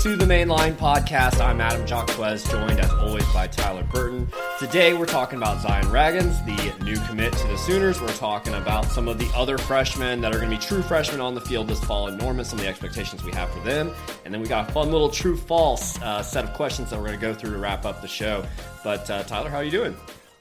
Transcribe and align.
to 0.00 0.16
the 0.16 0.24
Mainline 0.24 0.72
Podcast. 0.76 1.44
I'm 1.44 1.60
Adam 1.60 1.86
Jacquez, 1.86 2.50
joined 2.50 2.80
as 2.80 2.90
always 2.92 3.30
by 3.34 3.46
Tyler 3.46 3.82
Burton. 3.92 4.32
Today 4.58 4.94
we're 4.94 5.04
talking 5.04 5.36
about 5.36 5.60
Zion 5.60 5.84
Ragins, 5.88 6.42
the 6.46 6.82
new 6.82 6.98
commit 7.00 7.34
to 7.34 7.46
the 7.48 7.58
Sooners. 7.58 8.00
We're 8.00 8.08
talking 8.14 8.54
about 8.54 8.86
some 8.86 9.08
of 9.08 9.18
the 9.18 9.30
other 9.36 9.58
freshmen 9.58 10.22
that 10.22 10.34
are 10.34 10.38
going 10.38 10.50
to 10.50 10.56
be 10.56 10.62
true 10.62 10.80
freshmen 10.80 11.20
on 11.20 11.34
the 11.34 11.40
field 11.42 11.68
this 11.68 11.84
fall 11.84 12.10
Norman, 12.10 12.46
some 12.46 12.58
of 12.58 12.64
the 12.64 12.70
expectations 12.70 13.22
we 13.22 13.32
have 13.32 13.50
for 13.50 13.60
them. 13.60 13.92
And 14.24 14.32
then 14.32 14.40
we 14.40 14.48
got 14.48 14.70
a 14.70 14.72
fun 14.72 14.90
little 14.90 15.10
true 15.10 15.36
false 15.36 16.00
uh, 16.00 16.22
set 16.22 16.44
of 16.44 16.54
questions 16.54 16.88
that 16.88 16.98
we're 16.98 17.08
going 17.08 17.20
to 17.20 17.26
go 17.26 17.34
through 17.34 17.52
to 17.52 17.58
wrap 17.58 17.84
up 17.84 18.00
the 18.00 18.08
show. 18.08 18.42
But 18.82 19.10
uh, 19.10 19.24
Tyler, 19.24 19.50
how 19.50 19.58
are 19.58 19.64
you 19.64 19.70
doing? 19.70 19.94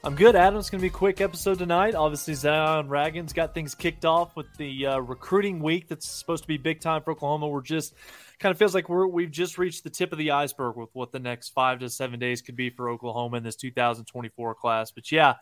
I'm 0.06 0.16
good, 0.16 0.38
Adam. 0.38 0.58
It's 0.58 0.70
going 0.70 0.80
to 0.80 0.84
be 0.84 0.88
a 0.88 0.92
quick 0.92 1.20
episode 1.20 1.60
tonight. 1.60 1.94
Obviously, 1.94 2.34
Zion 2.34 2.88
Ragins 2.88 3.34
got 3.34 3.54
things 3.54 3.76
kicked 3.76 4.06
off 4.06 4.38
with 4.38 4.48
the 4.56 4.86
uh, 4.86 5.00
recruiting 5.00 5.60
week 5.60 5.90
that's 5.90 6.08
supposed 6.08 6.44
to 6.44 6.48
be 6.48 6.56
big 6.56 6.80
time 6.80 7.02
for 7.02 7.12
Oklahoma. 7.12 7.50
We're 7.50 7.60
just 7.60 7.94
kind 8.40 8.52
of 8.52 8.58
feels 8.58 8.74
like 8.74 8.90
we're 8.90 9.08
we've 9.08 9.32
just 9.32 9.58
reached 9.58 9.84
the 9.84 9.90
tip 9.90 10.12
of 10.12 10.18
the 10.18 10.32
iceberg 10.32 10.76
with 10.76 10.90
what 10.94 11.12
the 11.12 11.20
next 11.20 11.50
five 11.50 11.80
to 11.80 11.90
seven 11.90 12.20
days 12.20 12.42
could 12.42 12.56
be 12.56 12.70
for 12.70 12.90
Oklahoma 12.90 13.38
in 13.38 13.44
this 13.44 13.56
2024 13.56 14.56
class. 14.56 14.92
But 14.92 15.12
yeah, 15.12 15.36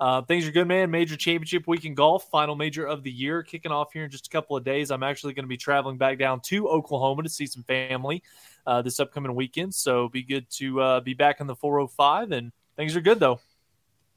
uh, 0.00 0.22
things 0.22 0.46
are 0.46 0.52
good, 0.52 0.66
man. 0.68 0.90
Major 0.90 1.16
championship 1.16 1.66
week 1.66 1.84
in 1.84 1.94
golf, 1.94 2.30
final 2.30 2.54
major 2.54 2.86
of 2.86 3.02
the 3.02 3.10
year, 3.10 3.42
kicking 3.42 3.72
off 3.72 3.92
here 3.92 4.04
in 4.04 4.10
just 4.10 4.28
a 4.28 4.30
couple 4.30 4.56
of 4.56 4.64
days. 4.64 4.90
I'm 4.90 5.02
actually 5.02 5.34
going 5.34 5.44
to 5.44 5.48
be 5.48 5.56
traveling 5.56 5.98
back 5.98 6.18
down 6.18 6.40
to 6.46 6.68
Oklahoma 6.68 7.24
to 7.24 7.28
see 7.28 7.46
some 7.46 7.64
family 7.64 8.22
uh, 8.66 8.82
this 8.82 9.00
upcoming 9.00 9.34
weekend. 9.34 9.74
So 9.74 10.08
be 10.08 10.22
good 10.22 10.48
to 10.52 10.80
uh, 10.80 11.00
be 11.00 11.14
back 11.14 11.40
in 11.40 11.46
the 11.46 11.56
405, 11.56 12.32
and 12.32 12.52
things 12.76 12.96
are 12.96 13.00
good 13.00 13.20
though. 13.20 13.40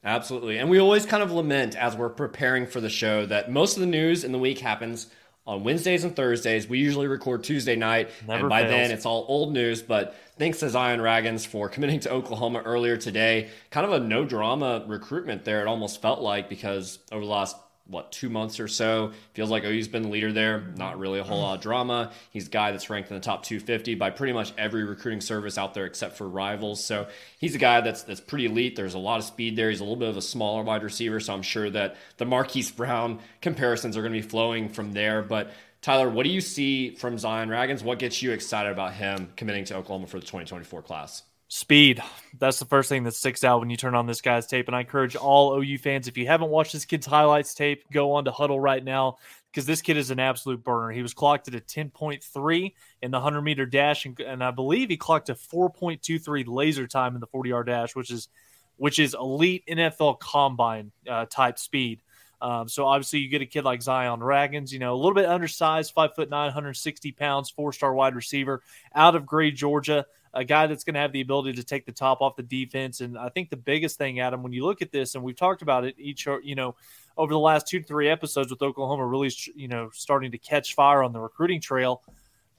Absolutely. 0.03 0.57
And 0.57 0.69
we 0.69 0.79
always 0.79 1.05
kind 1.05 1.21
of 1.21 1.31
lament 1.31 1.75
as 1.75 1.95
we're 1.95 2.09
preparing 2.09 2.65
for 2.65 2.81
the 2.81 2.89
show 2.89 3.25
that 3.27 3.51
most 3.51 3.75
of 3.75 3.81
the 3.81 3.87
news 3.87 4.23
in 4.23 4.31
the 4.31 4.39
week 4.39 4.57
happens 4.57 5.07
on 5.47 5.63
Wednesdays 5.63 6.03
and 6.03 6.15
Thursdays. 6.15 6.67
We 6.67 6.79
usually 6.79 7.07
record 7.07 7.43
Tuesday 7.43 7.75
night, 7.75 8.09
Never 8.27 8.41
and 8.41 8.49
by 8.49 8.61
fails. 8.61 8.71
then 8.71 8.91
it's 8.91 9.05
all 9.05 9.25
old 9.27 9.53
news. 9.53 9.81
But 9.81 10.15
thanks 10.37 10.59
to 10.59 10.69
Zion 10.69 10.99
Ragins 10.99 11.45
for 11.45 11.67
committing 11.69 11.99
to 12.01 12.11
Oklahoma 12.11 12.61
earlier 12.63 12.97
today. 12.97 13.49
Kind 13.69 13.85
of 13.85 13.93
a 13.93 13.99
no 14.05 14.25
drama 14.25 14.83
recruitment 14.87 15.43
there, 15.43 15.61
it 15.61 15.67
almost 15.67 16.01
felt 16.01 16.21
like, 16.21 16.47
because 16.49 16.99
over 17.11 17.23
the 17.25 17.31
last 17.31 17.55
what 17.87 18.11
two 18.11 18.29
months 18.29 18.59
or 18.59 18.67
so. 18.67 19.11
Feels 19.33 19.49
like 19.49 19.63
oh, 19.63 19.69
OU's 19.69 19.87
been 19.87 20.03
the 20.03 20.09
leader 20.09 20.31
there. 20.31 20.61
Not 20.75 20.99
really 20.99 21.19
a 21.19 21.23
whole 21.23 21.41
lot 21.41 21.55
of 21.55 21.61
drama. 21.61 22.11
He's 22.31 22.47
a 22.47 22.49
guy 22.49 22.71
that's 22.71 22.89
ranked 22.89 23.09
in 23.09 23.15
the 23.15 23.21
top 23.21 23.43
250 23.43 23.95
by 23.95 24.09
pretty 24.09 24.33
much 24.33 24.53
every 24.57 24.83
recruiting 24.83 25.21
service 25.21 25.57
out 25.57 25.73
there 25.73 25.85
except 25.85 26.17
for 26.17 26.27
rivals. 26.27 26.83
So 26.83 27.07
he's 27.37 27.55
a 27.55 27.59
guy 27.59 27.81
that's 27.81 28.03
that's 28.03 28.21
pretty 28.21 28.45
elite. 28.45 28.75
There's 28.75 28.93
a 28.93 28.99
lot 28.99 29.19
of 29.19 29.25
speed 29.25 29.55
there. 29.55 29.69
He's 29.69 29.79
a 29.79 29.83
little 29.83 29.97
bit 29.97 30.09
of 30.09 30.17
a 30.17 30.21
smaller 30.21 30.63
wide 30.63 30.83
receiver, 30.83 31.19
so 31.19 31.33
I'm 31.33 31.41
sure 31.41 31.69
that 31.69 31.97
the 32.17 32.25
Marquise 32.25 32.71
Brown 32.71 33.19
comparisons 33.41 33.97
are 33.97 34.01
going 34.01 34.13
to 34.13 34.21
be 34.21 34.27
flowing 34.27 34.69
from 34.69 34.93
there. 34.93 35.21
But 35.21 35.51
Tyler, 35.81 36.09
what 36.09 36.23
do 36.23 36.29
you 36.29 36.41
see 36.41 36.95
from 36.95 37.17
Zion 37.17 37.49
Ragins? 37.49 37.83
What 37.83 37.99
gets 37.99 38.21
you 38.21 38.31
excited 38.31 38.71
about 38.71 38.93
him 38.93 39.29
committing 39.35 39.65
to 39.65 39.75
Oklahoma 39.75 40.07
for 40.07 40.19
the 40.19 40.25
2024 40.25 40.83
class? 40.83 41.23
Speed. 41.53 42.01
That's 42.39 42.59
the 42.59 42.65
first 42.65 42.87
thing 42.87 43.03
that 43.03 43.13
sticks 43.13 43.43
out 43.43 43.59
when 43.59 43.69
you 43.69 43.75
turn 43.75 43.93
on 43.93 44.05
this 44.05 44.21
guy's 44.21 44.47
tape. 44.47 44.67
And 44.67 44.75
I 44.75 44.79
encourage 44.79 45.17
all 45.17 45.61
OU 45.61 45.79
fans, 45.79 46.07
if 46.07 46.17
you 46.17 46.25
haven't 46.25 46.49
watched 46.49 46.71
this 46.71 46.85
kid's 46.85 47.05
highlights 47.05 47.53
tape, 47.53 47.83
go 47.91 48.13
on 48.13 48.23
to 48.23 48.31
Hudl 48.31 48.63
right 48.63 48.81
now 48.81 49.17
because 49.51 49.65
this 49.65 49.81
kid 49.81 49.97
is 49.97 50.11
an 50.11 50.19
absolute 50.21 50.63
burner. 50.63 50.91
He 50.91 51.01
was 51.01 51.13
clocked 51.13 51.49
at 51.49 51.55
a 51.55 51.59
10.3 51.59 52.73
in 53.01 53.11
the 53.11 53.17
100 53.17 53.41
meter 53.41 53.65
dash, 53.65 54.05
and, 54.05 54.17
and 54.21 54.41
I 54.41 54.51
believe 54.51 54.87
he 54.87 54.95
clocked 54.95 55.27
a 55.27 55.33
4.23 55.33 56.47
laser 56.47 56.87
time 56.87 57.15
in 57.15 57.19
the 57.19 57.27
40 57.27 57.49
yard 57.49 57.67
dash, 57.67 57.97
which 57.97 58.11
is 58.11 58.29
which 58.77 58.97
is 58.97 59.13
elite 59.13 59.65
NFL 59.67 60.21
combine 60.21 60.93
uh, 61.05 61.25
type 61.25 61.59
speed. 61.59 62.01
Um, 62.41 62.67
so 62.67 62.87
obviously 62.87 63.19
you 63.19 63.29
get 63.29 63.41
a 63.41 63.45
kid 63.45 63.63
like 63.63 63.81
Zion 63.81 64.19
Ragins, 64.19 64.71
you 64.71 64.79
know, 64.79 64.93
a 64.93 64.97
little 64.97 65.13
bit 65.13 65.25
undersized, 65.25 65.93
five 65.93 66.15
foot 66.15 66.29
nine, 66.29 66.47
160 66.47 67.11
pounds, 67.11 67.49
four 67.49 67.71
star 67.71 67.93
wide 67.93 68.15
receiver 68.15 68.63
out 68.95 69.15
of 69.15 69.25
Gray, 69.25 69.51
Georgia 69.51 70.05
a 70.33 70.43
guy 70.43 70.67
that's 70.67 70.83
going 70.83 70.93
to 70.93 70.99
have 70.99 71.11
the 71.11 71.21
ability 71.21 71.53
to 71.53 71.63
take 71.63 71.85
the 71.85 71.91
top 71.91 72.21
off 72.21 72.35
the 72.35 72.43
defense. 72.43 73.01
And 73.01 73.17
I 73.17 73.29
think 73.29 73.49
the 73.49 73.57
biggest 73.57 73.97
thing, 73.97 74.19
Adam, 74.19 74.43
when 74.43 74.53
you 74.53 74.65
look 74.65 74.81
at 74.81 74.91
this, 74.91 75.15
and 75.15 75.23
we've 75.23 75.35
talked 75.35 75.61
about 75.61 75.83
it 75.83 75.95
each, 75.97 76.25
you 76.43 76.55
know, 76.55 76.75
over 77.17 77.33
the 77.33 77.39
last 77.39 77.67
two 77.67 77.79
to 77.79 77.85
three 77.85 78.09
episodes 78.09 78.49
with 78.49 78.61
Oklahoma 78.61 79.05
really, 79.05 79.31
you 79.55 79.67
know, 79.67 79.89
starting 79.93 80.31
to 80.31 80.37
catch 80.37 80.73
fire 80.73 81.03
on 81.03 81.11
the 81.11 81.19
recruiting 81.19 81.59
trail. 81.59 82.01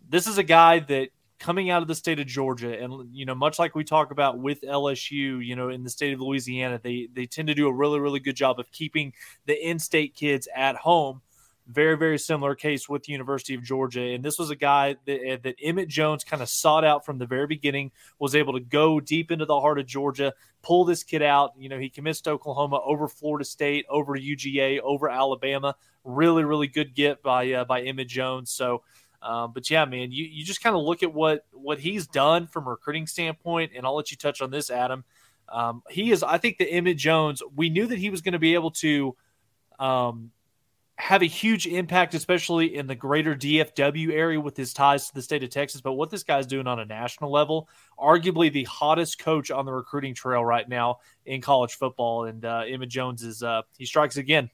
This 0.08 0.26
is 0.26 0.36
a 0.36 0.42
guy 0.42 0.80
that 0.80 1.08
coming 1.42 1.70
out 1.70 1.82
of 1.82 1.88
the 1.88 1.94
state 1.94 2.20
of 2.20 2.26
Georgia, 2.26 2.78
and 2.78 3.14
you 3.14 3.26
know, 3.26 3.34
much 3.34 3.58
like 3.58 3.74
we 3.74 3.84
talk 3.84 4.12
about 4.12 4.38
with 4.38 4.62
LSU, 4.62 5.44
you 5.44 5.56
know, 5.56 5.68
in 5.68 5.82
the 5.82 5.90
state 5.90 6.14
of 6.14 6.20
Louisiana, 6.20 6.80
they 6.82 7.08
they 7.12 7.26
tend 7.26 7.48
to 7.48 7.54
do 7.54 7.66
a 7.66 7.72
really 7.72 7.98
really 7.98 8.20
good 8.20 8.36
job 8.36 8.60
of 8.60 8.70
keeping 8.70 9.12
the 9.46 9.68
in-state 9.68 10.14
kids 10.14 10.48
at 10.54 10.76
home 10.76 11.20
very, 11.68 11.96
very 11.96 12.18
similar 12.18 12.54
case 12.54 12.88
with 12.88 13.04
the 13.04 13.12
University 13.12 13.54
of 13.54 13.62
Georgia. 13.62 14.00
And 14.00 14.24
this 14.24 14.38
was 14.38 14.50
a 14.50 14.56
guy 14.56 14.96
that, 15.06 15.20
eh, 15.24 15.38
that 15.42 15.56
Emmett 15.62 15.88
Jones 15.88 16.24
kind 16.24 16.42
of 16.42 16.48
sought 16.48 16.84
out 16.84 17.04
from 17.04 17.18
the 17.18 17.26
very 17.26 17.46
beginning, 17.46 17.92
was 18.18 18.34
able 18.34 18.52
to 18.54 18.60
go 18.60 19.00
deep 19.00 19.30
into 19.30 19.44
the 19.44 19.60
heart 19.60 19.78
of 19.78 19.86
Georgia, 19.86 20.34
pull 20.62 20.84
this 20.84 21.02
kid 21.02 21.22
out. 21.22 21.52
You 21.56 21.68
know, 21.68 21.78
he 21.78 21.88
commits 21.88 22.20
to 22.22 22.30
Oklahoma 22.30 22.80
over 22.84 23.08
Florida 23.08 23.44
State, 23.44 23.86
over 23.88 24.16
UGA, 24.16 24.80
over 24.80 25.08
Alabama. 25.08 25.76
Really, 26.04 26.44
really 26.44 26.66
good 26.66 26.94
get 26.94 27.22
by 27.22 27.52
uh, 27.52 27.64
by 27.64 27.82
Emmett 27.82 28.08
Jones. 28.08 28.50
So, 28.50 28.82
um, 29.22 29.52
but 29.52 29.70
yeah, 29.70 29.84
man, 29.84 30.10
you, 30.10 30.24
you 30.24 30.44
just 30.44 30.62
kind 30.62 30.74
of 30.74 30.82
look 30.82 31.02
at 31.02 31.14
what 31.14 31.46
what 31.52 31.78
he's 31.78 32.06
done 32.06 32.46
from 32.46 32.66
a 32.66 32.70
recruiting 32.70 33.06
standpoint, 33.06 33.72
and 33.74 33.86
I'll 33.86 33.94
let 33.94 34.10
you 34.10 34.16
touch 34.16 34.42
on 34.42 34.50
this, 34.50 34.70
Adam. 34.70 35.04
Um, 35.48 35.82
he 35.90 36.10
is, 36.10 36.22
I 36.22 36.38
think, 36.38 36.58
the 36.58 36.68
Emmett 36.68 36.96
Jones. 36.96 37.42
We 37.54 37.68
knew 37.68 37.86
that 37.86 37.98
he 37.98 38.10
was 38.10 38.20
going 38.20 38.32
to 38.32 38.38
be 38.38 38.54
able 38.54 38.70
to 38.72 39.16
um, 39.78 40.30
have 40.96 41.22
a 41.22 41.26
huge 41.26 41.66
impact, 41.66 42.14
especially 42.14 42.76
in 42.76 42.86
the 42.86 42.94
greater 42.94 43.34
DFW 43.34 44.12
area 44.12 44.40
with 44.40 44.56
his 44.56 44.72
ties 44.72 45.08
to 45.08 45.14
the 45.14 45.22
state 45.22 45.42
of 45.42 45.50
Texas. 45.50 45.80
But 45.80 45.94
what 45.94 46.10
this 46.10 46.22
guy's 46.22 46.46
doing 46.46 46.66
on 46.66 46.78
a 46.78 46.84
national 46.84 47.30
level, 47.30 47.68
arguably 47.98 48.52
the 48.52 48.64
hottest 48.64 49.18
coach 49.18 49.50
on 49.50 49.66
the 49.66 49.72
recruiting 49.72 50.14
trail 50.14 50.44
right 50.44 50.68
now 50.68 50.98
in 51.26 51.40
college 51.40 51.74
football. 51.74 52.24
And 52.24 52.44
uh, 52.44 52.64
Emmett 52.66 52.88
Jones 52.88 53.22
is 53.22 53.42
uh, 53.42 53.62
he 53.76 53.84
strikes 53.84 54.16
again. 54.16 54.50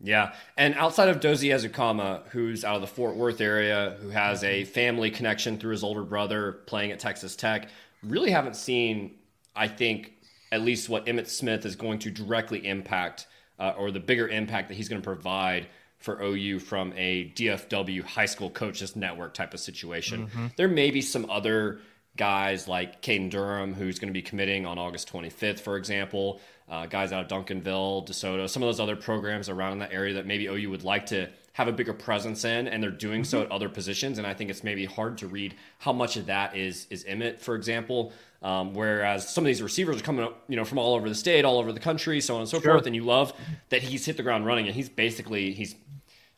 Yeah, 0.00 0.34
and 0.56 0.74
outside 0.74 1.08
of 1.08 1.20
Dozie 1.20 1.48
Ezukanma, 1.48 2.26
who's 2.28 2.64
out 2.64 2.74
of 2.74 2.80
the 2.82 2.86
Fort 2.86 3.16
Worth 3.16 3.40
area, 3.40 3.96
who 4.00 4.10
has 4.10 4.44
a 4.44 4.64
family 4.64 5.10
connection 5.10 5.58
through 5.58 5.72
his 5.72 5.82
older 5.82 6.02
brother 6.02 6.52
playing 6.66 6.92
at 6.92 7.00
Texas 7.00 7.34
Tech, 7.34 7.68
really 8.02 8.30
haven't 8.30 8.56
seen, 8.56 9.14
I 9.54 9.68
think, 9.68 10.12
at 10.52 10.60
least 10.60 10.88
what 10.88 11.08
Emmett 11.08 11.28
Smith 11.28 11.64
is 11.64 11.76
going 11.76 11.98
to 12.00 12.10
directly 12.10 12.66
impact 12.66 13.26
uh, 13.58 13.72
or 13.76 13.90
the 13.90 14.00
bigger 14.00 14.28
impact 14.28 14.68
that 14.68 14.74
he's 14.74 14.88
going 14.88 15.00
to 15.00 15.04
provide 15.04 15.66
for 15.98 16.22
OU 16.22 16.60
from 16.60 16.92
a 16.94 17.32
DFW 17.34 18.02
high 18.04 18.26
school 18.26 18.50
coaches 18.50 18.96
network 18.96 19.34
type 19.34 19.54
of 19.54 19.60
situation. 19.60 20.26
Mm-hmm. 20.26 20.46
There 20.56 20.68
may 20.68 20.90
be 20.90 21.00
some 21.00 21.28
other 21.30 21.80
guys 22.16 22.68
like 22.68 23.02
Caden 23.02 23.30
Durham, 23.30 23.74
who's 23.74 23.98
going 23.98 24.08
to 24.08 24.12
be 24.12 24.22
committing 24.22 24.66
on 24.66 24.78
August 24.78 25.12
25th, 25.12 25.60
for 25.60 25.76
example, 25.76 26.40
uh, 26.68 26.86
guys 26.86 27.12
out 27.12 27.24
of 27.24 27.28
Duncanville, 27.28 28.08
DeSoto, 28.08 28.48
some 28.48 28.62
of 28.62 28.66
those 28.66 28.80
other 28.80 28.96
programs 28.96 29.48
around 29.48 29.78
that 29.78 29.92
area 29.92 30.14
that 30.14 30.26
maybe 30.26 30.46
OU 30.46 30.70
would 30.70 30.84
like 30.84 31.06
to 31.06 31.28
have 31.52 31.68
a 31.68 31.72
bigger 31.72 31.94
presence 31.94 32.44
in, 32.44 32.68
and 32.68 32.82
they're 32.82 32.90
doing 32.90 33.22
mm-hmm. 33.22 33.30
so 33.30 33.42
at 33.42 33.50
other 33.50 33.68
positions. 33.68 34.18
And 34.18 34.26
I 34.26 34.34
think 34.34 34.50
it's 34.50 34.62
maybe 34.64 34.84
hard 34.84 35.16
to 35.18 35.28
read 35.28 35.54
how 35.78 35.92
much 35.92 36.16
of 36.16 36.26
that 36.26 36.56
is 36.56 36.86
is 36.90 37.04
Emmett, 37.04 37.40
for 37.40 37.54
example. 37.54 38.12
Um, 38.42 38.74
whereas 38.74 39.28
some 39.28 39.44
of 39.44 39.46
these 39.46 39.62
receivers 39.62 39.98
are 40.00 40.04
coming 40.04 40.24
up, 40.24 40.44
you 40.48 40.56
know, 40.56 40.64
from 40.64 40.78
all 40.78 40.94
over 40.94 41.08
the 41.08 41.14
state, 41.14 41.44
all 41.44 41.58
over 41.58 41.72
the 41.72 41.80
country, 41.80 42.20
so 42.20 42.34
on 42.34 42.42
and 42.42 42.48
so 42.48 42.60
sure. 42.60 42.72
forth. 42.72 42.86
And 42.86 42.94
you 42.94 43.04
love 43.04 43.32
that 43.70 43.82
he's 43.82 44.04
hit 44.04 44.16
the 44.18 44.22
ground 44.22 44.44
running, 44.44 44.66
and 44.66 44.74
he's 44.74 44.88
basically 44.88 45.52
he's. 45.52 45.74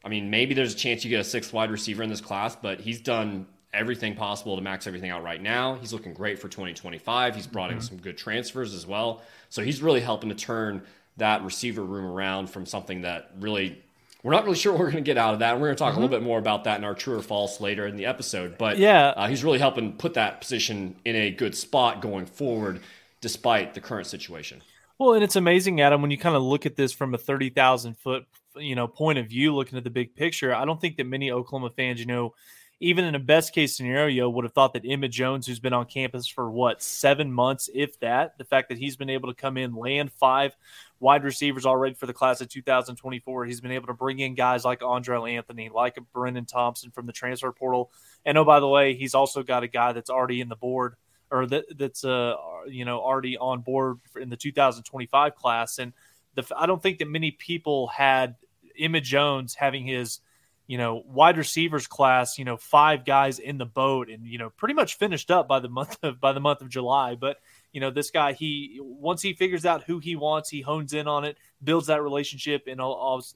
I 0.04 0.08
mean, 0.08 0.30
maybe 0.30 0.54
there's 0.54 0.74
a 0.74 0.76
chance 0.76 1.04
you 1.04 1.10
get 1.10 1.20
a 1.20 1.24
sixth 1.24 1.52
wide 1.52 1.72
receiver 1.72 2.04
in 2.04 2.08
this 2.10 2.20
class, 2.20 2.54
but 2.54 2.80
he's 2.80 3.00
done 3.00 3.46
everything 3.72 4.14
possible 4.14 4.56
to 4.56 4.62
max 4.62 4.86
everything 4.86 5.10
out 5.10 5.22
right 5.22 5.42
now. 5.42 5.74
He's 5.76 5.92
looking 5.92 6.14
great 6.14 6.38
for 6.38 6.48
2025. 6.48 7.34
He's 7.34 7.46
brought 7.46 7.68
mm-hmm. 7.68 7.78
in 7.78 7.82
some 7.82 7.98
good 7.98 8.16
transfers 8.16 8.74
as 8.74 8.86
well, 8.86 9.22
so 9.50 9.62
he's 9.62 9.82
really 9.82 10.00
helping 10.00 10.28
to 10.30 10.34
turn 10.34 10.82
that 11.16 11.42
receiver 11.42 11.82
room 11.82 12.04
around 12.04 12.48
from 12.48 12.64
something 12.64 13.02
that 13.02 13.32
really 13.40 13.82
we're 14.22 14.32
not 14.32 14.44
really 14.44 14.56
sure 14.56 14.72
what 14.74 14.80
we're 14.80 14.90
going 14.90 15.04
to 15.04 15.08
get 15.08 15.18
out 15.18 15.34
of 15.34 15.40
that. 15.40 15.52
And 15.52 15.60
we're 15.60 15.68
going 15.68 15.76
to 15.76 15.78
talk 15.78 15.92
mm-hmm. 15.92 15.98
a 15.98 16.04
little 16.04 16.18
bit 16.18 16.24
more 16.24 16.38
about 16.38 16.64
that 16.64 16.78
in 16.78 16.84
our 16.84 16.94
true 16.94 17.18
or 17.18 17.22
false 17.22 17.60
later 17.60 17.86
in 17.86 17.96
the 17.96 18.06
episode. 18.06 18.58
But 18.58 18.78
yeah, 18.78 19.08
uh, 19.08 19.28
he's 19.28 19.44
really 19.44 19.58
helping 19.58 19.92
put 19.92 20.14
that 20.14 20.40
position 20.40 20.96
in 21.04 21.16
a 21.16 21.30
good 21.30 21.54
spot 21.54 22.00
going 22.00 22.26
forward, 22.26 22.80
despite 23.20 23.74
the 23.74 23.80
current 23.80 24.06
situation. 24.06 24.62
Well, 24.98 25.14
and 25.14 25.22
it's 25.22 25.36
amazing, 25.36 25.80
Adam, 25.80 26.02
when 26.02 26.10
you 26.10 26.18
kind 26.18 26.34
of 26.34 26.42
look 26.42 26.66
at 26.66 26.74
this 26.74 26.92
from 26.92 27.14
a 27.14 27.18
thirty 27.18 27.50
thousand 27.50 27.96
foot, 27.98 28.26
you 28.56 28.74
know, 28.74 28.88
point 28.88 29.18
of 29.18 29.28
view, 29.28 29.54
looking 29.54 29.78
at 29.78 29.84
the 29.84 29.90
big 29.90 30.16
picture. 30.16 30.52
I 30.52 30.64
don't 30.64 30.80
think 30.80 30.96
that 30.96 31.06
many 31.06 31.30
Oklahoma 31.30 31.70
fans, 31.70 32.00
you 32.00 32.06
know, 32.06 32.34
even 32.80 33.04
in 33.04 33.14
a 33.14 33.20
best 33.20 33.52
case 33.52 33.76
scenario, 33.76 34.30
would 34.30 34.44
have 34.44 34.52
thought 34.52 34.72
that 34.74 34.84
Emmett 34.86 35.10
Jones, 35.10 35.46
who's 35.46 35.58
been 35.58 35.72
on 35.72 35.86
campus 35.86 36.28
for 36.28 36.48
what 36.50 36.82
seven 36.82 37.32
months, 37.32 37.68
if 37.74 37.98
that, 38.00 38.38
the 38.38 38.44
fact 38.44 38.68
that 38.68 38.78
he's 38.78 38.96
been 38.96 39.10
able 39.10 39.28
to 39.28 39.34
come 39.34 39.56
in, 39.56 39.74
land 39.74 40.12
five 40.12 40.56
wide 41.00 41.24
receivers 41.24 41.66
already 41.66 41.94
for 41.94 42.06
the 42.06 42.12
class 42.12 42.40
of 42.40 42.48
2024. 42.48 43.44
He's 43.46 43.60
been 43.60 43.72
able 43.72 43.88
to 43.88 43.94
bring 43.94 44.20
in 44.20 44.34
guys 44.34 44.64
like 44.64 44.82
Andre 44.82 45.34
Anthony, 45.34 45.70
like 45.72 45.98
Brenden 46.14 46.46
Thompson 46.46 46.90
from 46.90 47.06
the 47.06 47.12
transfer 47.12 47.50
portal. 47.52 47.90
And 48.24 48.38
oh, 48.38 48.44
by 48.44 48.60
the 48.60 48.68
way, 48.68 48.94
he's 48.94 49.14
also 49.14 49.42
got 49.42 49.64
a 49.64 49.68
guy 49.68 49.92
that's 49.92 50.10
already 50.10 50.40
in 50.40 50.48
the 50.48 50.56
board 50.56 50.94
or 51.30 51.46
that, 51.46 51.64
that's 51.76 52.04
uh 52.04 52.34
you 52.66 52.84
know 52.84 53.00
already 53.00 53.36
on 53.36 53.60
board 53.60 53.98
in 54.20 54.30
the 54.30 54.36
2025 54.36 55.34
class. 55.34 55.78
And 55.78 55.92
the 56.34 56.46
I 56.56 56.66
don't 56.66 56.82
think 56.82 56.98
that 56.98 57.08
many 57.08 57.30
people 57.30 57.88
had 57.88 58.36
Emmett 58.78 59.04
Jones 59.04 59.54
having 59.54 59.84
his 59.84 60.20
you 60.68 60.76
know, 60.76 61.02
wide 61.06 61.38
receivers 61.38 61.86
class, 61.86 62.38
you 62.38 62.44
know, 62.44 62.58
five 62.58 63.06
guys 63.06 63.38
in 63.38 63.56
the 63.56 63.64
boat 63.64 64.10
and, 64.10 64.26
you 64.26 64.36
know, 64.36 64.50
pretty 64.50 64.74
much 64.74 64.98
finished 64.98 65.30
up 65.30 65.48
by 65.48 65.58
the 65.60 65.68
month 65.68 65.98
of, 66.02 66.20
by 66.20 66.32
the 66.32 66.40
month 66.40 66.60
of 66.60 66.68
July. 66.68 67.14
But, 67.14 67.38
you 67.72 67.80
know, 67.80 67.90
this 67.90 68.10
guy, 68.10 68.34
he, 68.34 68.78
once 68.82 69.22
he 69.22 69.32
figures 69.32 69.64
out 69.64 69.82
who 69.84 69.98
he 69.98 70.14
wants, 70.14 70.50
he 70.50 70.60
hones 70.60 70.92
in 70.92 71.08
on 71.08 71.24
it, 71.24 71.38
builds 71.64 71.86
that 71.86 72.02
relationship 72.02 72.64
and, 72.66 72.80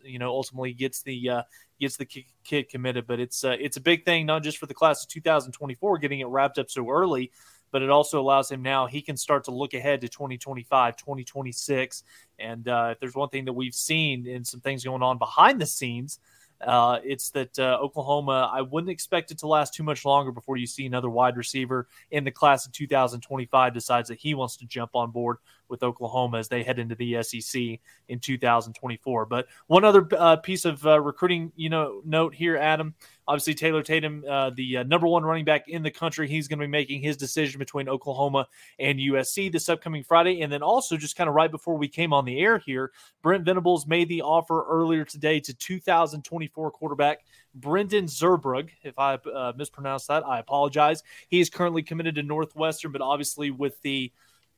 you 0.05 0.19
know, 0.19 0.29
ultimately 0.29 0.75
gets 0.75 1.01
the, 1.03 1.31
uh, 1.31 1.43
gets 1.81 1.97
the 1.97 2.07
kid 2.45 2.69
committed. 2.69 3.07
But 3.07 3.19
it's, 3.19 3.45
uh, 3.45 3.57
it's 3.59 3.79
a 3.79 3.81
big 3.83 4.05
thing, 4.05 4.27
not 4.27 4.43
just 4.43 4.59
for 4.59 4.67
the 4.67 4.75
class 4.75 5.03
of 5.03 5.09
2024, 5.09 5.99
getting 5.99 6.21
it 6.21 6.27
wrapped 6.27 6.59
up 6.59 6.71
so 6.71 6.91
early, 6.91 7.33
but 7.71 7.81
it 7.81 7.89
also 7.89 8.21
allows 8.21 8.51
him 8.51 8.61
now 8.61 8.87
he 8.87 9.01
can 9.01 9.17
start 9.17 9.45
to 9.45 9.51
look 9.53 9.73
ahead 9.73 10.03
to 10.03 10.09
2025 10.09 10.95
2026 10.95 12.03
and 12.39 12.69
uh, 12.69 12.91
if 12.93 13.01
there's 13.01 13.15
one 13.15 13.31
thing 13.31 13.47
that 13.47 13.55
we've 13.55 13.75
seen 13.75 14.27
in 14.27 14.45
some 14.45 14.61
things 14.61 14.85
going 14.85 15.03
on 15.03 15.17
behind 15.17 15.59
the 15.59 15.65
scenes 15.65 16.19
uh, 16.63 17.01
it's 17.05 17.31
that 17.31 17.59
uh, 17.59 17.79
Oklahoma, 17.81 18.51
I 18.53 18.63
wouldn't 18.63 18.91
expect 18.91 19.31
it 19.31 19.39
to 19.39 19.47
last 19.47 19.75
too 19.75 19.83
much 19.83 20.05
longer 20.05 20.33
before 20.33 20.57
you 20.57 20.67
see 20.67 20.87
another 20.87 21.11
wide 21.11 21.37
receiver 21.37 21.89
in 22.11 22.25
the 22.25 22.31
class 22.31 22.67
of 22.67 22.73
2025 22.73 23.75
decides 23.75 24.09
that 24.09 24.19
he 24.19 24.35
wants 24.35 24.57
to 24.59 24.67
jump 24.67 24.95
on 24.95 25.11
board 25.11 25.39
with 25.73 25.83
Oklahoma 25.83 26.39
as 26.39 26.49
they 26.49 26.63
head 26.63 26.79
into 26.79 26.95
the 26.95 27.21
SEC 27.23 27.81
in 28.09 28.21
2024. 28.21 29.27
But 29.27 29.47
one 29.67 29.85
other 29.85 30.07
uh, 30.17 30.37
piece 30.37 30.65
of 30.65 30.87
uh, 30.87 31.01
recruiting, 31.01 31.51
you 31.57 31.71
know, 31.71 32.03
note 32.05 32.35
here, 32.35 32.57
Adam. 32.57 32.95
Obviously, 33.27 33.55
Taylor 33.55 33.83
Tatum, 33.83 34.25
uh, 34.29 34.51
the 34.51 34.79
uh, 34.79 34.83
number 34.83 35.07
one 35.07 35.25
running 35.25 35.45
back 35.45 35.69
in 35.69 35.83
the 35.83 35.91
country, 35.91 36.29
he's 36.29 36.49
going 36.49 36.59
to 36.59 36.67
be 36.67 36.71
making 36.71 37.01
his 37.01 37.17
decision 37.17 37.59
between 37.59 37.89
Oklahoma 37.89 38.47
and 38.79 38.99
USC 38.99 39.51
this 39.51 39.69
upcoming 39.69 40.05
Friday. 40.05 40.43
And 40.43 40.53
then 40.53 40.63
also, 40.63 40.97
just 40.97 41.17
kind 41.17 41.29
of 41.29 41.35
right 41.35 41.51
before 41.51 41.79
we 41.79 41.89
came 41.89 42.13
on 42.13 42.25
the 42.25 42.39
air 42.39 42.59
here, 42.59 42.93
Brent 43.23 43.45
Venables 43.45 43.87
made 43.87 44.09
the 44.09 44.23
offer 44.23 44.65
earlier 44.69 45.05
today 45.05 45.41
to 45.41 45.55
2024 45.55 46.71
quarterback 46.73 47.21
Brendan 47.55 48.07
Zurbrugg. 48.07 48.71
If 48.83 48.99
I 48.99 49.15
uh, 49.15 49.53
mispronounced 49.57 50.09
that, 50.09 50.27
I 50.27 50.39
apologize. 50.39 51.03
He 51.29 51.41
is 51.41 51.49
currently 51.49 51.83
committed 51.83 52.17
to 52.17 52.23
Northwestern, 52.23 52.93
but 52.93 53.01
obviously 53.01 53.51
with 53.51 53.81
the 53.83 54.13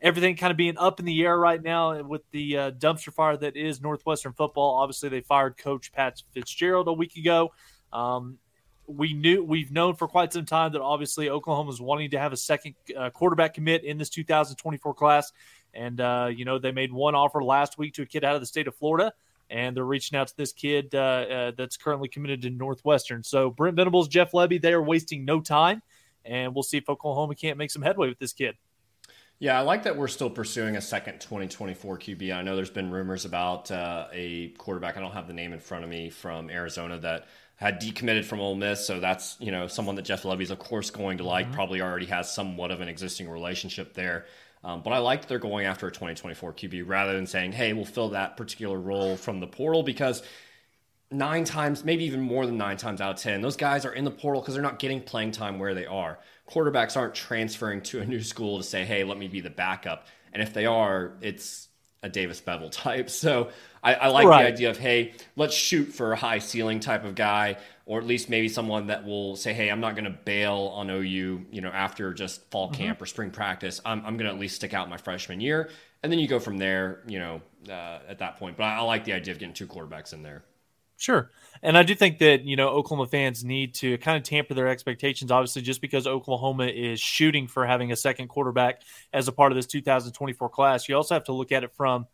everything 0.05 0.37
kind 0.37 0.51
of 0.51 0.57
being 0.59 0.77
up 0.77 1.01
in 1.01 1.07
the 1.07 1.25
air 1.25 1.37
right 1.37 1.63
now 1.63 2.01
with 2.03 2.21
the 2.31 2.59
uh, 2.59 2.71
dumpster 2.73 3.13
fire 3.13 3.39
that 3.39 3.57
is 3.57 3.81
Northwestern 3.81 4.35
football. 4.35 4.75
Obviously, 4.75 5.09
they 5.09 5.23
fired 5.23 5.57
Coach 5.57 5.93
Pat 5.93 6.23
Fitzgerald 6.33 6.87
a 6.89 6.93
week 6.93 7.17
ago. 7.17 7.53
Um, 7.91 8.39
we 8.87 9.15
knew 9.15 9.43
we've 9.43 9.73
known 9.73 9.95
for 9.95 10.07
quite 10.07 10.31
some 10.31 10.45
time 10.45 10.73
that 10.73 10.83
obviously 10.83 11.31
Oklahoma 11.31 11.71
is 11.71 11.81
wanting 11.81 12.11
to 12.11 12.19
have 12.19 12.35
a 12.35 12.37
second 12.37 12.75
uh, 12.95 13.09
quarterback 13.09 13.55
commit 13.55 13.83
in 13.83 13.97
this 13.97 14.11
2024 14.11 14.93
class, 14.93 15.33
and 15.73 15.99
uh, 16.03 16.29
you 16.31 16.45
know 16.45 16.59
they 16.59 16.71
made 16.71 16.93
one 16.93 17.15
offer 17.15 17.43
last 17.43 17.79
week 17.79 17.95
to 17.95 18.03
a 18.03 18.07
kid 18.07 18.25
out 18.25 18.35
of 18.35 18.43
the 18.43 18.47
state 18.47 18.69
of 18.69 18.77
Florida, 18.77 19.11
and 19.49 19.75
they're 19.75 19.85
reaching 19.85 20.19
out 20.19 20.29
to 20.29 20.37
this 20.37 20.53
kid 20.53 20.95
uh, 20.95 20.99
uh 20.99 21.53
that's 21.57 21.79
currently 21.79 22.09
committed 22.09 22.43
to 22.43 22.51
Northwestern. 22.51 23.23
So 23.23 23.49
Brent 23.49 23.77
Venables, 23.77 24.09
Jeff 24.09 24.33
Lebby, 24.33 24.61
they 24.61 24.75
are 24.75 24.83
wasting 24.83 25.25
no 25.25 25.41
time, 25.41 25.81
and 26.27 26.55
we'll 26.55 26.63
see 26.63 26.77
if 26.77 26.91
Oklahoma 26.91 27.35
can't 27.35 27.57
make 27.57 27.71
some 27.71 27.81
headway 27.81 28.11
with 28.11 28.19
this 28.19 28.35
kid. 28.35 28.57
Yeah, 29.39 29.59
I 29.59 29.63
like 29.63 29.83
that 29.83 29.97
we're 29.97 30.09
still 30.09 30.31
pursuing 30.31 30.77
a 30.77 30.81
second 30.81 31.21
2024 31.21 31.99
QB. 31.99 32.35
I 32.35 32.43
know 32.43 32.57
there's 32.57 32.71
been 32.71 32.91
rumors 32.91 33.25
about 33.25 33.71
uh, 33.71 34.07
a 34.13 34.49
quarterback. 34.51 34.97
I 34.97 35.01
don't 35.01 35.13
have 35.13 35.27
the 35.27 35.33
name 35.33 35.53
in 35.53 35.61
front 35.61 35.85
of 35.85 35.91
me 35.91 36.09
from 36.09 36.51
Arizona 36.51 36.99
that 36.99 37.27
had 37.57 37.81
decommitted 37.81 38.25
from 38.25 38.41
Ole 38.41 38.55
Miss. 38.55 38.87
So 38.87 39.01
that's 39.01 39.37
you 39.41 39.51
know 39.51 39.67
someone 39.67 39.97
that 39.97 40.05
Jeff 40.05 40.23
Lebby's 40.23 40.51
of 40.51 40.59
course 40.59 40.91
going 40.91 41.19
to 41.19 41.25
like. 41.25 41.47
Mm-hmm. 41.47 41.55
Probably 41.55 41.81
already 41.81 42.07
has 42.07 42.33
somewhat 42.33 42.71
of 42.71 42.81
an 42.81 42.89
existing 42.89 43.29
relationship 43.29 43.95
there. 43.95 44.27
Um, 44.63 44.81
but 44.83 44.93
I 44.93 44.99
like 44.99 45.27
they're 45.29 45.39
going 45.39 45.67
after 45.67 45.87
a 45.87 45.91
2024 45.93 46.55
QB 46.55 46.85
rather 46.87 47.13
than 47.13 47.27
saying, 47.27 47.53
"Hey, 47.53 47.73
we'll 47.73 47.85
fill 47.85 48.11
that 48.11 48.37
particular 48.37 48.79
role 48.79 49.17
from 49.17 49.41
the 49.41 49.47
portal," 49.47 49.83
because 49.83 50.23
nine 51.19 51.45
times, 51.45 51.85
maybe 51.85 52.05
even 52.05 52.21
more 52.21 52.47
than 52.47 52.57
nine 52.57 52.77
times 52.77 53.01
out 53.01 53.15
of 53.15 53.21
ten, 53.21 53.41
those 53.41 53.57
guys 53.57 53.85
are 53.85 53.93
in 53.93 54.05
the 54.05 54.11
portal 54.11 54.43
because 54.43 54.55
they're 54.55 54.63
not 54.63 54.79
getting 54.79 55.01
playing 55.01 55.33
time 55.33 55.59
where 55.59 55.75
they 55.75 55.87
are. 55.87 56.19
Quarterbacks 56.49 56.97
aren't 56.97 57.15
transferring 57.15 57.81
to 57.83 58.01
a 58.01 58.05
new 58.07 58.21
school 58.21 58.59
to 58.59 58.65
say, 58.65 58.85
"Hey, 58.85 59.05
let 59.05 59.19
me 59.19 59.29
be 59.29 59.41
the 59.41 59.51
backup." 59.51 60.07
And 60.33 60.43
if 60.43 60.53
they 60.53 60.67
are, 60.67 61.13
it's 61.21 61.69
a 62.05 62.09
Davis 62.09 62.41
Beville 62.41 62.71
type. 62.71 63.11
So 63.11 63.51
I, 63.83 63.95
I 63.95 64.09
like 64.09 64.27
right. 64.27 64.43
the 64.43 64.49
idea 64.49 64.71
of, 64.71 64.79
hey, 64.79 65.15
let's 65.37 65.55
shoot 65.55 65.87
for 65.87 66.13
a 66.13 66.17
high 66.17 66.39
ceiling 66.39 66.79
type 66.79 67.05
of 67.05 67.15
guy, 67.15 67.57
or 67.87 67.99
at 67.99 68.07
least 68.07 68.29
maybe 68.29 68.49
someone 68.49 68.89
that 68.89 69.05
will 69.05 69.37
say, 69.37 69.53
hey, 69.53 69.71
I'm 69.71 69.81
not 69.81 69.95
going 69.95 70.05
to 70.05 70.19
bail 70.25 70.73
on 70.75 70.91
OU, 70.91 71.47
you 71.51 71.61
know, 71.61 71.71
after 71.71 72.13
just 72.13 72.49
fall 72.51 72.69
mm-hmm. 72.69 72.83
camp 72.83 73.03
or 73.03 73.07
spring 73.07 73.31
practice. 73.31 73.81
I'm, 73.85 73.99
I'm 74.01 74.17
going 74.17 74.27
to 74.29 74.35
at 74.35 74.39
least 74.39 74.57
stick 74.57 74.75
out 74.75 74.89
my 74.89 74.99
freshman 74.99 75.41
year. 75.41 75.71
And 76.03 76.13
then 76.13 76.19
you 76.19 76.29
go 76.29 76.39
from 76.39 76.59
there, 76.59 77.03
you 77.07 77.19
know, 77.19 77.41
uh, 77.69 78.01
at 78.07 78.19
that 78.19 78.37
point. 78.37 78.59
But 78.59 78.65
I, 78.65 78.77
I 78.77 78.81
like 78.83 79.05
the 79.05 79.15
idea 79.15 79.33
of 79.33 79.39
getting 79.39 79.55
two 79.55 79.67
quarterbacks 79.67 80.13
in 80.13 80.23
there. 80.23 80.45
Sure. 80.97 81.31
And 81.63 81.77
I 81.79 81.83
do 81.83 81.95
think 81.95 82.19
that, 82.19 82.45
you 82.45 82.57
know, 82.57 82.69
Oklahoma 82.69 83.09
fans 83.09 83.43
need 83.43 83.75
to 83.77 83.99
kind 83.99 84.17
of 84.17 84.23
tamper 84.23 84.55
their 84.55 84.69
expectations. 84.69 85.31
Obviously, 85.31 85.63
just 85.63 85.81
because 85.81 86.07
Oklahoma 86.07 86.67
is 86.67 87.01
shooting 87.01 87.49
for 87.49 87.67
having 87.67 87.91
a 87.91 87.97
second 87.97 88.29
quarterback 88.29 88.83
as 89.13 89.29
a 89.29 89.33
part 89.33 89.51
of 89.51 89.57
this 89.57 89.67
2024 89.67 90.49
class, 90.51 90.89
you 90.89 90.95
also 90.97 91.15
have 91.15 91.25
to 91.25 91.33
look 91.33 91.53
at 91.53 91.65
it 91.65 91.73
from, 91.75 92.07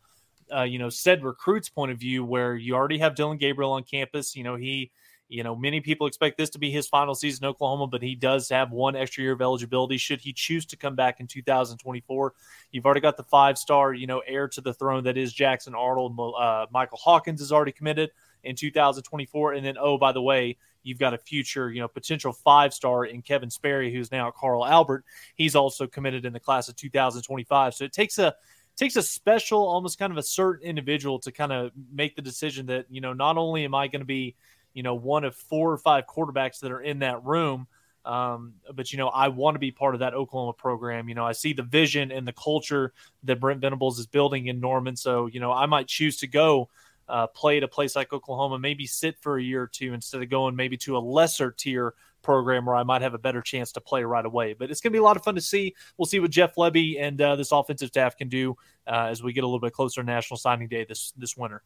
uh, 0.53 0.63
you 0.63 0.79
know, 0.79 0.89
said 0.89 1.23
recruits' 1.23 1.69
point 1.69 1.91
of 1.91 1.99
view, 1.99 2.23
where 2.23 2.55
you 2.55 2.75
already 2.75 2.97
have 2.99 3.15
Dillon 3.15 3.37
Gabriel 3.37 3.73
on 3.73 3.83
campus. 3.83 4.35
You 4.35 4.43
know, 4.43 4.55
he, 4.55 4.91
you 5.27 5.43
know, 5.43 5.55
many 5.55 5.79
people 5.81 6.07
expect 6.07 6.37
this 6.37 6.49
to 6.51 6.59
be 6.59 6.71
his 6.71 6.87
final 6.87 7.13
season 7.13 7.45
in 7.45 7.49
Oklahoma, 7.49 7.87
but 7.87 8.01
he 8.01 8.15
does 8.15 8.49
have 8.49 8.71
one 8.71 8.95
extra 8.95 9.23
year 9.23 9.33
of 9.33 9.41
eligibility 9.41 9.97
should 9.97 10.21
he 10.21 10.33
choose 10.33 10.65
to 10.67 10.77
come 10.77 10.95
back 10.95 11.19
in 11.19 11.27
2024. 11.27 12.33
You've 12.71 12.85
already 12.85 13.01
got 13.01 13.17
the 13.17 13.23
five 13.23 13.57
star, 13.57 13.93
you 13.93 14.07
know, 14.07 14.21
heir 14.25 14.47
to 14.49 14.61
the 14.61 14.73
throne 14.73 15.03
that 15.03 15.17
is 15.17 15.33
Jackson 15.33 15.75
Arnold. 15.75 16.17
Uh, 16.19 16.65
Michael 16.71 16.97
Hawkins 16.97 17.41
is 17.41 17.51
already 17.51 17.71
committed 17.73 18.11
in 18.43 18.55
2024. 18.55 19.53
And 19.53 19.65
then, 19.65 19.75
oh, 19.79 19.97
by 19.97 20.11
the 20.11 20.21
way, 20.21 20.57
you've 20.83 20.99
got 20.99 21.13
a 21.13 21.17
future, 21.17 21.71
you 21.71 21.79
know, 21.79 21.87
potential 21.87 22.33
five 22.33 22.73
star 22.73 23.05
in 23.05 23.21
Kevin 23.21 23.49
Sperry, 23.49 23.93
who's 23.93 24.11
now 24.11 24.29
at 24.29 24.35
Carl 24.35 24.65
Albert. 24.65 25.05
He's 25.35 25.55
also 25.55 25.87
committed 25.87 26.25
in 26.25 26.33
the 26.33 26.39
class 26.39 26.69
of 26.69 26.75
2025. 26.75 27.73
So 27.73 27.85
it 27.85 27.93
takes 27.93 28.17
a 28.17 28.33
takes 28.77 28.95
a 28.95 29.03
special, 29.03 29.59
almost 29.59 29.99
kind 29.99 30.11
of 30.11 30.17
a 30.17 30.23
certain 30.23 30.67
individual 30.67 31.19
to 31.19 31.31
kind 31.31 31.51
of 31.51 31.71
make 31.91 32.15
the 32.15 32.21
decision 32.21 32.65
that, 32.67 32.85
you 32.89 33.01
know, 33.01 33.13
not 33.13 33.37
only 33.37 33.65
am 33.65 33.75
I 33.75 33.87
going 33.87 33.99
to 33.99 34.05
be, 34.05 34.35
you 34.73 34.81
know, 34.81 34.95
one 34.95 35.23
of 35.23 35.35
four 35.35 35.71
or 35.71 35.77
five 35.77 36.05
quarterbacks 36.07 36.59
that 36.61 36.71
are 36.71 36.81
in 36.81 36.99
that 36.99 37.23
room, 37.23 37.67
um, 38.03 38.53
but 38.73 38.91
you 38.91 38.97
know, 38.97 39.09
I 39.09 39.27
want 39.27 39.55
to 39.55 39.59
be 39.59 39.71
part 39.71 39.93
of 39.93 39.99
that 39.99 40.13
Oklahoma 40.13 40.53
program. 40.53 41.07
You 41.07 41.15
know, 41.15 41.25
I 41.25 41.33
see 41.33 41.53
the 41.53 41.63
vision 41.63 42.11
and 42.11 42.27
the 42.27 42.33
culture 42.33 42.93
that 43.23 43.39
Brent 43.39 43.61
Venables 43.61 43.99
is 43.99 44.07
building 44.07 44.47
in 44.47 44.59
Norman. 44.59 44.95
So, 44.95 45.27
you 45.27 45.39
know, 45.39 45.51
I 45.51 45.67
might 45.67 45.87
choose 45.87 46.17
to 46.17 46.27
go 46.27 46.69
uh, 47.11 47.27
play 47.27 47.57
at 47.57 47.63
a 47.63 47.67
place 47.67 47.95
like 47.95 48.13
Oklahoma, 48.13 48.57
maybe 48.57 48.87
sit 48.87 49.19
for 49.19 49.37
a 49.37 49.43
year 49.43 49.63
or 49.63 49.67
two 49.67 49.93
instead 49.93 50.23
of 50.23 50.29
going 50.29 50.55
maybe 50.55 50.77
to 50.77 50.97
a 50.97 50.99
lesser 50.99 51.51
tier 51.51 51.93
program 52.21 52.65
where 52.65 52.75
I 52.75 52.83
might 52.83 53.01
have 53.01 53.13
a 53.13 53.19
better 53.19 53.41
chance 53.41 53.73
to 53.73 53.81
play 53.81 54.03
right 54.03 54.25
away. 54.25 54.53
But 54.53 54.71
it's 54.71 54.79
going 54.79 54.91
to 54.91 54.95
be 54.95 54.99
a 54.99 55.03
lot 55.03 55.17
of 55.17 55.23
fun 55.23 55.35
to 55.35 55.41
see. 55.41 55.75
We'll 55.97 56.05
see 56.05 56.19
what 56.19 56.31
Jeff 56.31 56.55
Lebby 56.55 57.01
and 57.01 57.21
uh, 57.21 57.35
this 57.35 57.51
offensive 57.51 57.89
staff 57.89 58.15
can 58.15 58.29
do 58.29 58.55
uh, 58.87 59.07
as 59.09 59.21
we 59.21 59.33
get 59.33 59.43
a 59.43 59.47
little 59.47 59.59
bit 59.59 59.73
closer 59.73 60.01
to 60.01 60.07
National 60.07 60.37
Signing 60.37 60.67
Day 60.67 60.85
this 60.85 61.11
this 61.17 61.35
winter. 61.35 61.61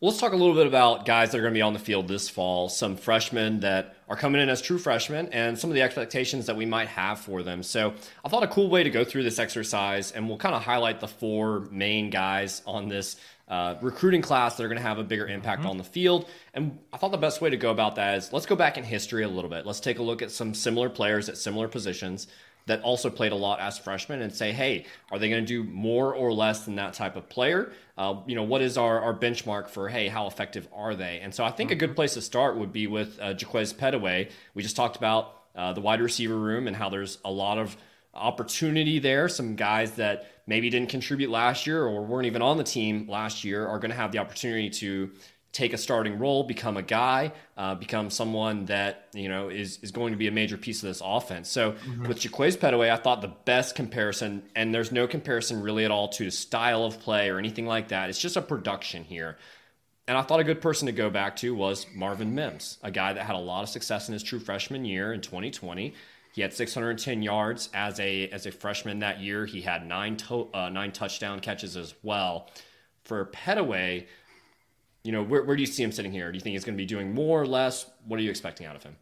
Well, 0.00 0.10
let's 0.10 0.20
talk 0.20 0.32
a 0.32 0.36
little 0.36 0.54
bit 0.54 0.66
about 0.66 1.06
guys 1.06 1.30
that 1.30 1.38
are 1.38 1.40
going 1.40 1.54
to 1.54 1.58
be 1.58 1.62
on 1.62 1.72
the 1.72 1.78
field 1.78 2.08
this 2.08 2.28
fall. 2.28 2.68
Some 2.68 2.96
freshmen 2.96 3.60
that 3.60 3.96
are 4.08 4.16
coming 4.16 4.40
in 4.40 4.48
as 4.48 4.60
true 4.60 4.78
freshmen, 4.78 5.28
and 5.28 5.58
some 5.58 5.70
of 5.70 5.74
the 5.74 5.82
expectations 5.82 6.46
that 6.46 6.56
we 6.56 6.66
might 6.66 6.88
have 6.88 7.20
for 7.20 7.42
them. 7.42 7.62
So, 7.62 7.94
I 8.24 8.28
thought 8.28 8.42
a 8.42 8.48
cool 8.48 8.68
way 8.68 8.82
to 8.82 8.90
go 8.90 9.04
through 9.04 9.22
this 9.22 9.38
exercise, 9.38 10.12
and 10.12 10.28
we'll 10.28 10.36
kind 10.36 10.54
of 10.54 10.62
highlight 10.62 11.00
the 11.00 11.08
four 11.08 11.60
main 11.70 12.10
guys 12.10 12.60
on 12.66 12.88
this 12.88 13.16
uh, 13.48 13.76
recruiting 13.82 14.22
class 14.22 14.56
that 14.56 14.64
are 14.64 14.68
going 14.68 14.80
to 14.80 14.82
have 14.82 14.98
a 14.98 15.04
bigger 15.04 15.26
impact 15.26 15.60
mm-hmm. 15.60 15.70
on 15.70 15.78
the 15.78 15.84
field. 15.84 16.28
And 16.54 16.78
I 16.92 16.96
thought 16.96 17.12
the 17.12 17.18
best 17.18 17.40
way 17.40 17.50
to 17.50 17.56
go 17.56 17.70
about 17.70 17.96
that 17.96 18.16
is 18.16 18.32
let's 18.32 18.46
go 18.46 18.56
back 18.56 18.78
in 18.78 18.84
history 18.84 19.22
a 19.22 19.28
little 19.28 19.50
bit. 19.50 19.66
Let's 19.66 19.80
take 19.80 19.98
a 19.98 20.02
look 20.02 20.22
at 20.22 20.30
some 20.30 20.54
similar 20.54 20.88
players 20.88 21.28
at 21.28 21.36
similar 21.36 21.68
positions 21.68 22.26
that 22.66 22.80
also 22.80 23.10
played 23.10 23.32
a 23.32 23.36
lot 23.36 23.60
as 23.60 23.78
freshmen 23.78 24.22
and 24.22 24.34
say, 24.34 24.50
hey, 24.52 24.86
are 25.10 25.18
they 25.18 25.28
going 25.28 25.44
to 25.44 25.46
do 25.46 25.62
more 25.64 26.14
or 26.14 26.32
less 26.32 26.64
than 26.64 26.76
that 26.76 26.94
type 26.94 27.16
of 27.16 27.28
player? 27.28 27.72
Uh, 27.98 28.16
you 28.26 28.34
know, 28.34 28.42
what 28.42 28.62
is 28.62 28.78
our, 28.78 29.00
our 29.00 29.14
benchmark 29.14 29.68
for, 29.68 29.88
hey, 29.88 30.08
how 30.08 30.26
effective 30.26 30.66
are 30.72 30.94
they? 30.94 31.20
And 31.20 31.34
so 31.34 31.44
I 31.44 31.50
think 31.50 31.68
mm-hmm. 31.68 31.74
a 31.74 31.78
good 31.80 31.88
mm-hmm. 31.90 31.96
place 31.96 32.14
to 32.14 32.22
start 32.22 32.56
would 32.56 32.72
be 32.72 32.86
with 32.86 33.18
uh, 33.20 33.34
Jaquaize 33.34 33.74
Pettaway. 33.74 34.30
We 34.54 34.62
just 34.62 34.76
talked 34.76 34.96
about 34.96 35.42
uh, 35.54 35.74
the 35.74 35.82
wide 35.82 36.00
receiver 36.00 36.36
room 36.36 36.66
and 36.66 36.74
how 36.74 36.88
there's 36.88 37.18
a 37.24 37.30
lot 37.30 37.58
of 37.58 37.76
opportunity 38.14 38.98
there. 38.98 39.28
Some 39.28 39.56
guys 39.56 39.92
that 39.92 40.30
maybe 40.46 40.70
didn't 40.70 40.90
contribute 40.90 41.30
last 41.30 41.66
year 41.66 41.84
or 41.84 42.04
weren't 42.04 42.26
even 42.26 42.42
on 42.42 42.56
the 42.56 42.64
team 42.64 43.08
last 43.08 43.44
year 43.44 43.66
are 43.66 43.78
going 43.78 43.90
to 43.90 43.96
have 43.96 44.12
the 44.12 44.18
opportunity 44.18 44.70
to 44.70 45.10
take 45.54 45.72
a 45.72 45.78
starting 45.78 46.18
role, 46.18 46.42
become 46.42 46.76
a 46.76 46.82
guy, 46.82 47.32
uh, 47.56 47.76
become 47.76 48.10
someone 48.10 48.66
that 48.66 49.08
you 49.14 49.28
know 49.28 49.48
is 49.48 49.78
is 49.82 49.92
going 49.92 50.12
to 50.12 50.18
be 50.18 50.26
a 50.26 50.32
major 50.32 50.58
piece 50.58 50.82
of 50.82 50.88
this 50.88 51.00
offense. 51.02 51.48
So 51.48 51.72
mm-hmm. 51.72 52.08
with 52.08 52.18
Jaquaize 52.18 52.58
Pettaway, 52.58 52.90
I 52.90 52.96
thought 52.96 53.22
the 53.22 53.32
best 53.44 53.74
comparison, 53.74 54.42
and 54.54 54.74
there's 54.74 54.92
no 54.92 55.06
comparison 55.06 55.62
really 55.62 55.84
at 55.84 55.90
all 55.90 56.08
to 56.08 56.30
style 56.30 56.84
of 56.84 57.00
play 57.00 57.30
or 57.30 57.38
anything 57.38 57.66
like 57.66 57.88
that. 57.88 58.10
It's 58.10 58.18
just 58.18 58.36
a 58.36 58.42
production 58.42 59.04
here. 59.04 59.38
And 60.06 60.18
I 60.18 60.22
thought 60.22 60.40
a 60.40 60.44
good 60.44 60.60
person 60.60 60.84
to 60.86 60.92
go 60.92 61.08
back 61.08 61.36
to 61.36 61.54
was 61.54 61.86
Marvin 61.94 62.34
Mims, 62.34 62.76
a 62.82 62.90
guy 62.90 63.14
that 63.14 63.24
had 63.24 63.36
a 63.36 63.38
lot 63.38 63.62
of 63.62 63.70
success 63.70 64.06
in 64.06 64.12
his 64.12 64.22
true 64.22 64.38
freshman 64.38 64.84
year 64.84 65.14
in 65.14 65.22
2020. 65.22 65.94
He 66.34 66.42
had 66.42 66.52
610 66.52 67.22
yards 67.22 67.68
as 67.72 68.00
a 68.00 68.28
as 68.30 68.46
a 68.46 68.50
freshman 68.50 68.98
that 68.98 69.20
year. 69.20 69.46
He 69.46 69.60
had 69.60 69.86
nine 69.86 70.16
to, 70.16 70.48
uh, 70.52 70.68
nine 70.68 70.90
touchdown 70.90 71.38
catches 71.38 71.76
as 71.76 71.94
well. 72.02 72.50
For 73.04 73.26
Pettaway, 73.26 74.08
you 75.04 75.12
know, 75.12 75.22
where, 75.22 75.44
where 75.44 75.54
do 75.54 75.62
you 75.62 75.66
see 75.66 75.84
him 75.84 75.92
sitting 75.92 76.10
here? 76.10 76.32
Do 76.32 76.36
you 76.36 76.40
think 76.40 76.54
he's 76.54 76.64
going 76.64 76.76
to 76.76 76.82
be 76.82 76.86
doing 76.86 77.14
more 77.14 77.40
or 77.40 77.46
less? 77.46 77.88
What 78.08 78.18
are 78.18 78.22
you 78.24 78.30
expecting 78.30 78.66
out 78.66 78.74
of 78.74 78.82
him? 78.82 78.96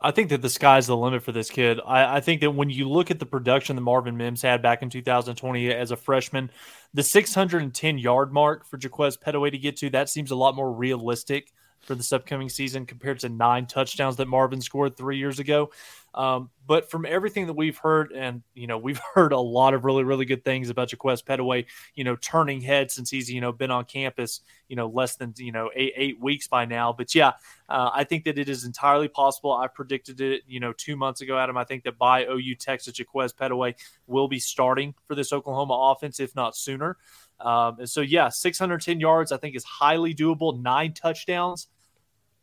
I 0.00 0.10
think 0.10 0.30
that 0.30 0.40
the 0.40 0.48
sky's 0.48 0.86
the 0.86 0.96
limit 0.96 1.22
for 1.22 1.32
this 1.32 1.50
kid. 1.50 1.80
I, 1.84 2.16
I, 2.16 2.20
think 2.20 2.40
that 2.40 2.50
when 2.50 2.70
you 2.70 2.88
look 2.88 3.10
at 3.10 3.18
the 3.18 3.26
production 3.26 3.76
that 3.76 3.82
Marvin 3.82 4.16
Mims 4.16 4.42
had 4.42 4.62
back 4.62 4.82
in 4.82 4.88
2020 4.88 5.70
as 5.70 5.90
a 5.90 5.96
freshman, 5.96 6.50
the 6.94 7.02
610 7.02 7.98
yard 7.98 8.32
mark 8.32 8.66
for 8.66 8.78
Jaquaize 8.78 9.18
Pettaway 9.18 9.50
to 9.50 9.58
get 9.58 9.76
to, 9.78 9.90
that 9.90 10.08
seems 10.08 10.30
a 10.30 10.36
lot 10.36 10.56
more 10.56 10.72
realistic 10.72 11.52
for 11.84 11.94
this 11.94 12.12
upcoming 12.12 12.48
season 12.48 12.86
compared 12.86 13.20
to 13.20 13.28
nine 13.28 13.66
touchdowns 13.66 14.16
that 14.16 14.28
Marvin 14.28 14.60
scored 14.60 14.96
three 14.96 15.18
years 15.18 15.38
ago. 15.38 15.70
Um, 16.14 16.50
but 16.66 16.90
from 16.90 17.04
everything 17.04 17.46
that 17.46 17.54
we've 17.54 17.76
heard, 17.76 18.12
and 18.12 18.42
you 18.54 18.66
know, 18.66 18.78
we've 18.78 19.00
heard 19.14 19.32
a 19.32 19.38
lot 19.38 19.74
of 19.74 19.84
really, 19.84 20.04
really 20.04 20.24
good 20.24 20.44
things 20.44 20.70
about 20.70 20.88
Jaquaize 20.88 21.24
Pettaway, 21.24 21.66
you 21.94 22.04
know, 22.04 22.16
turning 22.16 22.60
heads 22.60 22.94
since 22.94 23.10
he's 23.10 23.30
you 23.30 23.40
know 23.40 23.52
been 23.52 23.70
on 23.70 23.84
campus, 23.84 24.40
you 24.68 24.76
know, 24.76 24.86
less 24.86 25.16
than 25.16 25.34
you 25.36 25.52
know 25.52 25.70
eight 25.74 25.92
eight 25.96 26.20
weeks 26.20 26.46
by 26.46 26.64
now. 26.64 26.92
But 26.92 27.14
yeah, 27.14 27.32
uh, 27.68 27.90
I 27.92 28.04
think 28.04 28.24
that 28.24 28.38
it 28.38 28.48
is 28.48 28.64
entirely 28.64 29.08
possible. 29.08 29.52
I 29.52 29.66
predicted 29.66 30.20
it, 30.20 30.42
you 30.46 30.60
know, 30.60 30.72
two 30.72 30.96
months 30.96 31.20
ago, 31.20 31.38
Adam. 31.38 31.56
I 31.56 31.64
think 31.64 31.84
that 31.84 31.98
by 31.98 32.24
OU 32.24 32.54
Texas, 32.56 32.94
Jaquaize 32.94 33.34
Pettaway 33.34 33.74
will 34.06 34.28
be 34.28 34.38
starting 34.38 34.94
for 35.06 35.14
this 35.14 35.32
Oklahoma 35.32 35.92
offense, 35.92 36.20
if 36.20 36.34
not 36.34 36.56
sooner. 36.56 36.96
Um, 37.40 37.80
and 37.80 37.90
so, 37.90 38.00
yeah, 38.00 38.28
610 38.28 39.00
yards, 39.00 39.32
I 39.32 39.36
think, 39.36 39.56
is 39.56 39.64
highly 39.64 40.14
doable. 40.14 40.60
Nine 40.62 40.92
touchdowns 40.92 41.68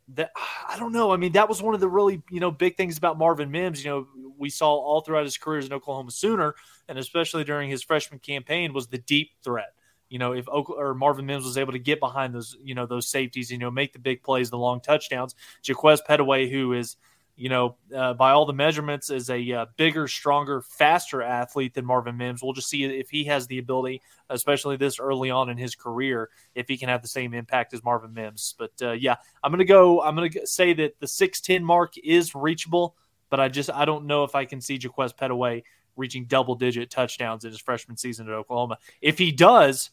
that 0.09 0.31
I 0.67 0.77
don't 0.77 0.91
know. 0.91 1.11
I 1.11 1.17
mean, 1.17 1.33
that 1.33 1.49
was 1.49 1.61
one 1.61 1.73
of 1.73 1.79
the 1.79 1.89
really 1.89 2.21
you 2.29 2.39
know 2.39 2.51
big 2.51 2.77
things 2.77 2.97
about 2.97 3.17
Marvin 3.17 3.51
Mims. 3.51 3.83
You 3.83 3.91
know, 3.91 4.07
we 4.37 4.49
saw 4.49 4.71
all 4.71 5.01
throughout 5.01 5.23
his 5.23 5.37
career 5.37 5.59
as 5.59 5.65
an 5.65 5.73
Oklahoma 5.73 6.11
Sooner, 6.11 6.55
and 6.87 6.97
especially 6.97 7.43
during 7.43 7.69
his 7.69 7.83
freshman 7.83 8.19
campaign, 8.19 8.73
was 8.73 8.87
the 8.87 8.97
deep 8.97 9.31
threat. 9.43 9.73
You 10.09 10.19
know, 10.19 10.33
if 10.33 10.47
or 10.49 10.93
Marvin 10.93 11.25
Mims 11.25 11.45
was 11.45 11.57
able 11.57 11.71
to 11.71 11.79
get 11.79 12.01
behind 12.01 12.35
those, 12.35 12.57
you 12.61 12.75
know, 12.75 12.85
those 12.85 13.07
safeties, 13.07 13.49
you 13.49 13.57
know, 13.57 13.71
make 13.71 13.93
the 13.93 13.99
big 13.99 14.23
plays, 14.23 14.49
the 14.49 14.57
long 14.57 14.81
touchdowns. 14.81 15.35
Jaquaize 15.63 15.99
Pettaway, 16.07 16.51
who 16.51 16.73
is 16.73 16.97
you 17.41 17.49
know, 17.49 17.75
uh, 17.95 18.13
by 18.13 18.33
all 18.33 18.45
the 18.45 18.53
measurements, 18.53 19.09
is 19.09 19.31
a 19.31 19.51
uh, 19.51 19.65
bigger, 19.75 20.07
stronger, 20.07 20.61
faster 20.61 21.23
athlete 21.23 21.73
than 21.73 21.83
Marvin 21.83 22.15
Mims. 22.15 22.43
We'll 22.43 22.53
just 22.53 22.69
see 22.69 22.83
if 22.83 23.09
he 23.09 23.23
has 23.23 23.47
the 23.47 23.57
ability, 23.57 24.03
especially 24.29 24.77
this 24.77 24.99
early 24.99 25.31
on 25.31 25.49
in 25.49 25.57
his 25.57 25.73
career, 25.73 26.29
if 26.53 26.67
he 26.67 26.77
can 26.77 26.87
have 26.87 27.01
the 27.01 27.07
same 27.07 27.33
impact 27.33 27.73
as 27.73 27.83
Marvin 27.83 28.13
Mims. 28.13 28.53
But 28.59 28.73
uh, 28.83 28.91
yeah, 28.91 29.15
I'm 29.43 29.51
gonna 29.51 29.65
go. 29.65 30.03
I'm 30.03 30.13
gonna 30.13 30.45
say 30.45 30.73
that 30.73 30.99
the 30.99 31.07
six 31.07 31.41
ten 31.41 31.63
mark 31.63 31.97
is 31.97 32.35
reachable, 32.35 32.95
but 33.31 33.39
I 33.39 33.47
just 33.47 33.71
I 33.71 33.85
don't 33.85 34.05
know 34.05 34.23
if 34.23 34.35
I 34.35 34.45
can 34.45 34.61
see 34.61 34.77
Jaquaize 34.77 35.15
Pettaway 35.15 35.63
reaching 35.95 36.25
double 36.25 36.53
digit 36.53 36.91
touchdowns 36.91 37.43
in 37.43 37.49
his 37.49 37.59
freshman 37.59 37.97
season 37.97 38.27
at 38.27 38.35
Oklahoma. 38.35 38.77
If 39.01 39.17
he 39.17 39.31
does, 39.31 39.89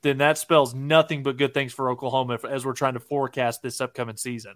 then 0.00 0.16
that 0.18 0.38
spells 0.38 0.74
nothing 0.74 1.22
but 1.22 1.36
good 1.36 1.52
things 1.52 1.74
for 1.74 1.90
Oklahoma 1.90 2.38
as 2.48 2.64
we're 2.64 2.72
trying 2.72 2.94
to 2.94 3.00
forecast 3.00 3.60
this 3.60 3.82
upcoming 3.82 4.16
season. 4.16 4.54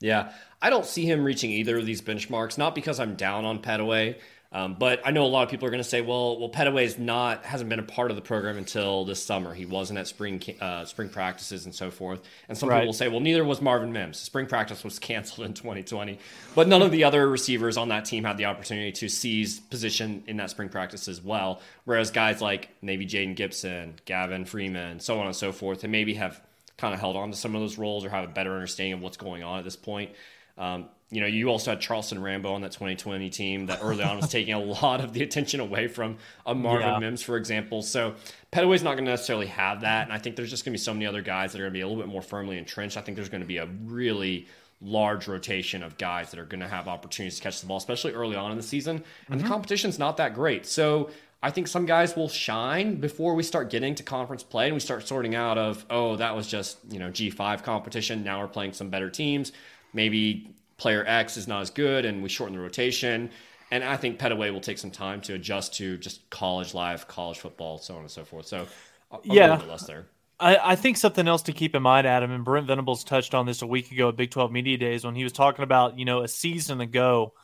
Yeah, 0.00 0.32
I 0.60 0.70
don't 0.70 0.86
see 0.86 1.04
him 1.04 1.24
reaching 1.24 1.50
either 1.50 1.78
of 1.78 1.86
these 1.86 2.02
benchmarks. 2.02 2.58
Not 2.58 2.74
because 2.74 2.98
I'm 2.98 3.14
down 3.14 3.44
on 3.44 3.60
Pettaway, 3.60 4.16
um, 4.52 4.74
but 4.78 5.00
I 5.04 5.12
know 5.12 5.24
a 5.24 5.28
lot 5.28 5.44
of 5.44 5.48
people 5.48 5.68
are 5.68 5.70
going 5.70 5.82
to 5.82 5.88
say, 5.88 6.00
"Well, 6.00 6.40
well, 6.40 6.48
Pettaway's 6.48 6.98
not 6.98 7.44
hasn't 7.44 7.70
been 7.70 7.78
a 7.78 7.84
part 7.84 8.10
of 8.10 8.16
the 8.16 8.22
program 8.22 8.58
until 8.58 9.04
this 9.04 9.22
summer. 9.22 9.54
He 9.54 9.64
wasn't 9.64 10.00
at 10.00 10.08
spring 10.08 10.42
uh, 10.60 10.84
spring 10.86 11.08
practices 11.08 11.66
and 11.66 11.74
so 11.74 11.90
forth." 11.90 12.22
And 12.48 12.58
some 12.58 12.68
right. 12.68 12.78
people 12.78 12.86
will 12.86 12.92
say, 12.92 13.06
"Well, 13.06 13.20
neither 13.20 13.44
was 13.44 13.62
Marvin 13.62 13.92
Mims. 13.92 14.18
Spring 14.18 14.46
practice 14.46 14.82
was 14.82 14.98
canceled 14.98 15.46
in 15.46 15.54
2020, 15.54 16.18
but 16.56 16.66
none 16.66 16.82
of 16.82 16.90
the 16.90 17.04
other 17.04 17.28
receivers 17.28 17.76
on 17.76 17.90
that 17.90 18.06
team 18.06 18.24
had 18.24 18.38
the 18.38 18.46
opportunity 18.46 18.90
to 18.90 19.08
seize 19.08 19.60
position 19.60 20.24
in 20.26 20.38
that 20.38 20.50
spring 20.50 20.68
practice 20.68 21.06
as 21.06 21.22
well. 21.22 21.60
Whereas 21.84 22.10
guys 22.10 22.40
like 22.40 22.70
maybe 22.82 23.06
Jayden 23.06 23.36
Gibson, 23.36 24.00
Gavin 24.04 24.44
Freeman, 24.44 24.98
so 24.98 25.20
on 25.20 25.26
and 25.26 25.36
so 25.36 25.52
forth, 25.52 25.84
and 25.84 25.92
maybe 25.92 26.14
have 26.14 26.40
kind 26.80 26.94
of 26.94 27.00
held 27.00 27.16
on 27.16 27.30
to 27.30 27.36
some 27.36 27.54
of 27.54 27.60
those 27.60 27.78
roles 27.78 28.04
or 28.04 28.08
have 28.08 28.24
a 28.24 28.32
better 28.32 28.54
understanding 28.54 28.94
of 28.94 29.00
what's 29.00 29.16
going 29.16 29.42
on 29.42 29.58
at 29.58 29.64
this 29.64 29.76
point. 29.76 30.10
Um, 30.56 30.88
you 31.10 31.20
know, 31.20 31.26
you 31.26 31.48
also 31.48 31.72
had 31.72 31.80
Charleston 31.80 32.22
Rambo 32.22 32.52
on 32.52 32.60
that 32.62 32.72
2020 32.72 33.30
team 33.30 33.66
that 33.66 33.80
early 33.82 34.04
on 34.04 34.16
was 34.16 34.28
taking 34.30 34.54
a 34.54 34.60
lot 34.60 35.00
of 35.02 35.12
the 35.12 35.22
attention 35.22 35.60
away 35.60 35.88
from 35.88 36.18
a 36.46 36.54
Marvin 36.54 36.88
yeah. 36.88 36.98
Mims, 36.98 37.22
for 37.22 37.36
example. 37.36 37.82
So 37.82 38.14
Pettaway's 38.52 38.82
not 38.82 38.94
going 38.94 39.04
to 39.04 39.10
necessarily 39.10 39.46
have 39.46 39.80
that. 39.80 40.04
And 40.04 40.12
I 40.12 40.18
think 40.18 40.36
there's 40.36 40.50
just 40.50 40.64
going 40.64 40.72
to 40.72 40.78
be 40.78 40.82
so 40.82 40.94
many 40.94 41.06
other 41.06 41.22
guys 41.22 41.52
that 41.52 41.58
are 41.58 41.64
going 41.64 41.72
to 41.72 41.78
be 41.78 41.80
a 41.80 41.88
little 41.88 42.02
bit 42.02 42.10
more 42.10 42.22
firmly 42.22 42.58
entrenched. 42.58 42.96
I 42.96 43.00
think 43.00 43.16
there's 43.16 43.28
going 43.28 43.42
to 43.42 43.46
be 43.46 43.56
a 43.56 43.66
really 43.84 44.46
large 44.80 45.28
rotation 45.28 45.82
of 45.82 45.98
guys 45.98 46.30
that 46.30 46.40
are 46.40 46.44
going 46.44 46.60
to 46.60 46.68
have 46.68 46.88
opportunities 46.88 47.36
to 47.36 47.42
catch 47.42 47.60
the 47.60 47.66
ball, 47.66 47.76
especially 47.76 48.12
early 48.12 48.36
on 48.36 48.50
in 48.50 48.56
the 48.56 48.62
season. 48.62 48.96
And 48.96 49.04
mm-hmm. 49.04 49.38
the 49.38 49.48
competition's 49.48 49.98
not 49.98 50.16
that 50.18 50.34
great. 50.34 50.64
So 50.64 51.10
I 51.42 51.50
think 51.50 51.68
some 51.68 51.86
guys 51.86 52.16
will 52.16 52.28
shine 52.28 52.96
before 52.96 53.34
we 53.34 53.42
start 53.42 53.70
getting 53.70 53.94
to 53.94 54.02
conference 54.02 54.42
play 54.42 54.66
and 54.66 54.74
we 54.74 54.80
start 54.80 55.08
sorting 55.08 55.34
out 55.34 55.56
of, 55.56 55.86
oh, 55.88 56.16
that 56.16 56.36
was 56.36 56.46
just, 56.46 56.78
you 56.90 56.98
know, 56.98 57.10
G5 57.10 57.62
competition. 57.62 58.22
Now 58.22 58.40
we're 58.40 58.48
playing 58.48 58.74
some 58.74 58.90
better 58.90 59.08
teams. 59.08 59.52
Maybe 59.94 60.50
player 60.76 61.04
X 61.06 61.38
is 61.38 61.48
not 61.48 61.62
as 61.62 61.70
good 61.70 62.04
and 62.04 62.22
we 62.22 62.28
shorten 62.28 62.54
the 62.54 62.62
rotation. 62.62 63.30
And 63.70 63.82
I 63.82 63.96
think 63.96 64.18
Pettaway 64.18 64.52
will 64.52 64.60
take 64.60 64.76
some 64.76 64.90
time 64.90 65.22
to 65.22 65.34
adjust 65.34 65.74
to 65.76 65.96
just 65.96 66.28
college 66.28 66.74
life, 66.74 67.08
college 67.08 67.38
football, 67.38 67.78
so 67.78 67.94
on 67.94 68.00
and 68.00 68.10
so 68.10 68.24
forth. 68.24 68.46
So, 68.46 68.66
I'll, 69.10 69.22
yeah, 69.24 69.62
less 69.66 69.86
there. 69.86 70.06
I, 70.38 70.72
I, 70.72 70.76
think 70.76 70.96
something 70.96 71.26
else 71.26 71.42
to 71.42 71.52
keep 71.52 71.74
in 71.74 71.82
mind, 71.82 72.06
Adam, 72.06 72.30
and 72.32 72.44
Brent 72.44 72.66
Venables 72.66 73.04
touched 73.04 73.34
on 73.34 73.46
this 73.46 73.62
a 73.62 73.66
week 73.66 73.92
ago 73.92 74.08
at 74.08 74.16
Big 74.16 74.30
12 74.30 74.50
Media 74.50 74.76
Days 74.76 75.04
when 75.04 75.14
he 75.14 75.22
was 75.22 75.32
talking 75.32 75.62
about, 75.62 75.98
you 75.98 76.04
know, 76.04 76.20
a 76.20 76.28
season 76.28 76.82
ago– 76.82 77.32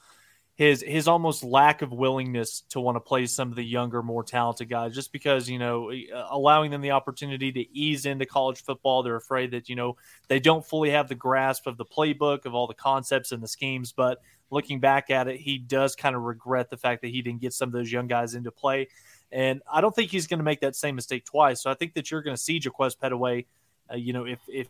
his 0.56 0.82
his 0.82 1.06
almost 1.06 1.44
lack 1.44 1.82
of 1.82 1.92
willingness 1.92 2.62
to 2.70 2.80
want 2.80 2.96
to 2.96 3.00
play 3.00 3.26
some 3.26 3.50
of 3.50 3.56
the 3.56 3.64
younger, 3.64 4.02
more 4.02 4.24
talented 4.24 4.70
guys, 4.70 4.94
just 4.94 5.12
because 5.12 5.50
you 5.50 5.58
know 5.58 5.92
allowing 6.30 6.70
them 6.70 6.80
the 6.80 6.92
opportunity 6.92 7.52
to 7.52 7.76
ease 7.76 8.06
into 8.06 8.24
college 8.24 8.62
football, 8.62 9.02
they're 9.02 9.16
afraid 9.16 9.50
that 9.50 9.68
you 9.68 9.76
know 9.76 9.96
they 10.28 10.40
don't 10.40 10.66
fully 10.66 10.90
have 10.90 11.08
the 11.08 11.14
grasp 11.14 11.66
of 11.66 11.76
the 11.76 11.84
playbook 11.84 12.46
of 12.46 12.54
all 12.54 12.66
the 12.66 12.74
concepts 12.74 13.32
and 13.32 13.42
the 13.42 13.48
schemes. 13.48 13.92
But 13.92 14.22
looking 14.50 14.80
back 14.80 15.10
at 15.10 15.28
it, 15.28 15.38
he 15.38 15.58
does 15.58 15.94
kind 15.94 16.16
of 16.16 16.22
regret 16.22 16.70
the 16.70 16.78
fact 16.78 17.02
that 17.02 17.08
he 17.08 17.20
didn't 17.20 17.42
get 17.42 17.52
some 17.52 17.68
of 17.68 17.74
those 17.74 17.92
young 17.92 18.06
guys 18.06 18.34
into 18.34 18.50
play, 18.50 18.88
and 19.30 19.60
I 19.70 19.82
don't 19.82 19.94
think 19.94 20.10
he's 20.10 20.26
going 20.26 20.38
to 20.38 20.44
make 20.44 20.62
that 20.62 20.74
same 20.74 20.94
mistake 20.94 21.26
twice. 21.26 21.60
So 21.60 21.70
I 21.70 21.74
think 21.74 21.92
that 21.94 22.10
you're 22.10 22.22
going 22.22 22.36
to 22.36 22.42
see 22.42 22.58
Jaquaize 22.60 22.96
Pettaway, 22.96 23.44
uh, 23.92 23.96
you 23.96 24.14
know, 24.14 24.24
if 24.24 24.38
if 24.48 24.68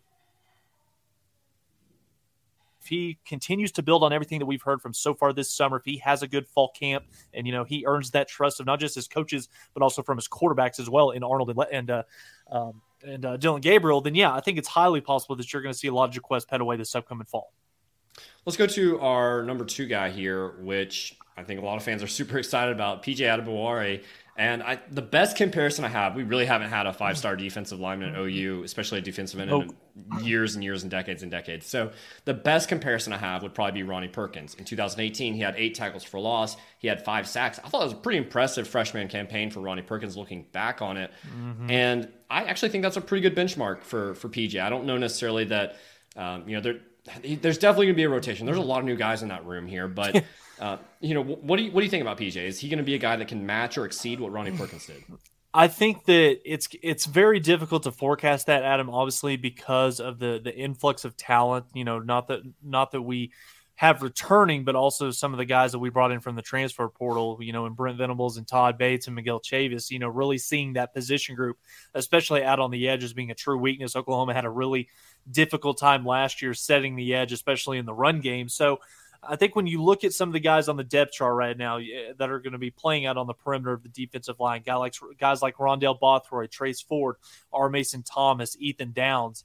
if 2.86 2.90
he 2.90 3.18
continues 3.26 3.72
to 3.72 3.82
build 3.82 4.04
on 4.04 4.12
everything 4.12 4.38
that 4.38 4.46
we've 4.46 4.62
heard 4.62 4.80
from 4.80 4.94
so 4.94 5.12
far 5.12 5.32
this 5.32 5.50
summer, 5.50 5.78
if 5.78 5.84
he 5.84 5.98
has 5.98 6.22
a 6.22 6.28
good 6.28 6.46
fall 6.46 6.70
camp 6.70 7.04
and 7.34 7.44
you 7.44 7.52
know 7.52 7.64
he 7.64 7.84
earns 7.84 8.12
that 8.12 8.28
trust 8.28 8.60
of 8.60 8.66
not 8.66 8.78
just 8.78 8.94
his 8.94 9.08
coaches 9.08 9.48
but 9.74 9.82
also 9.82 10.02
from 10.02 10.16
his 10.16 10.28
quarterbacks 10.28 10.78
as 10.78 10.88
well 10.88 11.10
in 11.10 11.24
Arnold 11.24 11.50
and 11.50 11.58
and 11.72 11.90
uh, 11.90 12.02
um, 12.50 12.80
and 13.02 13.24
uh, 13.24 13.36
Dillon 13.36 13.60
Gabriel, 13.60 14.00
then 14.00 14.14
yeah, 14.14 14.32
I 14.32 14.40
think 14.40 14.56
it's 14.56 14.68
highly 14.68 15.00
possible 15.00 15.34
that 15.36 15.52
you're 15.52 15.62
going 15.62 15.72
to 15.72 15.78
see 15.78 15.88
a 15.88 15.92
lot 15.92 16.16
of 16.16 16.22
Jaquaize 16.22 16.46
Pettaway 16.46 16.78
this 16.78 16.94
upcoming 16.94 17.26
fall. 17.26 17.52
Let's 18.44 18.56
go 18.56 18.66
to 18.68 19.00
our 19.00 19.42
number 19.42 19.64
two 19.64 19.86
guy 19.86 20.10
here, 20.10 20.52
which 20.60 21.18
I 21.36 21.42
think 21.42 21.60
a 21.60 21.64
lot 21.64 21.76
of 21.76 21.82
fans 21.82 22.02
are 22.02 22.08
super 22.08 22.38
excited 22.38 22.72
about. 22.72 23.02
PJ 23.02 23.18
Adebawore 23.18 24.02
and 24.38 24.62
I, 24.62 24.78
the 24.90 25.02
best 25.02 25.36
comparison 25.36 25.84
I 25.84 25.88
have, 25.88 26.14
we 26.14 26.22
really 26.22 26.44
haven't 26.44 26.68
had 26.68 26.86
a 26.86 26.92
five 26.92 27.16
star 27.16 27.36
defensive 27.36 27.80
lineman 27.80 28.14
at 28.14 28.20
OU, 28.20 28.64
especially 28.64 28.98
a 28.98 29.02
defensive 29.02 29.40
end, 29.40 29.50
in 29.50 30.24
years 30.24 30.54
and 30.54 30.62
years 30.62 30.82
and 30.82 30.90
decades 30.90 31.22
and 31.22 31.30
decades. 31.30 31.66
So 31.66 31.90
the 32.26 32.34
best 32.34 32.68
comparison 32.68 33.14
I 33.14 33.16
have 33.16 33.42
would 33.42 33.54
probably 33.54 33.80
be 33.80 33.82
Ronnie 33.82 34.08
Perkins. 34.08 34.54
In 34.54 34.64
2018, 34.64 35.32
he 35.32 35.40
had 35.40 35.54
eight 35.56 35.74
tackles 35.74 36.04
for 36.04 36.20
loss. 36.20 36.56
He 36.78 36.86
had 36.86 37.02
five 37.02 37.26
sacks. 37.26 37.58
I 37.64 37.68
thought 37.68 37.80
it 37.80 37.84
was 37.84 37.92
a 37.94 37.96
pretty 37.96 38.18
impressive 38.18 38.68
freshman 38.68 39.08
campaign 39.08 39.50
for 39.50 39.60
Ronnie 39.60 39.82
Perkins 39.82 40.16
looking 40.16 40.46
back 40.52 40.82
on 40.82 40.98
it. 40.98 41.10
Mm-hmm. 41.26 41.70
And 41.70 42.12
I 42.30 42.44
actually 42.44 42.68
think 42.68 42.82
that's 42.82 42.98
a 42.98 43.00
pretty 43.00 43.22
good 43.28 43.36
benchmark 43.36 43.82
for, 43.82 44.14
for 44.16 44.28
PJ. 44.28 44.60
I 44.60 44.68
don't 44.68 44.84
know 44.84 44.98
necessarily 44.98 45.44
that, 45.44 45.76
um, 46.14 46.46
you 46.46 46.56
know, 46.56 46.60
there, 46.60 46.80
there's 47.36 47.58
definitely 47.58 47.86
going 47.86 47.94
to 47.94 47.98
be 47.98 48.04
a 48.04 48.08
rotation. 48.08 48.44
There's 48.44 48.58
a 48.58 48.62
lot 48.62 48.80
of 48.80 48.84
new 48.84 48.96
guys 48.96 49.22
in 49.22 49.28
that 49.28 49.46
room 49.46 49.66
here, 49.66 49.88
but 49.88 50.22
Uh, 50.58 50.78
you 51.00 51.14
know, 51.14 51.22
what 51.22 51.56
do 51.56 51.64
you 51.64 51.72
what 51.72 51.80
do 51.80 51.84
you 51.84 51.90
think 51.90 52.02
about 52.02 52.18
PJ? 52.18 52.36
Is 52.36 52.58
he 52.58 52.68
going 52.68 52.78
to 52.78 52.84
be 52.84 52.94
a 52.94 52.98
guy 52.98 53.16
that 53.16 53.28
can 53.28 53.44
match 53.44 53.76
or 53.76 53.84
exceed 53.84 54.20
what 54.20 54.32
Ronnie 54.32 54.56
Perkins 54.56 54.86
did? 54.86 55.02
I 55.52 55.68
think 55.68 56.04
that 56.04 56.40
it's 56.44 56.68
it's 56.82 57.06
very 57.06 57.40
difficult 57.40 57.84
to 57.84 57.92
forecast 57.92 58.46
that, 58.46 58.62
Adam. 58.62 58.90
Obviously, 58.90 59.36
because 59.36 60.00
of 60.00 60.18
the 60.18 60.40
the 60.42 60.54
influx 60.54 61.04
of 61.04 61.16
talent. 61.16 61.66
You 61.74 61.84
know, 61.84 61.98
not 61.98 62.28
that 62.28 62.40
not 62.62 62.92
that 62.92 63.02
we 63.02 63.32
have 63.76 64.02
returning, 64.02 64.64
but 64.64 64.74
also 64.74 65.10
some 65.10 65.34
of 65.34 65.38
the 65.38 65.44
guys 65.44 65.72
that 65.72 65.78
we 65.78 65.90
brought 65.90 66.10
in 66.10 66.20
from 66.20 66.34
the 66.34 66.42
transfer 66.42 66.88
portal, 66.88 67.38
you 67.42 67.52
know, 67.52 67.66
and 67.66 67.76
Brent 67.76 67.98
Venables 67.98 68.38
and 68.38 68.48
Todd 68.48 68.78
Bates 68.78 69.06
and 69.06 69.14
Miguel 69.14 69.38
Chavis, 69.38 69.90
you 69.90 69.98
know, 69.98 70.08
really 70.08 70.38
seeing 70.38 70.72
that 70.72 70.94
position 70.94 71.36
group, 71.36 71.58
especially 71.92 72.42
out 72.42 72.58
on 72.58 72.70
the 72.70 72.88
edge, 72.88 73.04
as 73.04 73.12
being 73.12 73.30
a 73.30 73.34
true 73.34 73.58
weakness. 73.58 73.94
Oklahoma 73.94 74.32
had 74.32 74.46
a 74.46 74.50
really 74.50 74.88
difficult 75.30 75.78
time 75.78 76.06
last 76.06 76.40
year 76.40 76.54
setting 76.54 76.96
the 76.96 77.14
edge, 77.14 77.32
especially 77.32 77.76
in 77.76 77.84
the 77.84 77.92
run 77.92 78.20
game. 78.20 78.48
So 78.48 78.80
I 79.28 79.36
think 79.36 79.56
when 79.56 79.66
you 79.66 79.82
look 79.82 80.04
at 80.04 80.12
some 80.12 80.28
of 80.28 80.32
the 80.32 80.40
guys 80.40 80.68
on 80.68 80.76
the 80.76 80.84
depth 80.84 81.12
chart 81.12 81.34
right 81.34 81.56
now 81.56 81.78
that 82.18 82.30
are 82.30 82.40
going 82.40 82.52
to 82.52 82.58
be 82.58 82.70
playing 82.70 83.06
out 83.06 83.16
on 83.16 83.26
the 83.26 83.34
perimeter 83.34 83.72
of 83.72 83.82
the 83.82 83.88
defensive 83.88 84.40
line, 84.40 84.62
guy 84.64 84.76
like, 84.76 84.94
guys 85.18 85.42
like 85.42 85.56
Rondell 85.56 85.98
Bothroyd, 85.98 86.50
Trace 86.50 86.80
Ford, 86.80 87.16
R. 87.52 87.68
Mason 87.68 88.02
Thomas, 88.02 88.56
Ethan 88.58 88.92
Downs. 88.92 89.44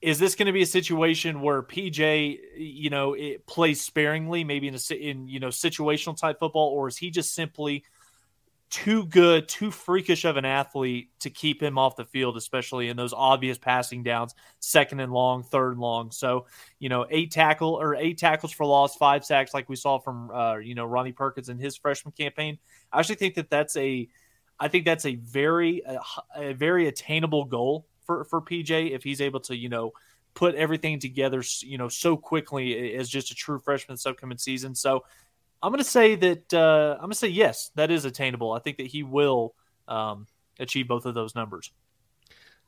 Is 0.00 0.18
this 0.18 0.36
going 0.36 0.46
to 0.46 0.52
be 0.52 0.62
a 0.62 0.66
situation 0.66 1.40
where 1.40 1.62
PJ, 1.62 2.38
you 2.56 2.88
know, 2.88 3.16
plays 3.46 3.80
sparingly, 3.80 4.44
maybe 4.44 4.68
in 4.68 4.76
a 4.76 4.94
in 4.94 5.26
you 5.26 5.40
know 5.40 5.48
situational 5.48 6.16
type 6.16 6.38
football, 6.38 6.68
or 6.68 6.86
is 6.86 6.96
he 6.96 7.10
just 7.10 7.34
simply 7.34 7.84
too 8.70 9.06
good, 9.06 9.48
too 9.48 9.70
freakish 9.70 10.24
of 10.24 10.36
an 10.36 10.44
athlete 10.44 11.08
to 11.20 11.30
keep 11.30 11.62
him 11.62 11.78
off 11.78 11.96
the 11.96 12.04
field, 12.04 12.36
especially 12.36 12.88
in 12.88 12.96
those 12.96 13.14
obvious 13.14 13.56
passing 13.56 14.02
downs, 14.02 14.34
second 14.60 15.00
and 15.00 15.12
long, 15.12 15.42
third 15.42 15.72
and 15.72 15.80
long. 15.80 16.10
So, 16.10 16.46
you 16.78 16.88
know, 16.88 17.06
eight 17.10 17.30
tackle 17.30 17.74
or 17.74 17.94
eight 17.94 18.18
tackles 18.18 18.52
for 18.52 18.66
loss, 18.66 18.96
five 18.96 19.24
sacks, 19.24 19.54
like 19.54 19.68
we 19.68 19.76
saw 19.76 19.98
from 19.98 20.30
uh, 20.30 20.56
you 20.56 20.74
know 20.74 20.84
Ronnie 20.84 21.12
Perkins 21.12 21.48
in 21.48 21.58
his 21.58 21.76
freshman 21.76 22.12
campaign. 22.12 22.58
I 22.92 23.00
actually 23.00 23.16
think 23.16 23.36
that 23.36 23.48
that's 23.48 23.76
a, 23.76 24.08
I 24.60 24.68
think 24.68 24.84
that's 24.84 25.06
a 25.06 25.14
very 25.14 25.82
a, 25.86 26.00
a 26.36 26.52
very 26.52 26.88
attainable 26.88 27.46
goal 27.46 27.86
for 28.04 28.24
for 28.24 28.42
PJ 28.42 28.90
if 28.90 29.02
he's 29.02 29.20
able 29.20 29.40
to 29.40 29.56
you 29.56 29.70
know 29.70 29.92
put 30.34 30.54
everything 30.54 31.00
together 31.00 31.42
you 31.60 31.78
know 31.78 31.88
so 31.88 32.16
quickly 32.16 32.94
as 32.94 33.08
just 33.08 33.30
a 33.30 33.34
true 33.34 33.58
freshman 33.58 33.94
this 33.94 34.04
upcoming 34.04 34.38
season. 34.38 34.74
So 34.74 35.04
I'm 35.62 35.72
going 35.72 35.78
to 35.78 35.90
say 35.90 36.14
that 36.14 36.54
uh, 36.54 36.94
I'm 36.94 37.00
going 37.00 37.10
to 37.10 37.16
say 37.16 37.28
yes, 37.28 37.70
that 37.74 37.90
is 37.90 38.04
attainable. 38.04 38.52
I 38.52 38.60
think 38.60 38.76
that 38.76 38.86
he 38.86 39.02
will 39.02 39.54
um, 39.88 40.26
achieve 40.58 40.88
both 40.88 41.04
of 41.04 41.14
those 41.14 41.34
numbers. 41.34 41.70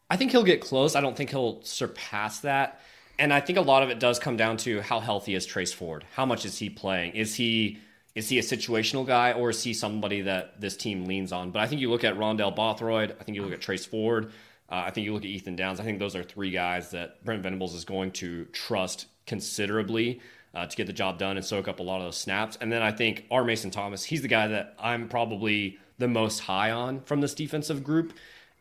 I 0.08 0.16
think 0.16 0.32
he'll 0.32 0.44
get 0.44 0.60
close. 0.60 0.96
I 0.96 1.00
don't 1.00 1.16
think 1.16 1.30
he'll 1.30 1.62
surpass 1.62 2.40
that. 2.40 2.80
And 3.18 3.32
I 3.32 3.40
think 3.40 3.58
a 3.58 3.62
lot 3.62 3.82
of 3.82 3.90
it 3.90 4.00
does 4.00 4.18
come 4.18 4.36
down 4.36 4.56
to 4.58 4.80
how 4.80 4.98
healthy 4.98 5.34
is 5.34 5.46
Trace 5.46 5.72
Ford. 5.72 6.04
How 6.14 6.26
much 6.26 6.44
is 6.44 6.58
he 6.58 6.70
playing? 6.70 7.12
Is 7.14 7.34
he 7.34 7.78
is 8.14 8.28
he 8.28 8.38
a 8.40 8.42
situational 8.42 9.06
guy 9.06 9.32
or 9.32 9.50
is 9.50 9.62
he 9.62 9.72
somebody 9.72 10.22
that 10.22 10.60
this 10.60 10.76
team 10.76 11.04
leans 11.04 11.30
on? 11.30 11.52
But 11.52 11.60
I 11.60 11.68
think 11.68 11.80
you 11.80 11.90
look 11.90 12.02
at 12.02 12.16
Rondell 12.16 12.54
Bothroyd. 12.56 13.14
I 13.20 13.24
think 13.24 13.36
you 13.36 13.42
look 13.42 13.52
at 13.52 13.60
Trace 13.60 13.86
Ford. 13.86 14.32
Uh, 14.68 14.84
I 14.86 14.90
think 14.90 15.04
you 15.04 15.12
look 15.12 15.22
at 15.22 15.28
Ethan 15.28 15.54
Downs. 15.54 15.78
I 15.78 15.84
think 15.84 15.98
those 15.98 16.16
are 16.16 16.24
three 16.24 16.50
guys 16.50 16.90
that 16.90 17.24
Brent 17.24 17.42
Venables 17.42 17.74
is 17.74 17.84
going 17.84 18.12
to 18.12 18.46
trust 18.46 19.06
considerably 19.26 20.20
uh, 20.54 20.66
to 20.66 20.76
get 20.76 20.86
the 20.86 20.92
job 20.92 21.18
done 21.18 21.36
and 21.36 21.44
soak 21.44 21.68
up 21.68 21.80
a 21.80 21.82
lot 21.82 21.98
of 21.98 22.06
those 22.06 22.16
snaps. 22.16 22.58
And 22.60 22.72
then 22.72 22.82
I 22.82 22.92
think 22.92 23.26
R. 23.30 23.44
Mason 23.44 23.70
Thomas, 23.70 24.04
he's 24.04 24.22
the 24.22 24.28
guy 24.28 24.48
that 24.48 24.74
I'm 24.78 25.08
probably 25.08 25.78
the 25.98 26.08
most 26.08 26.40
high 26.40 26.70
on 26.70 27.00
from 27.02 27.20
this 27.20 27.34
defensive 27.34 27.84
group. 27.84 28.12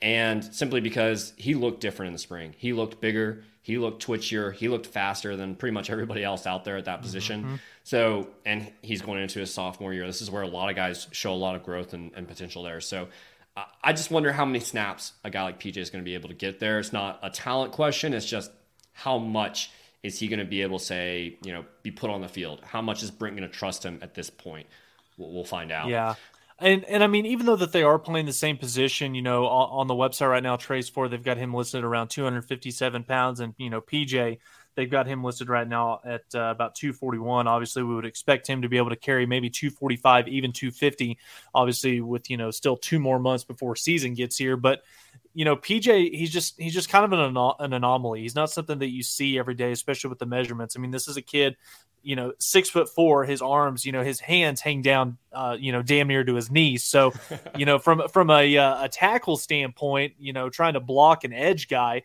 And 0.02 0.44
simply 0.44 0.82
because 0.82 1.34
he 1.36 1.56
looked 1.56 1.82
different 1.82 2.08
in 2.08 2.14
the 2.14 2.20
spring, 2.20 2.54
he 2.58 2.74
looked 2.74 3.02
bigger, 3.02 3.44
he 3.62 3.78
looked 3.78 4.06
twitchier, 4.06 4.54
he 4.54 4.70
looked 4.70 4.88
faster 4.88 5.36
than 5.36 5.56
pretty 5.56 5.74
much 5.74 5.90
everybody 5.92 6.24
else 6.24 6.46
out 6.48 6.64
there 6.64 6.78
at 6.78 6.86
that 6.86 7.02
position. 7.02 7.44
Mm-hmm. 7.44 7.56
So, 7.84 8.28
and 8.46 8.72
he's 8.82 9.02
going 9.02 9.22
into 9.22 9.40
his 9.40 9.54
sophomore 9.54 9.94
year. 9.94 10.06
This 10.06 10.22
is 10.22 10.30
where 10.30 10.44
a 10.44 10.48
lot 10.48 10.70
of 10.70 10.76
guys 10.76 11.08
show 11.12 11.34
a 11.34 11.36
lot 11.36 11.56
of 11.56 11.64
growth 11.64 11.94
and, 11.94 12.12
and 12.16 12.28
potential 12.28 12.64
there. 12.64 12.82
So, 12.82 13.08
I 13.84 13.94
just 13.94 14.12
wonder 14.12 14.32
how 14.32 14.46
many 14.46 14.60
snaps 14.60 15.14
a 15.24 15.30
guy 15.30 15.44
like 15.44 15.60
PJ 15.60 15.78
is 15.78 15.90
going 15.90 16.04
to 16.04 16.06
be 16.06 16.14
able 16.14 16.30
to 16.30 16.36
get 16.36 16.60
there. 16.60 16.80
It's 16.80 16.94
not 16.94 17.20
a 17.22 17.30
talent 17.30 17.72
question, 17.74 18.14
it's 18.14 18.26
just 18.26 18.52
how 18.94 19.18
much 19.18 19.72
is 20.04 20.20
he 20.20 20.28
going 20.28 20.40
to 20.40 20.46
be 20.46 20.62
able 20.62 20.80
to 20.80 20.86
say, 20.86 21.38
you 21.44 21.52
know, 21.52 21.66
be 21.84 21.92
put 21.92 22.10
on 22.10 22.22
the 22.22 22.28
field? 22.28 22.62
How 22.64 22.82
much 22.82 23.04
is 23.04 23.12
Brent 23.12 23.36
going 23.36 23.50
to 23.50 23.54
trust 23.56 23.84
him 23.84 24.00
at 24.02 24.14
this 24.14 24.30
point? 24.30 24.68
We'll, 25.18 25.32
we'll, 25.32 25.44
find 25.44 25.72
out. 25.72 25.90
Yeah. 25.90 26.16
And, 26.58 26.86
and 26.86 27.04
I 27.04 27.08
mean, 27.08 27.26
even 27.26 27.46
though 27.46 27.56
that 27.58 27.72
they 27.72 27.84
are 27.84 28.00
playing 28.00 28.26
the 28.26 28.34
same 28.34 28.58
position, 28.58 29.16
you 29.16 29.22
know, 29.22 29.46
on, 29.46 29.82
on 29.82 29.88
the 29.88 29.94
website 29.94 30.30
right 30.30 30.44
now, 30.44 30.56
Trace 30.56 30.90
Ford, 30.90 31.12
they've 31.12 31.24
got 31.24 31.38
him 31.38 31.54
listed 31.54 31.84
around 31.84 32.10
257 32.10 33.04
pounds, 33.04 33.40
and 33.40 33.54
you 33.58 33.70
know, 33.70 33.82
PJ, 33.82 34.40
they've 34.76 34.90
got 34.90 35.08
him 35.08 35.24
listed 35.24 35.50
right 35.50 35.68
now 35.68 36.00
at 36.06 36.24
uh, 36.34 36.52
about 36.52 36.76
241. 36.76 37.48
Obviously, 37.48 37.84
we 37.84 37.96
would 37.96 38.06
expect 38.06 38.48
him 38.48 38.62
to 38.62 38.70
be 38.70 38.78
able 38.78 38.90
to 38.90 38.96
carry 38.96 39.26
maybe 39.26 39.50
245, 39.50 40.28
even 40.28 40.52
250. 40.52 41.18
Obviously, 41.54 42.02
with 42.02 42.30
you 42.30 42.38
know 42.38 42.52
still 42.52 42.78
two 42.78 43.00
more 43.00 43.20
months 43.20 43.44
before 43.44 43.76
season 43.76 44.14
gets 44.14 44.38
here, 44.38 44.58
but 44.58 44.84
you 45.40 45.46
know, 45.46 45.56
PJ, 45.56 46.14
he's 46.14 46.32
just 46.32 46.60
he's 46.60 46.74
just 46.74 46.90
kind 46.90 47.06
of 47.06 47.14
an, 47.14 47.38
an 47.60 47.72
anomaly. 47.72 48.20
He's 48.20 48.36
not 48.36 48.52
something 48.52 48.78
that 48.80 48.90
you 48.90 49.02
see 49.02 49.40
every 49.40 49.54
day, 49.54 49.72
especially 49.72 50.10
with 50.10 50.20
the 50.20 50.26
measurements. 50.26 50.76
I 50.76 50.82
mean, 50.82 50.92
this 50.92 51.08
is 51.08 51.16
a 51.16 51.22
kid, 51.22 51.56
you 52.04 52.18
know, 52.18 52.34
six 52.40 52.70
foot 52.70 52.90
four. 52.90 53.24
His 53.24 53.42
arms, 53.42 53.86
you 53.86 53.94
know, 53.94 54.04
his 54.04 54.20
hands 54.20 54.60
hang 54.60 54.82
down, 54.82 55.18
uh, 55.32 55.56
you 55.58 55.72
know, 55.72 55.82
damn 55.82 56.10
near 56.10 56.26
to 56.26 56.36
his 56.36 56.52
knees. 56.52 56.84
So, 56.84 57.14
you 57.58 57.66
know, 57.66 57.80
from 57.80 58.10
from 58.10 58.30
a 58.30 58.58
uh, 58.58 58.84
a 58.84 58.90
tackle 58.90 59.38
standpoint, 59.38 60.16
you 60.20 60.34
know, 60.34 60.50
trying 60.50 60.74
to 60.74 60.82
block 60.82 61.24
an 61.24 61.32
edge 61.32 61.70
guy, 61.70 62.04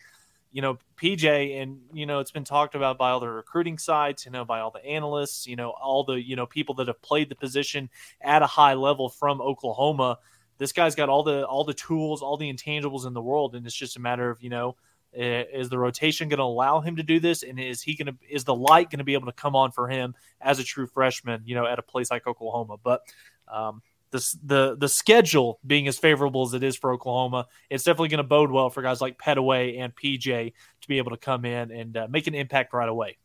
you 0.52 0.62
know, 0.62 0.78
PJ, 0.96 1.60
and 1.60 1.80
you 1.92 2.06
know, 2.06 2.20
it's 2.20 2.30
been 2.30 2.44
talked 2.44 2.76
about 2.76 2.98
by 2.98 3.10
all 3.10 3.18
the 3.18 3.28
recruiting 3.28 3.78
sites, 3.78 4.26
you 4.26 4.30
know, 4.30 4.44
by 4.44 4.60
all 4.60 4.70
the 4.70 4.86
analysts, 4.86 5.44
you 5.44 5.56
know, 5.56 5.70
all 5.70 6.04
the 6.04 6.22
you 6.22 6.36
know 6.36 6.46
people 6.46 6.76
that 6.76 6.86
have 6.86 7.02
played 7.02 7.30
the 7.30 7.34
position 7.34 7.90
at 8.20 8.42
a 8.42 8.46
high 8.46 8.74
level 8.74 9.08
from 9.08 9.40
Oklahoma 9.40 10.18
this 10.58 10.72
guy's 10.72 10.94
got 10.94 11.08
all 11.08 11.22
the 11.22 11.46
all 11.46 11.64
the 11.64 11.74
tools, 11.74 12.22
all 12.22 12.36
the 12.36 12.52
intangibles 12.52 13.06
in 13.06 13.14
the 13.14 13.22
world, 13.22 13.54
and 13.54 13.66
it's 13.66 13.74
just 13.74 13.96
a 13.96 14.00
matter 14.00 14.30
of 14.30 14.42
you 14.42 14.50
know, 14.50 14.76
is 15.12 15.68
the 15.68 15.78
rotation 15.78 16.28
going 16.28 16.38
to 16.38 16.44
allow 16.44 16.80
him 16.80 16.96
to 16.96 17.02
do 17.02 17.20
this, 17.20 17.42
and 17.42 17.58
is 17.58 17.82
he 17.82 17.94
going 17.94 18.06
to 18.06 18.16
is 18.28 18.44
the 18.44 18.54
light 18.54 18.90
going 18.90 18.98
to 18.98 19.04
be 19.04 19.14
able 19.14 19.26
to 19.26 19.32
come 19.32 19.56
on 19.56 19.70
for 19.70 19.88
him 19.88 20.14
as 20.40 20.58
a 20.58 20.64
true 20.64 20.86
freshman, 20.86 21.42
you 21.44 21.54
know, 21.54 21.66
at 21.66 21.78
a 21.78 21.82
place 21.82 22.10
like 22.10 22.26
Oklahoma? 22.26 22.76
But 22.82 23.02
um, 23.48 23.82
the 24.10 24.36
the 24.44 24.76
the 24.78 24.88
schedule 24.88 25.58
being 25.66 25.88
as 25.88 25.98
favorable 25.98 26.44
as 26.44 26.54
it 26.54 26.62
is 26.62 26.76
for 26.76 26.92
Oklahoma, 26.92 27.46
it's 27.70 27.84
definitely 27.84 28.08
going 28.08 28.18
to 28.18 28.24
bode 28.24 28.50
well 28.50 28.70
for 28.70 28.82
guys 28.82 29.00
like 29.00 29.18
Pettaway 29.18 29.80
and 29.80 29.94
PJ 29.94 30.52
to 30.80 30.88
be 30.88 30.98
able 30.98 31.10
to 31.10 31.16
come 31.16 31.44
in 31.44 31.70
and 31.70 31.96
uh, 31.96 32.06
make 32.08 32.26
an 32.26 32.34
impact 32.34 32.72
right 32.72 32.88
away. 32.88 33.18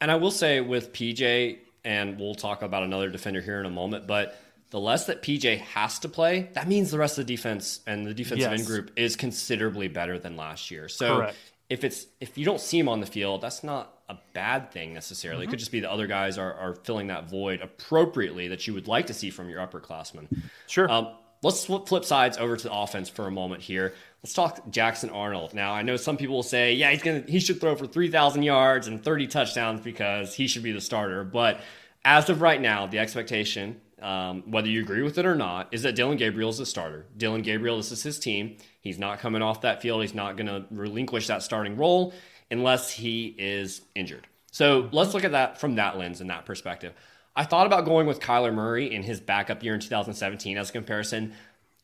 And 0.00 0.10
I 0.10 0.16
will 0.16 0.30
say 0.30 0.60
with 0.60 0.92
PJ, 0.92 1.58
and 1.84 2.18
we'll 2.18 2.34
talk 2.34 2.62
about 2.62 2.82
another 2.82 3.08
defender 3.08 3.40
here 3.40 3.60
in 3.60 3.66
a 3.66 3.70
moment, 3.70 4.06
but 4.06 4.38
the 4.72 4.80
less 4.80 5.04
that 5.04 5.20
PJ 5.20 5.58
has 5.58 5.98
to 5.98 6.08
play, 6.08 6.48
that 6.54 6.66
means 6.66 6.90
the 6.90 6.98
rest 6.98 7.18
of 7.18 7.26
the 7.26 7.36
defense 7.36 7.80
and 7.86 8.06
the 8.06 8.14
defensive 8.14 8.50
yes. 8.50 8.60
end 8.60 8.66
group 8.66 8.90
is 8.96 9.16
considerably 9.16 9.86
better 9.86 10.18
than 10.18 10.34
last 10.34 10.70
year. 10.70 10.88
So 10.88 11.18
Correct. 11.18 11.36
if 11.68 11.84
it's 11.84 12.06
if 12.22 12.38
you 12.38 12.46
don't 12.46 12.60
see 12.60 12.78
him 12.78 12.88
on 12.88 13.00
the 13.00 13.06
field, 13.06 13.42
that's 13.42 13.62
not 13.62 13.98
a 14.08 14.16
bad 14.32 14.72
thing 14.72 14.94
necessarily. 14.94 15.42
Mm-hmm. 15.42 15.50
It 15.50 15.50
could 15.50 15.58
just 15.58 15.72
be 15.72 15.80
the 15.80 15.92
other 15.92 16.06
guys 16.06 16.38
are, 16.38 16.54
are 16.54 16.74
filling 16.74 17.08
that 17.08 17.28
void 17.28 17.60
appropriately 17.60 18.48
that 18.48 18.66
you 18.66 18.72
would 18.72 18.88
like 18.88 19.08
to 19.08 19.14
see 19.14 19.28
from 19.28 19.50
your 19.50 19.60
upperclassmen. 19.60 20.42
Sure. 20.68 20.90
Um, 20.90 21.16
let's 21.42 21.66
flip 21.66 22.06
sides 22.06 22.38
over 22.38 22.56
to 22.56 22.64
the 22.64 22.72
offense 22.72 23.10
for 23.10 23.26
a 23.26 23.30
moment 23.30 23.60
here. 23.60 23.92
Let's 24.22 24.32
talk 24.32 24.70
Jackson 24.70 25.10
Arnold. 25.10 25.52
Now, 25.52 25.74
I 25.74 25.82
know 25.82 25.98
some 25.98 26.16
people 26.16 26.36
will 26.36 26.42
say, 26.42 26.72
yeah, 26.72 26.90
he's 26.92 27.02
gonna 27.02 27.24
he 27.28 27.40
should 27.40 27.60
throw 27.60 27.76
for 27.76 27.86
3,000 27.86 28.42
yards 28.42 28.86
and 28.86 29.04
30 29.04 29.26
touchdowns 29.26 29.82
because 29.82 30.34
he 30.34 30.46
should 30.46 30.62
be 30.62 30.72
the 30.72 30.80
starter. 30.80 31.24
But 31.24 31.60
as 32.06 32.30
of 32.30 32.40
right 32.40 32.60
now, 32.60 32.86
the 32.86 33.00
expectation 33.00 33.78
um, 34.02 34.42
whether 34.50 34.68
you 34.68 34.82
agree 34.82 35.02
with 35.02 35.18
it 35.18 35.26
or 35.26 35.34
not, 35.34 35.68
is 35.72 35.82
that 35.82 35.94
Dillon 35.94 36.16
Gabriel 36.16 36.50
is 36.50 36.58
the 36.58 36.66
starter. 36.66 37.06
Dillon 37.16 37.42
Gabriel, 37.42 37.76
this 37.76 37.92
is 37.92 38.02
his 38.02 38.18
team. 38.18 38.56
He's 38.80 38.98
not 38.98 39.20
coming 39.20 39.42
off 39.42 39.60
that 39.62 39.80
field. 39.80 40.02
He's 40.02 40.14
not 40.14 40.36
going 40.36 40.46
to 40.46 40.64
relinquish 40.70 41.26
that 41.28 41.42
starting 41.42 41.76
role 41.76 42.12
unless 42.50 42.90
he 42.90 43.34
is 43.38 43.82
injured. 43.94 44.26
So 44.50 44.88
let's 44.92 45.14
look 45.14 45.24
at 45.24 45.32
that 45.32 45.58
from 45.58 45.76
that 45.76 45.96
lens 45.96 46.20
and 46.20 46.28
that 46.30 46.44
perspective. 46.44 46.92
I 47.34 47.44
thought 47.44 47.66
about 47.66 47.86
going 47.86 48.06
with 48.06 48.20
Kyler 48.20 48.52
Murray 48.52 48.92
in 48.92 49.02
his 49.02 49.20
backup 49.20 49.62
year 49.62 49.74
in 49.74 49.80
2017 49.80 50.58
as 50.58 50.68
a 50.68 50.72
comparison. 50.72 51.32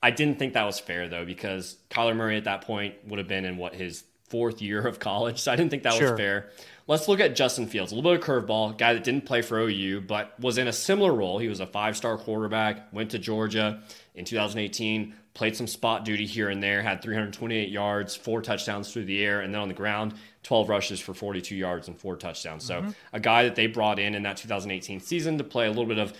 I 0.03 0.11
didn't 0.11 0.39
think 0.39 0.53
that 0.53 0.65
was 0.65 0.79
fair 0.79 1.09
though, 1.09 1.25
because 1.25 1.79
Kyler 1.91 2.15
Murray 2.15 2.37
at 2.37 2.45
that 2.45 2.61
point 2.61 2.95
would 3.07 3.19
have 3.19 3.29
been 3.29 3.47
in 3.47 3.57
what 3.57 3.75
his 3.75 4.05
fourth 4.29 4.63
year 4.63 4.87
of 4.87 4.99
college. 4.99 5.41
So 5.41 5.53
I 5.53 5.57
didn't 5.57 5.71
think 5.71 5.83
that 5.83 5.95
sure. 5.95 6.13
was 6.13 6.21
fair. 6.21 6.51
Let's 6.87 7.07
look 7.07 7.21
at 7.21 7.37
Justin 7.37 7.67
Fields, 7.67 7.93
a 7.93 7.95
little 7.95 8.11
bit 8.11 8.21
of 8.21 8.27
curveball, 8.27 8.79
guy 8.79 8.95
that 8.95 9.05
didn't 9.05 9.27
play 9.27 9.43
for 9.43 9.59
OU, 9.59 10.03
but 10.03 10.39
was 10.41 10.57
in 10.57 10.69
a 10.69 10.73
similar 10.73 11.13
role. 11.13 11.39
He 11.39 11.49
was 11.49 11.61
a 11.61 11.67
five 11.67 11.97
star 11.97 12.17
quarterback, 12.17 12.93
went 12.93 13.11
to 13.11 13.19
Georgia 13.19 13.83
in 14.15 14.25
2018, 14.25 15.15
played 15.35 15.55
some 15.55 15.67
spot 15.67 16.05
duty 16.05 16.25
here 16.25 16.49
and 16.49 16.63
there, 16.63 16.83
had 16.83 17.03
328 17.03 17.69
yards, 17.69 18.17
four 18.17 18.41
touchdowns 18.41 18.91
through 18.91 19.05
the 19.05 19.23
air, 19.23 19.43
and 19.43 19.53
then 19.53 19.61
on 19.61 19.69
the 19.69 19.75
ground, 19.75 20.15
12 20.45 20.69
rushes 20.71 20.99
for 20.99 21.13
42 21.13 21.55
yards 21.55 21.89
and 21.89 21.99
four 21.99 22.17
touchdowns. 22.17 22.65
So 22.65 22.81
mm-hmm. 22.81 22.91
a 23.13 23.21
guy 23.21 23.45
that 23.45 23.55
they 23.55 23.67
brought 23.67 23.99
in 23.99 24.15
in 24.15 24.23
that 24.23 24.39
2018 24.39 25.01
season 25.01 25.37
to 25.39 25.45
play 25.45 25.67
a 25.67 25.69
little 25.69 25.85
bit 25.85 25.99
of 25.99 26.15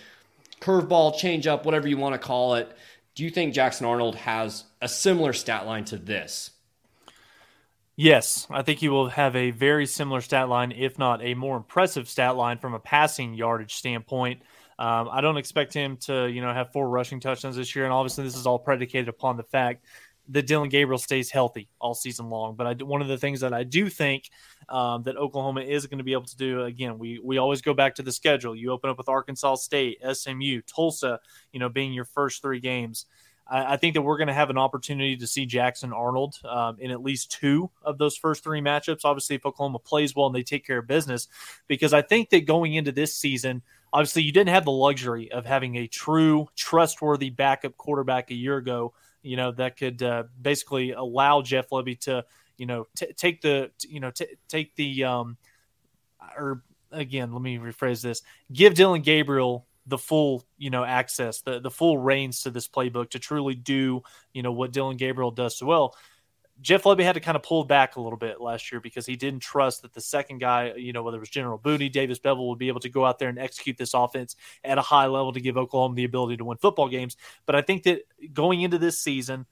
curveball, 0.61 1.15
changeup, 1.15 1.65
whatever 1.65 1.89
you 1.89 1.97
want 1.97 2.15
to 2.15 2.19
call 2.19 2.55
it. 2.55 2.77
Do 3.15 3.25
you 3.25 3.31
think 3.31 3.55
Jackson 3.55 3.87
Arnold 3.87 4.17
has 4.17 4.65
a 4.81 4.89
similar 4.89 5.33
stat 5.33 5.67
line 5.67 5.85
to 5.87 5.97
this? 5.97 6.51
Yes, 8.01 8.47
I 8.49 8.63
think 8.63 8.79
he 8.79 8.89
will 8.89 9.09
have 9.09 9.35
a 9.35 9.51
very 9.51 9.85
similar 9.85 10.21
stat 10.21 10.49
line, 10.49 10.71
if 10.71 11.01
not 11.01 11.21
a 11.21 11.35
more 11.35 11.57
impressive 11.57 12.09
stat 12.09 12.37
line 12.37 12.59
from 12.59 12.75
a 12.75 12.79
passing 12.79 13.35
yardage 13.35 13.75
standpoint. 13.75 14.41
Um, 14.79 15.09
I 15.11 15.21
don't 15.21 15.37
expect 15.37 15.75
him 15.75 15.97
to, 16.03 16.29
you 16.29 16.41
know, 16.41 16.55
have 16.55 16.71
four 16.71 16.89
rushing 16.89 17.19
touchdowns 17.19 17.57
this 17.57 17.75
year, 17.75 17.87
and 17.87 17.93
obviously 17.93 18.23
this 18.23 18.37
is 18.37 18.47
all 18.47 18.61
predicated 18.61 19.09
upon 19.09 19.37
the 19.37 19.43
fact 19.43 19.85
that 20.29 20.47
Dillon 20.47 20.69
Gabriel 20.69 20.99
stays 20.99 21.29
healthy 21.33 21.69
all 21.81 21.93
season 21.93 22.31
long. 22.31 22.55
But 22.55 22.67
I, 22.69 22.85
one 22.85 23.03
of 23.03 23.09
the 23.09 23.19
things 23.19 23.41
that 23.41 23.53
I 23.53 23.65
do 23.65 23.89
think 23.89 24.31
um, 24.69 25.03
that 25.03 25.17
Oklahoma 25.17 25.63
is 25.63 25.85
going 25.87 25.99
to 25.99 26.05
be 26.05 26.13
able 26.13 26.27
to 26.27 26.37
do 26.37 26.63
again, 26.63 26.99
we 27.01 27.19
we 27.19 27.39
always 27.39 27.63
go 27.63 27.75
back 27.75 27.97
to 27.97 28.03
the 28.05 28.13
schedule. 28.13 28.55
You 28.55 28.71
open 28.71 28.91
up 28.91 28.99
with 28.99 29.09
Arkansas 29.09 29.57
State, 29.57 29.99
SMU, 30.13 30.61
Tulsa, 30.73 31.19
you 31.51 31.59
know, 31.59 31.69
being 31.69 31.93
your 31.93 32.05
first 32.05 32.43
three 32.43 32.61
games. 32.61 33.07
I, 33.49 33.75
I 33.75 33.77
think 33.77 33.95
that 33.95 34.03
we're 34.03 34.19
going 34.19 34.29
to 34.29 34.35
have 34.35 34.51
an 34.51 34.59
opportunity 34.59 35.17
to 35.17 35.27
see 35.27 35.47
Jackson 35.47 35.93
Arnold 35.93 36.37
um, 36.45 36.77
in 36.79 36.91
at 36.91 37.03
least 37.03 37.33
two 37.33 37.71
of 37.83 37.99
those 37.99 38.17
first 38.17 38.45
three 38.45 38.61
matchups. 38.61 39.05
Obviously, 39.05 39.37
if 39.37 39.47
Oklahoma 39.47 39.79
plays 39.79 40.15
well 40.15 40.27
and 40.27 40.35
they 40.35 40.43
take 40.43 40.67
care 40.67 40.79
of 40.79 40.87
business, 40.87 41.29
because 41.67 41.93
I 41.93 42.03
think 42.03 42.31
that 42.31 42.47
going 42.47 42.75
into 42.75 42.93
this 42.93 43.15
season, 43.15 43.63
obviously 43.93 44.23
you 44.23 44.33
didn't 44.33 44.51
have 44.51 44.65
the 44.65 44.71
luxury 44.71 45.31
of 45.33 45.47
having 45.47 45.77
a 45.77 45.87
true 45.87 46.49
trustworthy 46.57 47.31
backup 47.31 47.77
quarterback 47.77 48.31
a 48.31 48.35
year 48.35 48.57
ago 48.57 48.93
you 49.23 49.37
know 49.37 49.51
that 49.53 49.77
could 49.77 50.03
uh, 50.03 50.25
basically 50.41 50.93
allow 50.93 51.43
jeff 51.43 51.69
lebby 51.71 51.99
to 51.99 52.25
you 52.57 52.67
know 52.67 52.87
t- 52.97 53.13
take 53.17 53.41
the 53.41 53.71
you 53.89 54.01
know 54.01 54.11
t- 54.11 54.37
take 54.49 54.75
the 54.77 55.05
um 55.05 55.37
or 56.37 56.63
again 56.93 57.33
let 57.33 57.43
me 57.43 57.59
rephrase 57.59 58.03
this 58.03 58.23
give 58.53 58.75
Dillon 58.75 59.03
gabriel 59.03 59.67
the 59.89 59.99
full, 59.99 60.45
you 60.57 60.71
know, 60.71 60.85
access, 60.85 61.41
the 61.41 61.61
the 61.61 61.71
full 61.71 61.99
reins 61.99 62.43
to 62.43 62.51
this 62.51 62.69
playbook 62.69 63.11
to 63.11 63.19
truly 63.19 63.55
do, 63.55 64.03
you 64.33 64.43
know, 64.43 64.53
what 64.53 64.73
Dillon 64.73 64.97
Gabriel 64.97 65.31
does 65.31 65.59
so 65.59 65.67
well. 65.67 65.97
Jeff 66.61 66.83
Lebby 66.83 67.05
had 67.05 67.13
to 67.13 67.21
kind 67.21 67.37
of 67.37 67.43
pull 67.43 67.65
back 67.65 67.95
a 67.95 68.01
little 68.01 68.19
bit 68.19 68.41
last 68.41 68.73
year 68.73 68.81
because 68.81 69.07
he 69.07 69.15
didn't 69.15 69.41
trust 69.41 69.83
that 69.83 69.93
the 69.95 70.01
second 70.01 70.39
guy, 70.39 70.73
you 70.75 70.93
know, 70.93 71.05
whether 71.05 71.17
it 71.17 71.21
was 71.21 71.29
General 71.29 71.57
Booty, 71.57 71.89
Davis 71.89 72.19
Beville, 72.19 72.49
would 72.49 72.59
be 72.59 72.67
able 72.67 72.81
to 72.81 72.89
go 72.89 73.05
out 73.05 73.21
there 73.21 73.29
and 73.29 73.39
execute 73.39 73.79
this 73.79 73.95
offense 73.95 74.35
at 74.65 74.77
a 74.77 74.83
high 74.83 75.07
level 75.07 75.33
to 75.33 75.41
give 75.41 75.57
Oklahoma 75.57 75.95
the 75.95 76.05
ability 76.05 76.37
to 76.37 76.45
win 76.45 76.59
football 76.59 76.89
games. 76.89 77.17
But 77.47 77.55
I 77.55 77.63
think 77.63 77.85
that 77.85 78.01
going 78.33 78.63
into 78.63 78.79
this 78.79 79.01
season 79.01 79.47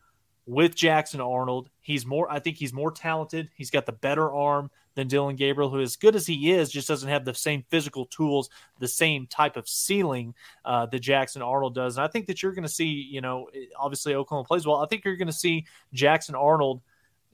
with 0.47 0.77
Jackson 0.77 1.21
Arnold, 1.21 1.69
he's 1.81 2.07
more, 2.07 2.31
I 2.31 2.39
think 2.39 2.57
he's 2.57 2.73
more 2.73 2.93
talented. 2.93 3.51
He's 3.55 3.71
got 3.71 3.85
the 3.85 3.93
better 3.93 4.33
arm 4.33 4.71
than 4.95 5.09
Dillon 5.09 5.37
Gabriel, 5.37 5.71
who, 5.71 5.81
as 5.81 5.97
good 5.97 6.17
as 6.17 6.27
he 6.27 6.53
is, 6.53 6.71
just 6.71 6.89
doesn't 6.89 7.09
have 7.09 7.25
the 7.25 7.35
same 7.35 7.65
physical 7.69 8.07
tools, 8.07 8.49
the 8.79 8.89
same 8.89 9.27
type 9.27 9.57
of 9.57 9.69
ceiling 9.69 10.35
uh, 10.65 10.87
that 10.87 11.01
Jackson 11.01 11.43
Arnold 11.43 11.75
does. 11.75 11.97
And 11.97 12.05
I 12.05 12.09
think 12.09 12.27
that 12.27 12.43
you're 12.43 12.55
going 12.55 12.63
to 12.63 12.69
see, 12.69 12.87
you 12.87 13.21
know, 13.21 13.51
obviously 13.79 14.15
Oklahoma 14.15 14.47
plays 14.47 14.67
well. 14.67 14.77
I 14.77 14.87
think 14.87 15.05
you're 15.05 15.17
going 15.17 15.27
to 15.27 15.33
see 15.33 15.67
Jackson 15.93 16.35
Arnold, 16.35 16.81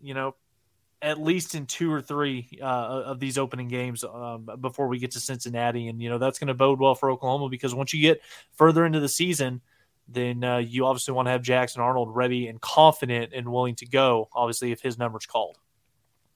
you 0.00 0.14
know, 0.14 0.34
at 1.02 1.20
least 1.20 1.54
in 1.54 1.66
two 1.66 1.92
or 1.92 2.00
three 2.00 2.48
uh, 2.60 2.64
of 2.64 3.20
these 3.20 3.36
opening 3.36 3.68
games 3.68 4.04
um, 4.04 4.48
before 4.60 4.88
we 4.88 4.98
get 4.98 5.10
to 5.12 5.20
Cincinnati. 5.20 5.88
And, 5.88 6.00
you 6.00 6.08
know, 6.08 6.18
that's 6.18 6.38
going 6.38 6.48
to 6.48 6.54
bode 6.54 6.80
well 6.80 6.94
for 6.94 7.10
Oklahoma 7.10 7.48
because 7.48 7.74
once 7.74 7.92
you 7.92 8.00
get 8.00 8.22
further 8.52 8.86
into 8.86 9.00
the 9.00 9.08
season, 9.08 9.60
then 10.08 10.44
uh, 10.44 10.58
you 10.58 10.86
obviously 10.86 11.14
want 11.14 11.26
to 11.26 11.32
have 11.32 11.42
Jackson 11.42 11.82
Arnold 11.82 12.14
ready 12.14 12.48
and 12.48 12.60
confident 12.60 13.32
and 13.34 13.50
willing 13.50 13.74
to 13.76 13.86
go, 13.86 14.28
obviously, 14.34 14.72
if 14.72 14.80
his 14.80 14.98
number's 14.98 15.26
called. 15.26 15.58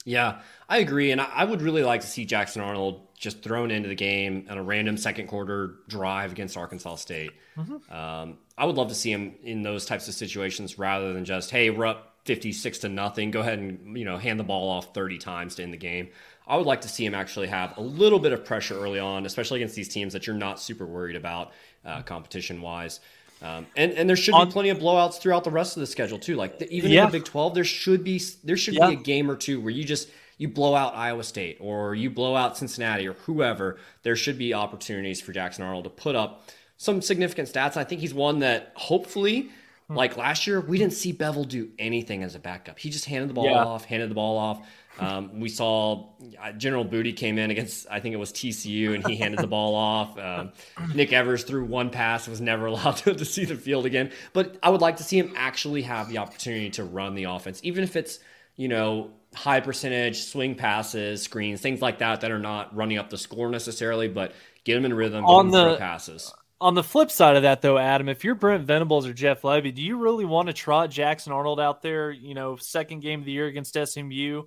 Yeah, 0.07 0.40
I 0.68 0.79
agree. 0.79 1.11
And 1.11 1.20
I 1.20 1.44
would 1.44 1.61
really 1.61 1.83
like 1.83 2.00
to 2.02 2.07
see 2.07 2.24
Jackson 2.24 2.62
Arnold 2.62 3.00
just 3.18 3.42
thrown 3.42 3.72
into 3.72 3.88
the 3.88 3.94
game 3.96 4.46
on 4.48 4.57
a 4.57 4.62
random 4.62 4.96
second 4.96 5.26
quarter 5.26 5.76
drive 5.88 6.31
against 6.31 6.57
Arkansas 6.57 6.96
State. 6.96 7.33
Mm-hmm. 7.57 7.92
Um, 7.92 8.38
I 8.57 8.66
would 8.66 8.76
love 8.76 8.88
to 8.88 8.94
see 8.94 9.11
him 9.11 9.35
in 9.42 9.62
those 9.62 9.85
types 9.85 10.07
of 10.07 10.14
situations 10.14 10.79
rather 10.79 11.12
than 11.12 11.24
just, 11.24 11.50
hey, 11.50 11.70
we're 11.70 11.87
up 11.87 12.18
56 12.24 12.79
to 12.79 12.88
nothing. 12.88 13.33
Go 13.33 13.40
ahead 13.40 13.59
and, 13.59 13.98
you 13.98 14.05
know, 14.05 14.16
hand 14.16 14.38
the 14.38 14.44
ball 14.44 14.70
off 14.70 14.94
30 14.94 15.18
times 15.18 15.57
to 15.57 15.64
end 15.64 15.72
the 15.72 15.79
game. 15.79 16.11
I 16.46 16.57
would 16.57 16.66
like 16.66 16.83
to 16.83 16.88
see 16.88 17.05
him 17.05 17.14
actually 17.14 17.48
have 17.48 17.76
a 17.76 17.81
little 17.81 18.20
bit 18.20 18.33
of 18.33 18.44
pressure 18.44 18.79
early 18.79 19.00
on, 19.00 19.26
especially 19.26 19.59
against 19.59 19.74
these 19.74 19.88
teams 19.88 20.12
that 20.12 20.29
you're 20.29 20.37
not 20.37 20.61
super 20.61 20.87
worried 20.87 21.16
about 21.16 21.50
uh, 21.85 22.02
competition 22.02 22.61
wise. 22.61 23.00
Um, 23.42 23.66
and 23.77 23.92
and 23.92 24.09
there 24.09 24.16
should 24.16 24.35
be 24.35 24.51
plenty 24.51 24.70
of 24.70 24.79
blowouts 24.79 25.18
throughout 25.20 25.44
the 25.44 25.51
rest 25.51 25.77
of 25.77 25.81
the 25.81 25.87
schedule 25.87 26.18
too. 26.18 26.37
Like 26.37 26.59
the, 26.59 26.70
even 26.70 26.90
yeah. 26.90 27.05
in 27.05 27.11
the 27.11 27.18
Big 27.18 27.25
Twelve, 27.25 27.55
there 27.55 27.64
should 27.64 28.03
be 28.03 28.20
there 28.44 28.57
should 28.57 28.75
yeah. 28.75 28.88
be 28.88 28.94
a 28.94 28.96
game 28.96 29.31
or 29.31 29.37
two 29.37 29.61
where 29.61 29.70
you 29.70 29.85
just 29.85 30.09
you 30.38 30.49
blow 30.49 30.75
out 30.75 30.94
Iowa 30.94 31.22
State 31.22 31.59
or 31.61 31.94
you 31.94 32.11
blow 32.11 32.35
out 32.35 32.57
Cincinnati 32.57 33.07
or 33.07 33.12
whoever. 33.12 33.79
There 34.03 34.16
should 34.16 34.38
be 34.38 34.55
opportunities 34.55 35.20
for 35.20 35.33
Jackson 35.33 35.64
Arnold 35.64 35.85
to 35.85 35.90
put 35.90 36.16
up 36.16 36.49
some 36.79 37.03
significant 37.03 37.49
stats. 37.49 37.77
I 37.77 37.85
think 37.85 38.01
he's 38.01 38.14
one 38.14 38.40
that 38.40 38.72
hopefully, 38.75 39.51
hmm. 39.88 39.94
like 39.94 40.16
last 40.16 40.46
year, 40.46 40.61
we 40.61 40.79
didn't 40.79 40.94
see 40.94 41.12
Beville 41.12 41.44
do 41.44 41.70
anything 41.79 42.22
as 42.22 42.35
a 42.35 42.38
backup. 42.38 42.79
He 42.79 42.90
just 42.90 43.05
handed 43.05 43.29
the 43.29 43.35
ball 43.35 43.46
yeah. 43.46 43.64
off, 43.64 43.85
handed 43.85 44.11
the 44.11 44.14
ball 44.14 44.38
off. 44.38 44.66
Um, 44.99 45.41
we 45.41 45.49
saw 45.49 46.11
uh, 46.43 46.53
General 46.53 46.85
Booty 46.85 47.13
came 47.13 47.39
in 47.39 47.51
against, 47.51 47.87
I 47.91 48.01
think 48.01 48.15
it 48.15 48.19
was 48.19 48.33
TCU, 48.33 48.95
and 48.95 49.07
he 49.07 49.17
handed 49.17 49.41
the 49.41 49.47
ball 49.47 49.75
off. 49.75 50.19
Um, 50.19 50.53
Nick 50.95 51.13
Evers 51.13 51.45
threw 51.45 51.65
one 51.65 51.91
pass, 51.91 52.27
was 52.27 52.41
never 52.41 52.67
allowed 52.67 52.97
to, 52.99 53.15
to, 53.15 53.25
see 53.25 53.45
the 53.45 53.57
field 53.57 53.87
again. 53.87 54.13
But 54.33 54.57
I 54.63 54.71
would 54.71 54.81
like 54.81 54.97
to 54.97 55.03
see 55.03 55.19
him 55.19 55.35
actually 55.37 55.83
have 55.83 56.09
the 56.09 56.19
opportunity 56.19 56.71
to 56.71 56.85
run 56.85 57.15
the 57.15 57.25
offense, 57.25 57.61
even 57.63 57.85
if 57.85 57.97
it's, 57.97 58.19
you 58.57 58.69
know, 58.69 59.11
high 59.35 59.61
percentage 59.61 60.25
swing 60.25 60.55
passes, 60.55 61.23
screens, 61.23 61.61
things 61.61 61.83
like 61.83 61.99
that 61.99 62.23
that 62.23 62.31
are 62.31 62.39
not 62.39 62.75
running 62.75 62.99
up 62.99 63.11
the 63.11 63.19
score 63.19 63.51
necessarily, 63.51 64.09
but 64.09 64.33
get 64.65 64.77
him 64.77 64.85
in 64.85 64.95
rhythm 64.95 65.25
on 65.25 65.51
the 65.51 65.77
passes. 65.77 66.33
On 66.59 66.75
the 66.75 66.83
flip 66.83 67.11
side 67.11 67.37
of 67.37 67.43
that, 67.43 67.61
though, 67.61 67.77
Adam, 67.77 68.09
if 68.09 68.25
you're 68.25 68.35
Brent 68.35 68.65
Venables 68.65 69.07
or 69.07 69.13
Jeff 69.13 69.43
Lebby, 69.43 69.75
do 69.75 69.83
you 69.83 69.99
really 69.99 70.25
want 70.25 70.47
to 70.49 70.55
trot 70.55 70.89
Jackson 70.89 71.35
Arnold 71.35 71.61
out 71.61 71.83
there? 71.83 72.11
You 72.11 72.35
know, 72.35 72.57
second 72.57 73.01
game 73.01 73.21
of 73.21 73.27
the 73.27 73.33
year 73.33 73.47
against 73.47 73.77
SMU 73.77 74.45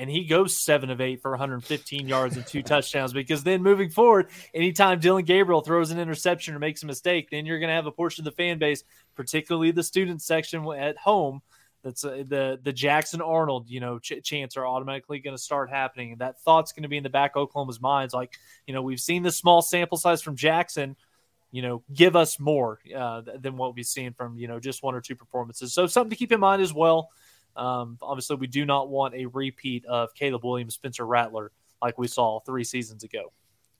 and 0.00 0.10
he 0.10 0.24
goes 0.24 0.56
seven 0.56 0.90
of 0.90 1.00
eight 1.00 1.20
for 1.20 1.30
115 1.30 2.08
yards 2.08 2.36
and 2.36 2.46
two 2.46 2.62
touchdowns. 2.62 3.12
Because 3.12 3.44
then 3.44 3.62
moving 3.62 3.90
forward, 3.90 4.30
anytime 4.54 4.98
Dillon 4.98 5.24
Gabriel 5.24 5.60
throws 5.60 5.90
an 5.90 6.00
interception 6.00 6.54
or 6.54 6.58
makes 6.58 6.82
a 6.82 6.86
mistake, 6.86 7.28
then 7.30 7.44
you're 7.44 7.58
going 7.58 7.68
to 7.68 7.74
have 7.74 7.86
a 7.86 7.92
portion 7.92 8.22
of 8.22 8.24
the 8.24 8.42
fan 8.42 8.58
base, 8.58 8.82
particularly 9.14 9.70
the 9.70 9.82
student 9.82 10.22
section 10.22 10.66
at 10.72 10.96
home, 10.96 11.42
that's 11.82 12.04
uh, 12.04 12.24
the 12.26 12.58
the 12.62 12.72
Jackson 12.72 13.20
Arnold, 13.20 13.68
you 13.68 13.80
know, 13.80 13.98
ch- 13.98 14.22
chants 14.22 14.56
are 14.56 14.66
automatically 14.66 15.18
going 15.18 15.36
to 15.36 15.42
start 15.42 15.70
happening, 15.70 16.12
and 16.12 16.20
that 16.20 16.40
thought's 16.42 16.72
going 16.72 16.82
to 16.82 16.88
be 16.88 16.96
in 16.96 17.02
the 17.02 17.10
back 17.10 17.36
of 17.36 17.42
Oklahoma's 17.42 17.80
minds. 17.80 18.12
Like, 18.12 18.34
you 18.66 18.74
know, 18.74 18.82
we've 18.82 19.00
seen 19.00 19.22
the 19.22 19.32
small 19.32 19.62
sample 19.62 19.96
size 19.96 20.20
from 20.20 20.36
Jackson. 20.36 20.96
You 21.52 21.62
know, 21.62 21.82
give 21.92 22.16
us 22.16 22.38
more 22.38 22.78
uh, 22.94 23.22
than 23.38 23.56
what 23.56 23.74
we've 23.74 23.86
seen 23.86 24.12
from 24.12 24.38
you 24.38 24.46
know 24.46 24.60
just 24.60 24.82
one 24.82 24.94
or 24.94 25.00
two 25.00 25.16
performances. 25.16 25.72
So 25.72 25.86
something 25.86 26.10
to 26.10 26.16
keep 26.16 26.32
in 26.32 26.40
mind 26.40 26.62
as 26.62 26.72
well. 26.72 27.10
Um, 27.56 27.98
obviously, 28.02 28.36
we 28.36 28.46
do 28.46 28.64
not 28.64 28.88
want 28.88 29.14
a 29.14 29.26
repeat 29.26 29.84
of 29.86 30.14
Caleb 30.14 30.44
Williams, 30.44 30.74
Spencer 30.74 31.06
Rattler, 31.06 31.52
like 31.82 31.98
we 31.98 32.08
saw 32.08 32.40
three 32.40 32.64
seasons 32.64 33.04
ago. 33.04 33.32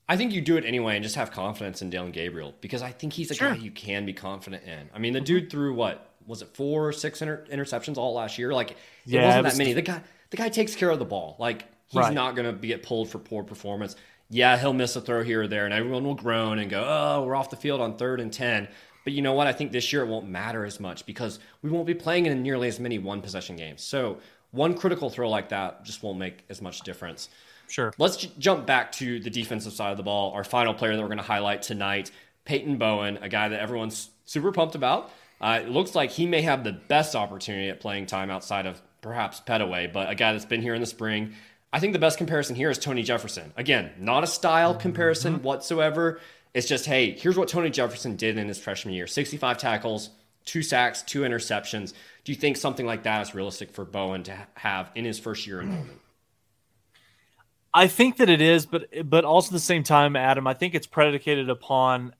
I 0.08 0.16
think 0.16 0.32
you 0.32 0.40
do 0.40 0.56
it 0.56 0.64
anyway 0.64 0.96
and 0.96 1.04
just 1.04 1.14
have 1.14 1.30
confidence 1.30 1.82
in 1.82 1.90
Dillon 1.90 2.10
Gabriel 2.10 2.52
because 2.60 2.82
I 2.82 2.90
think 2.90 3.12
he's 3.12 3.30
a 3.30 3.34
sure. 3.34 3.50
guy 3.50 3.56
you 3.56 3.70
can 3.70 4.04
be 4.04 4.12
confident 4.12 4.64
in. 4.64 4.90
I 4.92 4.98
mean, 4.98 5.12
the 5.12 5.20
mm-hmm. 5.20 5.24
dude 5.24 5.50
threw 5.50 5.72
what 5.72 6.10
was 6.26 6.42
it 6.42 6.48
four, 6.54 6.88
or 6.88 6.92
six 6.92 7.22
inter- 7.22 7.44
interceptions 7.50 7.96
all 7.96 8.14
last 8.14 8.36
year? 8.36 8.52
Like 8.52 8.72
it 8.72 8.76
yeah, 9.06 9.26
wasn't 9.26 9.38
it 9.38 9.44
was 9.44 9.52
that 9.54 9.58
many. 9.58 9.72
The 9.72 9.82
guy, 9.82 10.02
the 10.30 10.36
guy 10.36 10.48
takes 10.48 10.74
care 10.74 10.90
of 10.90 10.98
the 10.98 11.04
ball. 11.04 11.36
Like 11.38 11.64
he's 11.86 12.00
right. 12.00 12.12
not 12.12 12.34
going 12.34 12.52
to 12.52 12.66
get 12.66 12.82
pulled 12.82 13.08
for 13.08 13.18
poor 13.18 13.44
performance. 13.44 13.94
Yeah, 14.28 14.56
he'll 14.58 14.72
miss 14.72 14.94
a 14.96 15.00
throw 15.00 15.24
here 15.24 15.42
or 15.42 15.48
there, 15.48 15.64
and 15.64 15.74
everyone 15.74 16.04
will 16.04 16.14
groan 16.14 16.58
and 16.58 16.70
go, 16.70 16.84
"Oh, 16.86 17.24
we're 17.24 17.34
off 17.34 17.50
the 17.50 17.56
field 17.56 17.80
on 17.80 17.96
third 17.96 18.20
and 18.20 18.32
10. 18.32 18.68
But 19.04 19.12
you 19.12 19.22
know 19.22 19.32
what? 19.32 19.46
I 19.46 19.52
think 19.52 19.72
this 19.72 19.92
year 19.92 20.02
it 20.02 20.08
won't 20.08 20.28
matter 20.28 20.64
as 20.64 20.78
much 20.78 21.06
because 21.06 21.38
we 21.62 21.70
won't 21.70 21.86
be 21.86 21.94
playing 21.94 22.26
in 22.26 22.42
nearly 22.42 22.68
as 22.68 22.78
many 22.78 22.98
one 22.98 23.22
possession 23.22 23.56
games. 23.56 23.82
So 23.82 24.18
one 24.50 24.74
critical 24.74 25.10
throw 25.10 25.28
like 25.30 25.48
that 25.50 25.84
just 25.84 26.02
won't 26.02 26.18
make 26.18 26.44
as 26.48 26.60
much 26.60 26.80
difference. 26.80 27.28
Sure. 27.68 27.92
Let's 27.98 28.16
j- 28.16 28.32
jump 28.38 28.66
back 28.66 28.92
to 28.92 29.20
the 29.20 29.30
defensive 29.30 29.72
side 29.72 29.90
of 29.92 29.96
the 29.96 30.02
ball. 30.02 30.32
Our 30.32 30.44
final 30.44 30.74
player 30.74 30.94
that 30.94 31.00
we're 31.00 31.08
going 31.08 31.18
to 31.18 31.24
highlight 31.24 31.62
tonight, 31.62 32.10
Peyton 32.44 32.78
Bowen, 32.78 33.18
a 33.22 33.28
guy 33.28 33.48
that 33.48 33.60
everyone's 33.60 34.10
super 34.24 34.52
pumped 34.52 34.74
about. 34.74 35.10
Uh, 35.40 35.60
it 35.62 35.70
looks 35.70 35.94
like 35.94 36.10
he 36.10 36.26
may 36.26 36.42
have 36.42 36.64
the 36.64 36.72
best 36.72 37.14
opportunity 37.14 37.68
at 37.68 37.80
playing 37.80 38.06
time 38.06 38.30
outside 38.30 38.66
of 38.66 38.82
perhaps 39.00 39.40
Pettaway, 39.40 39.90
but 39.90 40.10
a 40.10 40.14
guy 40.14 40.32
that's 40.32 40.44
been 40.44 40.60
here 40.60 40.74
in 40.74 40.80
the 40.80 40.86
spring. 40.86 41.32
I 41.72 41.78
think 41.78 41.92
the 41.92 41.98
best 41.98 42.18
comparison 42.18 42.56
here 42.56 42.70
is 42.70 42.78
Tony 42.78 43.02
Jefferson. 43.02 43.52
Again, 43.56 43.92
not 43.98 44.24
a 44.24 44.26
style 44.26 44.74
comparison 44.74 45.34
mm-hmm. 45.34 45.44
whatsoever. 45.44 46.20
It's 46.52 46.66
just, 46.66 46.86
hey, 46.86 47.12
here's 47.12 47.36
what 47.36 47.48
Tony 47.48 47.70
Jefferson 47.70 48.16
did 48.16 48.36
in 48.36 48.48
his 48.48 48.58
freshman 48.58 48.94
year 48.94 49.06
65 49.06 49.58
tackles, 49.58 50.10
two 50.44 50.62
sacks, 50.62 51.02
two 51.02 51.20
interceptions. 51.20 51.92
Do 52.24 52.32
you 52.32 52.36
think 52.36 52.56
something 52.56 52.86
like 52.86 53.04
that 53.04 53.22
is 53.22 53.34
realistic 53.34 53.70
for 53.72 53.84
Bowen 53.84 54.24
to 54.24 54.36
have 54.54 54.90
in 54.94 55.04
his 55.04 55.18
first 55.18 55.46
year 55.46 55.60
in? 55.60 55.88
I 57.72 57.86
think 57.86 58.16
that 58.16 58.28
it 58.28 58.40
is, 58.40 58.66
but 58.66 58.88
but 59.04 59.24
also 59.24 59.50
at 59.50 59.52
the 59.52 59.60
same 59.60 59.84
time, 59.84 60.16
Adam, 60.16 60.46
I 60.46 60.54
think 60.54 60.74
it's 60.74 60.88
predicated 60.88 61.48
upon 61.48 62.14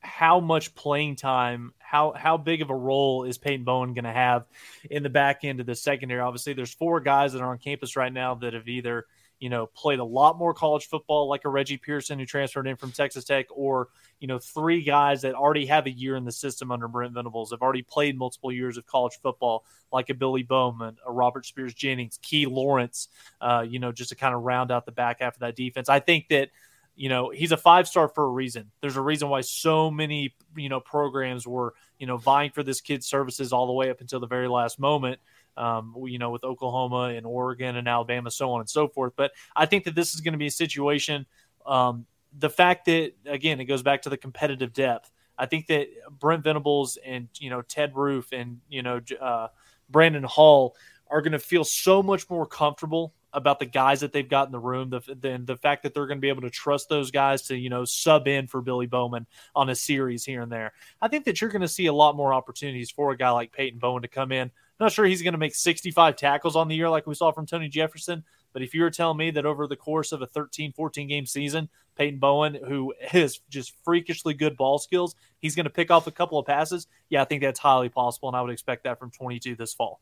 how 0.00 0.40
much 0.40 0.74
playing 0.74 1.16
time, 1.16 1.74
how 1.78 2.12
how 2.12 2.38
big 2.38 2.62
of 2.62 2.70
a 2.70 2.74
role 2.74 3.24
is 3.24 3.36
Peyton 3.36 3.64
Bowen 3.64 3.92
going 3.92 4.04
to 4.04 4.12
have 4.12 4.46
in 4.90 5.02
the 5.02 5.10
back 5.10 5.44
end 5.44 5.60
of 5.60 5.66
the 5.66 5.74
secondary? 5.74 6.20
Obviously, 6.20 6.54
there's 6.54 6.72
four 6.72 7.00
guys 7.00 7.34
that 7.34 7.42
are 7.42 7.50
on 7.50 7.58
campus 7.58 7.94
right 7.94 8.12
now 8.12 8.34
that 8.36 8.54
have 8.54 8.68
either 8.68 9.06
you 9.40 9.48
know, 9.48 9.66
played 9.66 9.98
a 9.98 10.04
lot 10.04 10.38
more 10.38 10.52
college 10.52 10.86
football 10.86 11.28
like 11.28 11.46
a 11.46 11.48
Reggie 11.48 11.78
Pearson 11.78 12.18
who 12.18 12.26
transferred 12.26 12.66
in 12.66 12.76
from 12.76 12.92
Texas 12.92 13.24
Tech, 13.24 13.46
or, 13.50 13.88
you 14.20 14.28
know, 14.28 14.38
three 14.38 14.82
guys 14.82 15.22
that 15.22 15.34
already 15.34 15.64
have 15.64 15.86
a 15.86 15.90
year 15.90 16.14
in 16.14 16.24
the 16.24 16.32
system 16.32 16.70
under 16.70 16.86
Brent 16.86 17.14
Venables, 17.14 17.50
have 17.50 17.62
already 17.62 17.82
played 17.82 18.18
multiple 18.18 18.52
years 18.52 18.76
of 18.76 18.86
college 18.86 19.18
football, 19.22 19.64
like 19.90 20.10
a 20.10 20.14
Billy 20.14 20.42
Bowman, 20.42 20.98
a 21.06 21.10
Robert 21.10 21.46
Spears 21.46 21.72
Jennings, 21.72 22.18
Key 22.20 22.44
Lawrence, 22.44 23.08
uh, 23.40 23.64
you 23.66 23.78
know, 23.78 23.92
just 23.92 24.10
to 24.10 24.14
kind 24.14 24.34
of 24.34 24.42
round 24.42 24.70
out 24.70 24.84
the 24.84 24.92
back 24.92 25.20
half 25.20 25.34
of 25.34 25.40
that 25.40 25.56
defense. 25.56 25.88
I 25.88 26.00
think 26.00 26.28
that, 26.28 26.50
you 26.94 27.08
know, 27.08 27.30
he's 27.30 27.52
a 27.52 27.56
five 27.56 27.88
star 27.88 28.08
for 28.08 28.24
a 28.24 28.28
reason. 28.28 28.70
There's 28.82 28.98
a 28.98 29.02
reason 29.02 29.30
why 29.30 29.40
so 29.40 29.90
many, 29.90 30.34
you 30.54 30.68
know, 30.68 30.80
programs 30.80 31.46
were, 31.46 31.72
you 31.98 32.06
know, 32.06 32.18
vying 32.18 32.50
for 32.50 32.62
this 32.62 32.82
kid's 32.82 33.06
services 33.06 33.54
all 33.54 33.66
the 33.66 33.72
way 33.72 33.88
up 33.88 34.02
until 34.02 34.20
the 34.20 34.26
very 34.26 34.48
last 34.48 34.78
moment 34.78 35.18
um, 35.56 35.94
you 36.04 36.18
know, 36.18 36.30
with 36.30 36.44
Oklahoma 36.44 37.14
and 37.14 37.26
Oregon 37.26 37.76
and 37.76 37.88
Alabama, 37.88 38.30
so 38.30 38.50
on 38.52 38.60
and 38.60 38.68
so 38.68 38.88
forth. 38.88 39.12
But 39.16 39.32
I 39.54 39.66
think 39.66 39.84
that 39.84 39.94
this 39.94 40.14
is 40.14 40.20
going 40.20 40.32
to 40.32 40.38
be 40.38 40.46
a 40.46 40.50
situation. 40.50 41.26
Um, 41.66 42.06
the 42.38 42.50
fact 42.50 42.86
that 42.86 43.12
again, 43.26 43.60
it 43.60 43.64
goes 43.64 43.82
back 43.82 44.02
to 44.02 44.08
the 44.08 44.16
competitive 44.16 44.72
depth. 44.72 45.10
I 45.36 45.46
think 45.46 45.66
that 45.68 45.88
Brent 46.18 46.44
Venables 46.44 46.98
and 47.04 47.28
you 47.38 47.50
know 47.50 47.62
Ted 47.62 47.96
Roof 47.96 48.32
and 48.32 48.60
you 48.68 48.82
know 48.82 49.00
uh, 49.20 49.48
Brandon 49.88 50.22
Hall 50.22 50.76
are 51.08 51.22
going 51.22 51.32
to 51.32 51.38
feel 51.38 51.64
so 51.64 52.02
much 52.02 52.30
more 52.30 52.46
comfortable 52.46 53.14
about 53.32 53.58
the 53.58 53.66
guys 53.66 54.00
that 54.00 54.12
they've 54.12 54.28
got 54.28 54.46
in 54.46 54.52
the 54.52 54.58
room, 54.58 54.90
the, 54.90 55.00
the, 55.00 55.40
the 55.44 55.56
fact 55.56 55.82
that 55.82 55.94
they're 55.94 56.06
going 56.06 56.18
to 56.18 56.22
be 56.22 56.28
able 56.28 56.42
to 56.42 56.50
trust 56.50 56.88
those 56.88 57.10
guys 57.10 57.42
to, 57.42 57.56
you 57.56 57.70
know, 57.70 57.84
sub 57.84 58.26
in 58.26 58.46
for 58.46 58.60
Billy 58.60 58.86
Bowman 58.86 59.26
on 59.54 59.68
a 59.68 59.74
series 59.74 60.24
here 60.24 60.42
and 60.42 60.50
there. 60.50 60.72
I 61.00 61.08
think 61.08 61.24
that 61.26 61.40
you're 61.40 61.50
going 61.50 61.62
to 61.62 61.68
see 61.68 61.86
a 61.86 61.92
lot 61.92 62.16
more 62.16 62.34
opportunities 62.34 62.90
for 62.90 63.12
a 63.12 63.16
guy 63.16 63.30
like 63.30 63.52
Peyton 63.52 63.78
Bowen 63.78 64.02
to 64.02 64.08
come 64.08 64.32
in. 64.32 64.50
Not 64.80 64.92
sure 64.92 65.04
he's 65.04 65.22
going 65.22 65.32
to 65.32 65.38
make 65.38 65.54
65 65.54 66.16
tackles 66.16 66.56
on 66.56 66.68
the 66.68 66.74
year 66.74 66.88
like 66.88 67.06
we 67.06 67.14
saw 67.14 67.30
from 67.32 67.46
Tony 67.46 67.68
Jefferson, 67.68 68.24
But 68.52 68.62
if 68.62 68.74
you 68.74 68.82
were 68.82 68.90
telling 68.90 69.18
me 69.18 69.30
that 69.32 69.46
over 69.46 69.66
the 69.66 69.76
course 69.76 70.12
of 70.12 70.22
a 70.22 70.26
13, 70.26 70.72
14 70.72 71.06
game 71.06 71.26
season, 71.26 71.68
Peyton 71.96 72.18
Bowen, 72.18 72.54
who 72.54 72.94
has 73.00 73.40
just 73.50 73.74
freakishly 73.84 74.34
good 74.34 74.56
ball 74.56 74.78
skills, 74.78 75.14
he's 75.38 75.54
going 75.54 75.64
to 75.64 75.70
pick 75.70 75.90
off 75.90 76.06
a 76.06 76.10
couple 76.10 76.38
of 76.38 76.46
passes, 76.46 76.86
yeah, 77.08 77.22
I 77.22 77.24
think 77.26 77.42
that's 77.42 77.60
highly 77.60 77.88
possible. 77.88 78.28
And 78.28 78.36
I 78.36 78.42
would 78.42 78.50
expect 78.50 78.84
that 78.84 78.98
from 78.98 79.10
22 79.10 79.54
this 79.54 79.74
fall. 79.74 80.00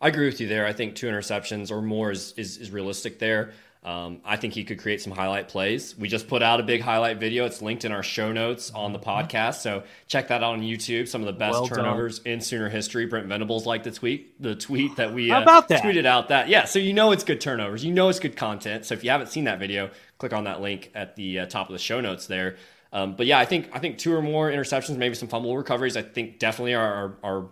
I 0.00 0.08
agree 0.08 0.26
with 0.26 0.40
you 0.40 0.48
there. 0.48 0.66
I 0.66 0.72
think 0.72 0.96
two 0.96 1.06
interceptions 1.06 1.70
or 1.70 1.80
more 1.80 2.10
is, 2.10 2.34
is, 2.36 2.58
is 2.58 2.72
realistic 2.72 3.20
there. 3.20 3.52
Um, 3.84 4.20
I 4.24 4.36
think 4.36 4.54
he 4.54 4.62
could 4.62 4.78
create 4.78 5.00
some 5.00 5.12
highlight 5.12 5.48
plays. 5.48 5.98
We 5.98 6.06
just 6.06 6.28
put 6.28 6.40
out 6.40 6.60
a 6.60 6.62
big 6.62 6.82
highlight 6.82 7.18
video. 7.18 7.46
It's 7.46 7.60
linked 7.60 7.84
in 7.84 7.90
our 7.90 8.04
show 8.04 8.30
notes 8.30 8.70
on 8.70 8.92
the 8.92 9.00
podcast. 9.00 9.56
So 9.56 9.82
check 10.06 10.28
that 10.28 10.44
out 10.44 10.52
on 10.52 10.62
YouTube. 10.62 11.08
Some 11.08 11.20
of 11.20 11.26
the 11.26 11.32
best 11.32 11.54
well 11.54 11.66
turnovers 11.66 12.20
in 12.20 12.40
Sooner 12.40 12.68
history. 12.68 13.06
Brent 13.06 13.26
Venables 13.26 13.66
liked 13.66 13.82
the 13.82 13.90
tweet, 13.90 14.40
the 14.40 14.54
tweet 14.54 14.94
that 14.96 15.12
we 15.12 15.32
uh, 15.32 15.42
about 15.42 15.66
that? 15.68 15.82
tweeted 15.82 16.06
out. 16.06 16.28
That 16.28 16.48
yeah. 16.48 16.64
So 16.64 16.78
you 16.78 16.92
know 16.92 17.10
it's 17.10 17.24
good 17.24 17.40
turnovers. 17.40 17.84
You 17.84 17.92
know 17.92 18.08
it's 18.08 18.20
good 18.20 18.36
content. 18.36 18.84
So 18.84 18.94
if 18.94 19.02
you 19.02 19.10
haven't 19.10 19.30
seen 19.30 19.44
that 19.44 19.58
video, 19.58 19.90
click 20.18 20.32
on 20.32 20.44
that 20.44 20.60
link 20.60 20.92
at 20.94 21.16
the 21.16 21.40
uh, 21.40 21.46
top 21.46 21.68
of 21.68 21.72
the 21.72 21.80
show 21.80 22.00
notes 22.00 22.28
there. 22.28 22.56
Um, 22.92 23.16
but 23.16 23.26
yeah, 23.26 23.40
I 23.40 23.46
think 23.46 23.68
I 23.72 23.80
think 23.80 23.98
two 23.98 24.14
or 24.14 24.22
more 24.22 24.48
interceptions, 24.48 24.96
maybe 24.96 25.16
some 25.16 25.28
fumble 25.28 25.56
recoveries. 25.56 25.96
I 25.96 26.02
think 26.02 26.38
definitely 26.38 26.74
are, 26.74 26.94
are, 26.94 27.16
are 27.24 27.46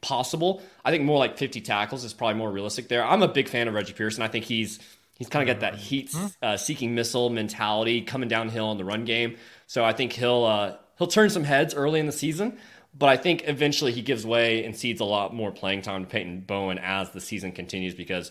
possible. 0.00 0.62
I 0.84 0.90
think 0.90 1.04
more 1.04 1.18
like 1.18 1.36
50 1.36 1.60
tackles 1.62 2.04
is 2.04 2.12
probably 2.12 2.36
more 2.36 2.50
realistic 2.50 2.88
there. 2.88 3.04
I'm 3.04 3.22
a 3.22 3.28
big 3.28 3.48
fan 3.48 3.66
of 3.66 3.74
Reggie 3.74 3.94
Pearson. 3.94 4.22
I 4.22 4.28
think 4.28 4.44
he's 4.44 4.78
He's 5.16 5.28
kind 5.28 5.48
of 5.48 5.54
got 5.54 5.60
that 5.60 5.78
heat 5.78 6.12
hmm? 6.12 6.26
uh, 6.42 6.56
seeking 6.56 6.94
missile 6.94 7.30
mentality 7.30 8.02
coming 8.02 8.28
downhill 8.28 8.72
in 8.72 8.78
the 8.78 8.84
run 8.84 9.04
game. 9.04 9.36
So 9.66 9.84
I 9.84 9.92
think 9.92 10.12
he'll 10.12 10.44
uh, 10.44 10.76
he'll 10.98 11.06
turn 11.06 11.30
some 11.30 11.44
heads 11.44 11.74
early 11.74 12.00
in 12.00 12.06
the 12.06 12.12
season, 12.12 12.58
but 12.96 13.08
I 13.08 13.16
think 13.16 13.44
eventually 13.46 13.92
he 13.92 14.02
gives 14.02 14.26
way 14.26 14.64
and 14.64 14.76
cedes 14.76 15.00
a 15.00 15.04
lot 15.04 15.34
more 15.34 15.52
playing 15.52 15.82
time 15.82 16.04
to 16.04 16.10
Peyton 16.10 16.40
Bowen 16.40 16.78
as 16.78 17.10
the 17.10 17.20
season 17.20 17.52
continues 17.52 17.94
because 17.94 18.30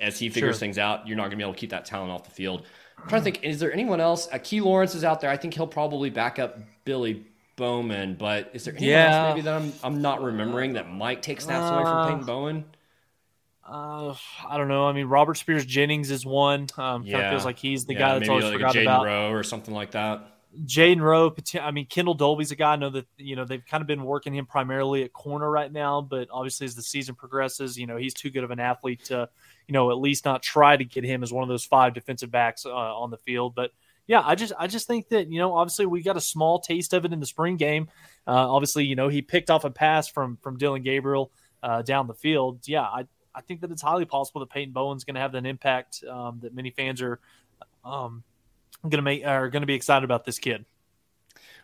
as 0.00 0.18
he 0.18 0.28
figures 0.28 0.56
sure. 0.56 0.60
things 0.60 0.78
out, 0.78 1.06
you're 1.06 1.16
not 1.16 1.24
going 1.24 1.32
to 1.32 1.36
be 1.36 1.42
able 1.42 1.54
to 1.54 1.58
keep 1.58 1.70
that 1.70 1.84
talent 1.84 2.10
off 2.10 2.24
the 2.24 2.30
field. 2.30 2.64
I'm 2.98 3.08
trying 3.08 3.20
to 3.20 3.24
think, 3.24 3.44
is 3.44 3.60
there 3.60 3.72
anyone 3.72 4.00
else? 4.00 4.28
Uh, 4.32 4.38
Key 4.42 4.60
Lawrence 4.60 4.94
is 4.94 5.04
out 5.04 5.20
there. 5.20 5.30
I 5.30 5.36
think 5.36 5.54
he'll 5.54 5.66
probably 5.66 6.10
back 6.10 6.38
up 6.38 6.58
Billy 6.84 7.24
Bowman, 7.56 8.14
but 8.14 8.50
is 8.52 8.64
there 8.64 8.74
anyone 8.74 8.90
yeah. 8.90 9.26
else 9.26 9.34
maybe 9.34 9.42
that 9.42 9.54
I'm, 9.54 9.72
I'm 9.84 10.02
not 10.02 10.22
remembering 10.22 10.74
that 10.74 10.90
might 10.90 11.22
take 11.22 11.40
snaps 11.40 11.70
away 11.70 11.82
from 11.82 12.06
Peyton 12.08 12.22
uh, 12.22 12.26
Bowen? 12.26 12.64
Uh, 13.68 14.14
I 14.48 14.56
don't 14.56 14.68
know. 14.68 14.86
I 14.86 14.92
mean, 14.92 15.06
Robert 15.06 15.36
Spears 15.36 15.64
Jennings 15.64 16.10
is 16.10 16.24
one. 16.24 16.68
Um, 16.76 17.02
yeah. 17.02 17.12
kind 17.12 17.24
of 17.26 17.32
feels 17.32 17.44
like 17.44 17.58
he's 17.58 17.84
the 17.84 17.94
yeah, 17.94 17.98
guy 17.98 18.18
that's 18.18 18.28
always 18.28 18.44
like 18.44 18.54
forgotten 18.54 18.82
about. 18.82 19.04
Rowe 19.04 19.30
or 19.32 19.42
something 19.42 19.74
like 19.74 19.92
that. 19.92 20.36
Jaden 20.64 21.00
Rowe. 21.00 21.34
I 21.60 21.70
mean, 21.70 21.86
Kendall 21.86 22.14
Dolby's 22.14 22.50
a 22.50 22.56
guy. 22.56 22.72
I 22.72 22.76
know 22.76 22.90
that 22.90 23.06
you 23.18 23.36
know 23.36 23.44
they've 23.44 23.64
kind 23.64 23.80
of 23.80 23.86
been 23.86 24.04
working 24.04 24.34
him 24.34 24.46
primarily 24.46 25.02
at 25.02 25.12
corner 25.12 25.50
right 25.50 25.70
now, 25.70 26.00
but 26.00 26.28
obviously 26.30 26.64
as 26.64 26.74
the 26.74 26.82
season 26.82 27.14
progresses, 27.14 27.76
you 27.76 27.86
know 27.86 27.96
he's 27.96 28.14
too 28.14 28.30
good 28.30 28.44
of 28.44 28.50
an 28.50 28.60
athlete 28.60 29.04
to, 29.06 29.28
you 29.66 29.72
know, 29.72 29.90
at 29.90 29.98
least 29.98 30.24
not 30.24 30.42
try 30.42 30.76
to 30.76 30.84
get 30.84 31.04
him 31.04 31.22
as 31.22 31.32
one 31.32 31.42
of 31.42 31.48
those 31.48 31.64
five 31.64 31.92
defensive 31.92 32.30
backs 32.30 32.64
uh, 32.64 32.70
on 32.70 33.10
the 33.10 33.18
field. 33.18 33.54
But 33.54 33.72
yeah, 34.06 34.22
I 34.24 34.34
just 34.34 34.52
I 34.58 34.66
just 34.66 34.86
think 34.86 35.08
that 35.08 35.30
you 35.30 35.38
know 35.38 35.54
obviously 35.54 35.86
we 35.86 36.02
got 36.02 36.16
a 36.16 36.22
small 36.22 36.60
taste 36.60 36.94
of 36.94 37.04
it 37.04 37.12
in 37.12 37.20
the 37.20 37.26
spring 37.26 37.56
game. 37.56 37.88
Uh, 38.26 38.50
obviously, 38.50 38.84
you 38.84 38.96
know 38.96 39.08
he 39.08 39.22
picked 39.22 39.50
off 39.50 39.64
a 39.64 39.70
pass 39.70 40.08
from 40.08 40.38
from 40.42 40.56
Dillon 40.56 40.82
Gabriel 40.82 41.32
uh, 41.62 41.82
down 41.82 42.06
the 42.06 42.14
field. 42.14 42.60
Yeah, 42.66 42.82
I 42.82 43.06
I 43.36 43.42
think 43.42 43.60
that 43.60 43.70
it's 43.70 43.82
highly 43.82 44.06
possible 44.06 44.40
that 44.40 44.50
Peyton 44.50 44.72
Bowen's 44.72 45.04
going 45.04 45.14
to 45.14 45.20
have 45.20 45.34
an 45.34 45.44
impact 45.44 46.02
um, 46.10 46.40
that 46.42 46.54
many 46.54 46.70
fans 46.70 47.02
are 47.02 47.20
um, 47.84 48.24
going 48.82 48.92
to 48.92 49.02
make 49.02 49.24
are 49.26 49.50
going 49.50 49.60
to 49.60 49.66
be 49.66 49.74
excited 49.74 50.04
about 50.04 50.24
this 50.24 50.38
kid. 50.38 50.64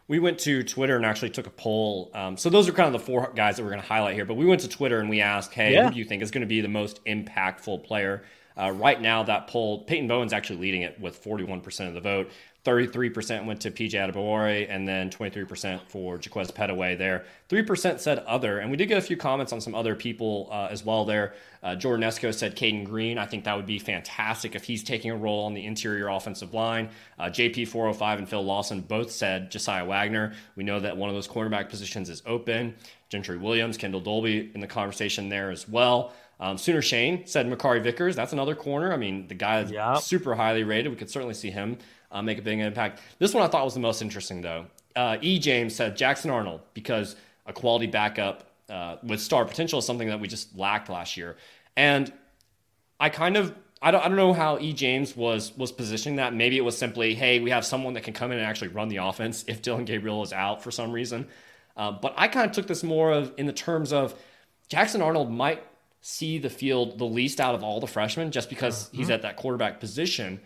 We 0.06 0.18
went 0.18 0.38
to 0.40 0.62
Twitter 0.62 0.96
and 0.96 1.06
actually 1.06 1.30
took 1.30 1.46
a 1.46 1.50
poll. 1.50 2.10
Um, 2.12 2.36
so 2.36 2.50
those 2.50 2.68
are 2.68 2.72
kind 2.72 2.92
of 2.94 3.00
the 3.00 3.06
four 3.06 3.32
guys 3.34 3.56
that 3.56 3.62
we're 3.62 3.70
going 3.70 3.80
to 3.80 3.86
highlight 3.86 4.14
here. 4.14 4.26
But 4.26 4.34
we 4.34 4.44
went 4.44 4.60
to 4.60 4.68
Twitter 4.68 5.00
and 5.00 5.08
we 5.08 5.22
asked, 5.22 5.54
"Hey, 5.54 5.72
yeah. 5.72 5.84
who 5.84 5.94
do 5.94 5.98
you 5.98 6.04
think 6.04 6.22
is 6.22 6.30
going 6.30 6.42
to 6.42 6.46
be 6.46 6.60
the 6.60 6.68
most 6.68 7.02
impactful 7.06 7.84
player?" 7.84 8.24
Uh, 8.54 8.70
right 8.70 9.00
now, 9.00 9.22
that 9.22 9.46
poll, 9.46 9.84
Peyton 9.84 10.08
Bowen's 10.08 10.34
actually 10.34 10.58
leading 10.58 10.82
it 10.82 11.00
with 11.00 11.22
41% 11.24 11.88
of 11.88 11.94
the 11.94 12.00
vote. 12.00 12.30
33% 12.64 13.44
went 13.44 13.60
to 13.62 13.72
PJ 13.72 13.90
Adebawore, 13.90 14.66
and 14.68 14.86
then 14.86 15.10
23% 15.10 15.80
for 15.88 16.16
Jaquaize 16.16 16.52
Pettaway 16.52 16.96
there. 16.96 17.24
3% 17.48 17.98
said 17.98 18.20
other, 18.20 18.60
and 18.60 18.70
we 18.70 18.76
did 18.76 18.86
get 18.86 18.98
a 18.98 19.02
few 19.02 19.16
comments 19.16 19.52
on 19.52 19.60
some 19.60 19.74
other 19.74 19.96
people 19.96 20.48
uh, 20.52 20.68
as 20.70 20.84
well 20.84 21.04
there. 21.04 21.34
Uh, 21.64 21.74
Jordan 21.74 22.08
Esco 22.08 22.32
said 22.32 22.54
Caden 22.54 22.84
Green. 22.84 23.18
I 23.18 23.26
think 23.26 23.44
that 23.44 23.56
would 23.56 23.66
be 23.66 23.80
fantastic 23.80 24.54
if 24.54 24.62
he's 24.62 24.84
taking 24.84 25.10
a 25.10 25.16
role 25.16 25.44
on 25.44 25.54
the 25.54 25.66
interior 25.66 26.08
offensive 26.08 26.54
line. 26.54 26.88
Uh, 27.18 27.24
JP405 27.24 28.18
and 28.18 28.28
Phil 28.28 28.44
Lawson 28.44 28.80
both 28.80 29.10
said 29.10 29.50
Jasiah 29.50 29.86
Wagoner. 29.86 30.34
We 30.54 30.62
know 30.62 30.78
that 30.78 30.96
one 30.96 31.08
of 31.08 31.16
those 31.16 31.28
cornerback 31.28 31.68
positions 31.68 32.08
is 32.08 32.22
open. 32.26 32.76
Gentry 33.08 33.38
Williams, 33.38 33.76
Kendall 33.76 34.00
Dolby 34.00 34.52
in 34.54 34.60
the 34.60 34.66
conversation 34.68 35.28
there 35.28 35.50
as 35.50 35.68
well. 35.68 36.12
Um, 36.40 36.58
Sooner 36.58 36.82
Shane 36.82 37.26
said 37.26 37.46
Makari 37.46 37.80
Vickers. 37.82 38.16
That's 38.16 38.32
another 38.32 38.56
corner. 38.56 38.92
I 38.92 38.96
mean, 38.96 39.28
the 39.28 39.34
guy 39.34 39.60
is 39.60 39.70
yep. 39.70 39.98
super 39.98 40.34
highly 40.34 40.64
rated. 40.64 40.90
We 40.90 40.96
could 40.96 41.10
certainly 41.10 41.34
see 41.34 41.50
him 41.50 41.78
uh, 42.12 42.22
make 42.22 42.38
a 42.38 42.42
big 42.42 42.60
impact. 42.60 43.00
This 43.18 43.34
one 43.34 43.42
I 43.42 43.48
thought 43.48 43.64
was 43.64 43.74
the 43.74 43.80
most 43.80 44.02
interesting, 44.02 44.40
though. 44.40 44.66
Uh, 44.94 45.16
e. 45.20 45.38
James 45.38 45.74
said 45.74 45.96
Jackson 45.96 46.30
Arnold 46.30 46.60
because 46.74 47.16
a 47.46 47.52
quality 47.52 47.86
backup 47.86 48.44
uh, 48.68 48.96
with 49.02 49.20
star 49.20 49.44
potential 49.44 49.78
is 49.78 49.86
something 49.86 50.08
that 50.08 50.20
we 50.20 50.28
just 50.28 50.56
lacked 50.56 50.88
last 50.88 51.16
year. 51.16 51.36
And 51.76 52.12
I 53.00 53.08
kind 53.08 53.36
of 53.36 53.54
I 53.84 53.90
don't, 53.90 54.04
I 54.04 54.08
don't 54.08 54.16
know 54.16 54.32
how 54.32 54.58
E. 54.60 54.72
James 54.72 55.16
was 55.16 55.56
was 55.56 55.72
positioning 55.72 56.16
that. 56.16 56.34
Maybe 56.34 56.56
it 56.56 56.64
was 56.64 56.78
simply, 56.78 57.14
hey, 57.14 57.40
we 57.40 57.50
have 57.50 57.64
someone 57.64 57.94
that 57.94 58.04
can 58.04 58.14
come 58.14 58.30
in 58.30 58.38
and 58.38 58.46
actually 58.46 58.68
run 58.68 58.88
the 58.88 58.98
offense 58.98 59.44
if 59.48 59.60
Dillon 59.60 59.84
Gabriel 59.84 60.22
is 60.22 60.32
out 60.32 60.62
for 60.62 60.70
some 60.70 60.92
reason. 60.92 61.26
Uh, 61.76 61.90
but 61.90 62.14
I 62.16 62.28
kind 62.28 62.46
of 62.46 62.52
took 62.52 62.66
this 62.66 62.84
more 62.84 63.10
of 63.12 63.32
in 63.38 63.46
the 63.46 63.52
terms 63.52 63.92
of 63.92 64.14
Jackson 64.68 65.02
Arnold 65.02 65.32
might 65.32 65.64
see 66.00 66.38
the 66.38 66.50
field 66.50 66.98
the 66.98 67.04
least 67.04 67.40
out 67.40 67.54
of 67.54 67.64
all 67.64 67.80
the 67.80 67.86
freshmen 67.86 68.30
just 68.30 68.48
because 68.48 68.88
he's 68.92 69.06
mm-hmm. 69.06 69.12
at 69.12 69.22
that 69.22 69.36
quarterback 69.36 69.80
position. 69.80 70.40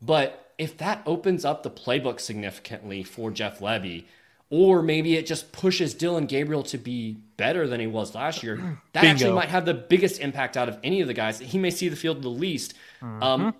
But 0.00 0.45
if 0.58 0.76
that 0.78 1.02
opens 1.06 1.44
up 1.44 1.62
the 1.62 1.70
playbook 1.70 2.20
significantly 2.20 3.02
for 3.02 3.30
Jeff 3.30 3.60
Lebby, 3.60 4.04
or 4.48 4.82
maybe 4.82 5.16
it 5.16 5.26
just 5.26 5.52
pushes 5.52 5.92
Dillon 5.92 6.26
Gabriel 6.26 6.62
to 6.64 6.78
be 6.78 7.16
better 7.36 7.66
than 7.66 7.80
he 7.80 7.86
was 7.86 8.14
last 8.14 8.42
year, 8.42 8.56
that 8.92 9.02
Bingo. 9.02 9.14
actually 9.14 9.32
might 9.32 9.48
have 9.48 9.66
the 9.66 9.74
biggest 9.74 10.20
impact 10.20 10.56
out 10.56 10.68
of 10.68 10.78
any 10.84 11.00
of 11.00 11.08
the 11.08 11.14
guys. 11.14 11.38
He 11.38 11.58
may 11.58 11.70
see 11.70 11.88
the 11.88 11.96
field 11.96 12.22
the 12.22 12.28
least. 12.28 12.74
Mm-hmm. 13.02 13.22
Um, 13.22 13.54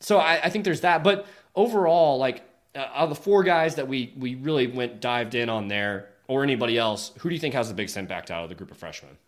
so 0.00 0.18
I, 0.18 0.44
I, 0.44 0.50
think 0.50 0.64
there's 0.64 0.82
that. 0.82 1.02
But 1.02 1.26
overall, 1.54 2.18
like 2.18 2.42
uh, 2.74 2.86
of 2.94 3.08
the 3.08 3.14
four 3.14 3.42
guys 3.42 3.76
that 3.76 3.88
we 3.88 4.14
we 4.16 4.34
really 4.36 4.66
went 4.66 5.00
dived 5.00 5.34
in 5.34 5.48
on 5.48 5.68
there, 5.68 6.10
or 6.28 6.42
anybody 6.42 6.78
else, 6.78 7.12
who 7.18 7.28
do 7.28 7.34
you 7.34 7.40
think 7.40 7.54
has 7.54 7.68
the 7.68 7.74
biggest 7.74 7.96
impact 7.96 8.30
out 8.30 8.44
of 8.44 8.48
the 8.48 8.54
group 8.54 8.70
of 8.70 8.76
freshmen? 8.76 9.18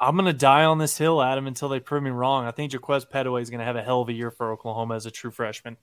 I'm 0.00 0.14
going 0.14 0.26
to 0.26 0.32
die 0.32 0.64
on 0.64 0.78
this 0.78 0.96
hill, 0.96 1.20
Adam, 1.20 1.46
until 1.46 1.68
they 1.68 1.80
prove 1.80 2.02
me 2.02 2.10
wrong. 2.10 2.46
I 2.46 2.52
think 2.52 2.72
Jaquaize 2.72 3.08
Pettaway 3.10 3.42
is 3.42 3.50
going 3.50 3.58
to 3.58 3.64
have 3.64 3.76
a 3.76 3.82
hell 3.82 4.00
of 4.00 4.08
a 4.08 4.12
year 4.12 4.30
for 4.30 4.52
Oklahoma 4.52 4.94
as 4.94 5.06
a 5.06 5.10
true 5.10 5.32
freshman. 5.32 5.76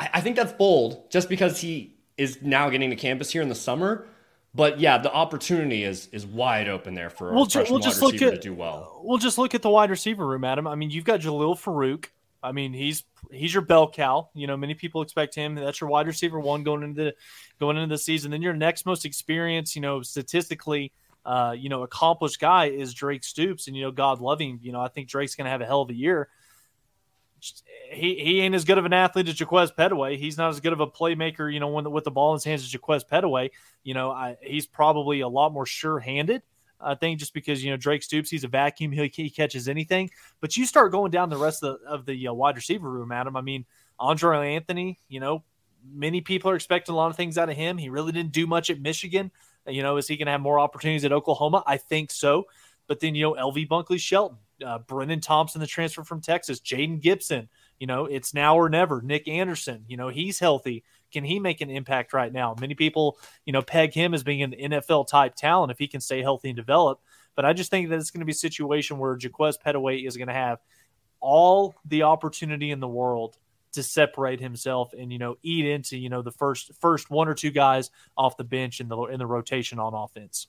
I, 0.00 0.10
I 0.14 0.20
think 0.20 0.36
that's 0.36 0.52
bold, 0.52 1.10
just 1.10 1.28
because 1.28 1.60
he 1.60 1.94
is 2.16 2.40
now 2.40 2.70
getting 2.70 2.90
to 2.90 2.96
campus 2.96 3.30
here 3.30 3.42
in 3.42 3.48
the 3.48 3.54
summer. 3.54 4.06
But 4.54 4.80
yeah, 4.80 4.96
the 4.96 5.12
opportunity 5.12 5.84
is 5.84 6.08
is 6.10 6.24
wide 6.24 6.68
open 6.68 6.94
there 6.94 7.10
for 7.10 7.32
we'll, 7.34 7.46
a 7.54 7.66
we'll 7.70 7.78
just 7.78 8.00
look 8.00 8.14
at, 8.22 8.34
to 8.34 8.38
do 8.38 8.54
well. 8.54 9.02
We'll 9.04 9.18
just 9.18 9.36
look 9.36 9.54
at 9.54 9.60
the 9.60 9.68
wide 9.68 9.90
receiver 9.90 10.26
room, 10.26 10.42
Adam. 10.42 10.66
I 10.66 10.74
mean, 10.74 10.90
you've 10.90 11.04
got 11.04 11.20
Jalil 11.20 11.60
Farooq. 11.60 12.06
I 12.42 12.52
mean, 12.52 12.72
he's 12.72 13.04
he's 13.30 13.52
your 13.52 13.62
bell 13.62 13.90
cow. 13.90 14.30
You 14.34 14.46
know, 14.46 14.56
many 14.56 14.72
people 14.72 15.02
expect 15.02 15.34
him. 15.34 15.54
That's 15.54 15.80
your 15.80 15.90
wide 15.90 16.06
receiver 16.06 16.40
one 16.40 16.62
going 16.62 16.82
into 16.82 17.04
the 17.04 17.14
going 17.60 17.76
into 17.76 17.94
the 17.94 17.98
season. 17.98 18.30
Then 18.30 18.40
your 18.40 18.54
next 18.54 18.86
most 18.86 19.04
experienced, 19.04 19.76
you 19.76 19.82
know, 19.82 20.00
statistically– 20.00 20.90
uh, 21.28 21.52
you 21.52 21.68
know, 21.68 21.82
accomplished 21.82 22.40
guy 22.40 22.70
is 22.70 22.94
Drake 22.94 23.22
Stoops, 23.22 23.66
and 23.66 23.76
you 23.76 23.82
know, 23.82 23.90
God 23.90 24.18
him. 24.40 24.60
You 24.62 24.72
know, 24.72 24.80
I 24.80 24.88
think 24.88 25.10
Drake's 25.10 25.34
going 25.34 25.44
to 25.44 25.50
have 25.50 25.60
a 25.60 25.66
hell 25.66 25.82
of 25.82 25.90
a 25.90 25.94
year. 25.94 26.30
He 27.92 28.14
he 28.14 28.40
ain't 28.40 28.54
as 28.54 28.64
good 28.64 28.78
of 28.78 28.86
an 28.86 28.94
athlete 28.94 29.28
as 29.28 29.34
Jaquaize 29.34 29.74
Pettaway. 29.74 30.16
He's 30.16 30.38
not 30.38 30.48
as 30.48 30.60
good 30.60 30.72
of 30.72 30.80
a 30.80 30.86
playmaker, 30.86 31.52
you 31.52 31.60
know, 31.60 31.68
when, 31.68 31.90
with 31.90 32.04
the 32.04 32.10
ball 32.10 32.32
in 32.32 32.36
his 32.36 32.44
hands 32.44 32.62
as 32.62 32.72
Jaquaize 32.72 33.06
Pettaway. 33.06 33.50
You 33.84 33.92
know, 33.92 34.10
I, 34.10 34.38
he's 34.40 34.66
probably 34.66 35.20
a 35.20 35.28
lot 35.28 35.52
more 35.52 35.66
sure-handed. 35.66 36.40
I 36.80 36.94
think 36.94 37.20
just 37.20 37.34
because 37.34 37.62
you 37.62 37.72
know 37.72 37.76
Drake 37.76 38.02
Stoops, 38.02 38.30
he's 38.30 38.44
a 38.44 38.48
vacuum. 38.48 38.90
He, 38.90 39.12
he 39.14 39.28
catches 39.28 39.68
anything. 39.68 40.10
But 40.40 40.56
you 40.56 40.64
start 40.64 40.92
going 40.92 41.10
down 41.10 41.28
the 41.28 41.36
rest 41.36 41.62
of 41.62 41.78
the, 41.78 41.86
of 41.86 42.06
the 42.06 42.28
uh, 42.28 42.32
wide 42.32 42.56
receiver 42.56 42.88
room, 42.88 43.12
Adam. 43.12 43.36
I 43.36 43.42
mean, 43.42 43.66
Andre 43.98 44.54
Anthony. 44.54 44.98
You 45.10 45.20
know, 45.20 45.44
many 45.92 46.22
people 46.22 46.50
are 46.50 46.56
expecting 46.56 46.94
a 46.94 46.96
lot 46.96 47.10
of 47.10 47.16
things 47.16 47.36
out 47.36 47.50
of 47.50 47.56
him. 47.56 47.76
He 47.76 47.90
really 47.90 48.12
didn't 48.12 48.32
do 48.32 48.46
much 48.46 48.70
at 48.70 48.80
Michigan. 48.80 49.30
You 49.68 49.82
know, 49.82 49.96
is 49.96 50.08
he 50.08 50.16
going 50.16 50.26
to 50.26 50.32
have 50.32 50.40
more 50.40 50.58
opportunities 50.58 51.04
at 51.04 51.12
Oklahoma? 51.12 51.62
I 51.66 51.76
think 51.76 52.10
so. 52.10 52.44
But 52.86 53.00
then, 53.00 53.14
you 53.14 53.22
know, 53.22 53.34
LV 53.34 53.68
Bunkley 53.68 54.00
Shelton, 54.00 54.38
uh, 54.64 54.78
Brenden 54.80 55.22
Thompson, 55.22 55.60
the 55.60 55.66
transfer 55.66 56.02
from 56.02 56.20
Texas, 56.20 56.60
Jayden 56.60 57.00
Gibson, 57.00 57.48
you 57.78 57.86
know, 57.86 58.06
it's 58.06 58.34
now 58.34 58.56
or 58.56 58.68
never. 58.68 59.02
Nick 59.02 59.28
Anderson, 59.28 59.84
you 59.86 59.96
know, 59.96 60.08
he's 60.08 60.38
healthy. 60.38 60.84
Can 61.12 61.24
he 61.24 61.38
make 61.38 61.60
an 61.60 61.70
impact 61.70 62.12
right 62.12 62.32
now? 62.32 62.56
Many 62.60 62.74
people, 62.74 63.18
you 63.44 63.52
know, 63.52 63.62
peg 63.62 63.92
him 63.92 64.14
as 64.14 64.22
being 64.22 64.42
an 64.42 64.52
NFL 64.52 65.06
type 65.08 65.34
talent 65.34 65.70
if 65.70 65.78
he 65.78 65.86
can 65.86 66.00
stay 66.00 66.22
healthy 66.22 66.48
and 66.48 66.56
develop. 66.56 67.00
But 67.36 67.44
I 67.44 67.52
just 67.52 67.70
think 67.70 67.88
that 67.88 67.98
it's 67.98 68.10
going 68.10 68.20
to 68.20 68.26
be 68.26 68.32
a 68.32 68.34
situation 68.34 68.98
where 68.98 69.16
Jaquaize 69.16 69.62
Pettaway 69.64 70.06
is 70.06 70.16
going 70.16 70.28
to 70.28 70.34
have 70.34 70.58
all 71.20 71.74
the 71.84 72.02
opportunity 72.02 72.70
in 72.70 72.80
the 72.80 72.88
world 72.88 73.36
to 73.72 73.82
separate 73.82 74.40
himself 74.40 74.92
and 74.98 75.12
you 75.12 75.18
know 75.18 75.36
eat 75.42 75.66
into 75.66 75.96
you 75.96 76.08
know 76.08 76.22
the 76.22 76.32
first 76.32 76.72
first 76.80 77.10
one 77.10 77.28
or 77.28 77.34
two 77.34 77.50
guys 77.50 77.90
off 78.16 78.36
the 78.36 78.44
bench 78.44 78.80
in 78.80 78.88
the 78.88 78.96
in 79.04 79.18
the 79.18 79.26
rotation 79.26 79.78
on 79.78 79.94
offense. 79.94 80.46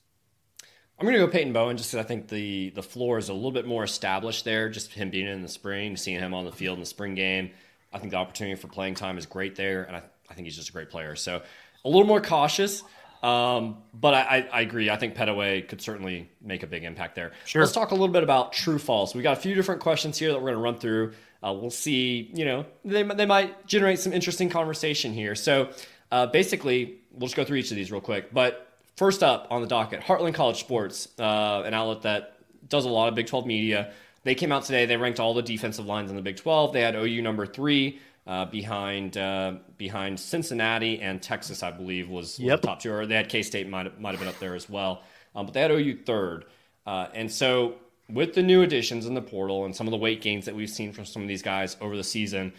I'm 0.98 1.06
going 1.06 1.18
to 1.18 1.26
go 1.26 1.32
Peyton 1.32 1.54
Bowen 1.54 1.78
just 1.78 1.92
because 1.92 2.04
I 2.04 2.06
think 2.06 2.28
the 2.28 2.70
the 2.70 2.82
floor 2.82 3.16
is 3.16 3.30
a 3.30 3.34
little 3.34 3.52
bit 3.52 3.66
more 3.66 3.84
established 3.84 4.44
there. 4.44 4.68
Just 4.68 4.92
him 4.92 5.10
being 5.10 5.26
in 5.26 5.42
the 5.42 5.48
spring, 5.48 5.96
seeing 5.96 6.18
him 6.18 6.34
on 6.34 6.44
the 6.44 6.52
field 6.52 6.74
in 6.74 6.80
the 6.80 6.86
spring 6.86 7.14
game, 7.14 7.50
I 7.92 7.98
think 7.98 8.10
the 8.10 8.18
opportunity 8.18 8.60
for 8.60 8.68
playing 8.68 8.96
time 8.96 9.16
is 9.16 9.26
great 9.26 9.56
there, 9.56 9.84
and 9.84 9.96
I, 9.96 10.02
I 10.28 10.34
think 10.34 10.46
he's 10.46 10.56
just 10.56 10.68
a 10.68 10.72
great 10.72 10.90
player. 10.90 11.16
So 11.16 11.42
a 11.84 11.88
little 11.88 12.06
more 12.06 12.20
cautious, 12.20 12.82
um, 13.22 13.78
but 13.92 14.14
I, 14.14 14.48
I, 14.52 14.60
agree. 14.62 14.90
I 14.90 14.96
think 14.96 15.14
Pettaway 15.14 15.66
could 15.66 15.80
certainly 15.80 16.30
make 16.40 16.62
a 16.62 16.66
big 16.66 16.84
impact 16.84 17.14
there. 17.14 17.32
Sure. 17.44 17.62
Let's 17.62 17.72
talk 17.72 17.90
a 17.90 17.94
little 17.94 18.08
bit 18.08 18.22
about 18.22 18.52
true 18.52 18.78
false. 18.78 19.14
We 19.14 19.22
got 19.22 19.36
a 19.36 19.40
few 19.40 19.54
different 19.54 19.80
questions 19.80 20.18
here 20.18 20.32
that 20.32 20.38
we're 20.38 20.52
going 20.52 20.54
to 20.54 20.62
run 20.62 20.78
through. 20.78 21.12
Uh, 21.42 21.52
we'll 21.52 21.70
see. 21.70 22.30
You 22.34 22.44
know, 22.44 22.66
they 22.84 23.02
they 23.02 23.26
might 23.26 23.66
generate 23.66 23.98
some 23.98 24.12
interesting 24.12 24.50
conversation 24.50 25.12
here. 25.12 25.34
So 25.34 25.70
uh, 26.10 26.26
basically, 26.26 27.00
we'll 27.12 27.28
just 27.28 27.36
go 27.36 27.44
through 27.44 27.58
each 27.58 27.70
of 27.70 27.76
these 27.76 27.90
real 27.92 28.00
quick, 28.00 28.32
but. 28.32 28.66
First 28.96 29.22
up 29.22 29.46
on 29.50 29.62
the 29.62 29.66
docket, 29.66 30.02
Heartland 30.02 30.34
College 30.34 30.60
Sports, 30.60 31.08
uh, 31.18 31.62
an 31.64 31.72
outlet 31.72 32.02
that 32.02 32.36
does 32.68 32.84
a 32.84 32.88
lot 32.90 33.08
of 33.08 33.14
Big 33.14 33.28
12 33.28 33.46
media. 33.46 33.92
They 34.24 34.34
came 34.34 34.52
out 34.52 34.64
today. 34.64 34.84
They 34.84 34.98
ranked 34.98 35.20
all 35.20 35.32
the 35.32 35.42
defensive 35.42 35.86
lines 35.86 36.10
in 36.10 36.16
the 36.16 36.22
Big 36.22 36.36
12. 36.36 36.74
They 36.74 36.82
had 36.82 36.94
OU 36.94 37.22
number 37.22 37.46
three 37.46 37.98
uh, 38.26 38.44
behind 38.46 39.16
uh, 39.16 39.54
behind 39.76 40.20
Cincinnati 40.20 41.00
and 41.00 41.22
Texas, 41.22 41.62
I 41.62 41.70
believe, 41.70 42.08
was, 42.08 42.38
was 42.38 42.40
yep. 42.40 42.60
the 42.60 42.68
top 42.68 42.80
two. 42.80 42.92
Or 42.92 43.06
they 43.06 43.16
had 43.16 43.28
K 43.28 43.42
State 43.42 43.68
might 43.68 44.00
might 44.00 44.10
have 44.10 44.20
been 44.20 44.28
up 44.28 44.38
there 44.38 44.54
as 44.54 44.68
well, 44.68 45.02
um, 45.34 45.46
but 45.46 45.54
they 45.54 45.60
had 45.60 45.70
OU 45.70 45.98
third. 46.04 46.44
Uh, 46.86 47.08
and 47.14 47.30
so 47.30 47.74
with 48.12 48.34
the 48.34 48.42
new 48.42 48.62
additions 48.62 49.06
in 49.06 49.14
the 49.14 49.22
portal 49.22 49.64
and 49.64 49.74
some 49.74 49.86
of 49.86 49.90
the 49.90 49.96
weight 49.96 50.20
gains 50.20 50.44
that 50.46 50.54
we've 50.54 50.70
seen 50.70 50.92
from 50.92 51.04
some 51.04 51.22
of 51.22 51.28
these 51.28 51.42
guys 51.42 51.76
over 51.80 51.96
the 51.96 52.04
season, 52.04 52.52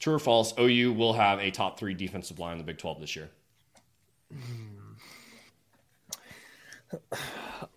true 0.00 0.14
or 0.14 0.18
false, 0.18 0.52
OU 0.58 0.92
will 0.92 1.12
have 1.12 1.38
a 1.38 1.50
top 1.50 1.78
three 1.78 1.94
defensive 1.94 2.38
line 2.38 2.52
in 2.52 2.58
the 2.58 2.64
Big 2.64 2.78
12 2.78 3.00
this 3.00 3.16
year. 3.16 3.30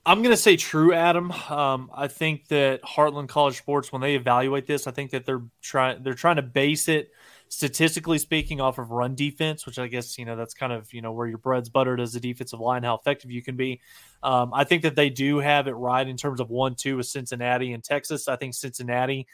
I'm 0.06 0.22
going 0.22 0.34
to 0.34 0.38
say 0.38 0.56
true, 0.56 0.94
Adam. 0.94 1.32
Um, 1.32 1.92
I 1.94 2.08
think 2.08 2.48
that 2.48 2.82
Heartland 2.84 3.28
College 3.28 3.58
Sports, 3.58 3.92
when 3.92 4.02
they 4.02 4.16
evaluate 4.16 4.66
this, 4.68 4.88
I 4.88 4.92
think 4.92 5.12
that 5.12 5.26
they're 5.26 5.42
trying 5.62 6.04
they're 6.04 6.14
trying 6.14 6.38
to 6.38 6.42
base 6.42 6.88
it 6.88 7.12
statistically 7.50 8.20
speaking 8.20 8.62
off 8.62 8.78
of 8.78 8.92
run 8.92 9.16
defense, 9.16 9.66
which 9.66 9.80
I 9.80 9.88
guess 9.88 10.18
you 10.18 10.26
know 10.26 10.36
that's 10.36 10.54
kind 10.54 10.72
of 10.72 10.94
you 10.94 11.02
know 11.02 11.12
where 11.12 11.28
your 11.28 11.38
bread's 11.40 11.70
buttered 11.70 12.00
as 12.00 12.16
a 12.16 12.20
defensive 12.20 12.60
line, 12.60 12.84
how 12.84 12.96
effective 12.96 13.32
you 13.32 13.42
can 13.42 13.56
be. 13.56 13.82
Um, 14.24 14.54
I 14.54 14.64
think 14.64 14.84
that 14.84 14.96
they 14.96 15.10
do 15.10 15.40
have 15.40 15.68
it 15.68 15.74
right 15.74 16.08
in 16.08 16.16
terms 16.16 16.40
of 16.40 16.50
one 16.50 16.76
two 16.76 16.98
with 16.98 17.08
Cincinnati 17.08 17.74
and 17.74 17.84
Texas. 17.84 18.28
I 18.28 18.38
think 18.38 18.54
Cincinnati 18.54 19.28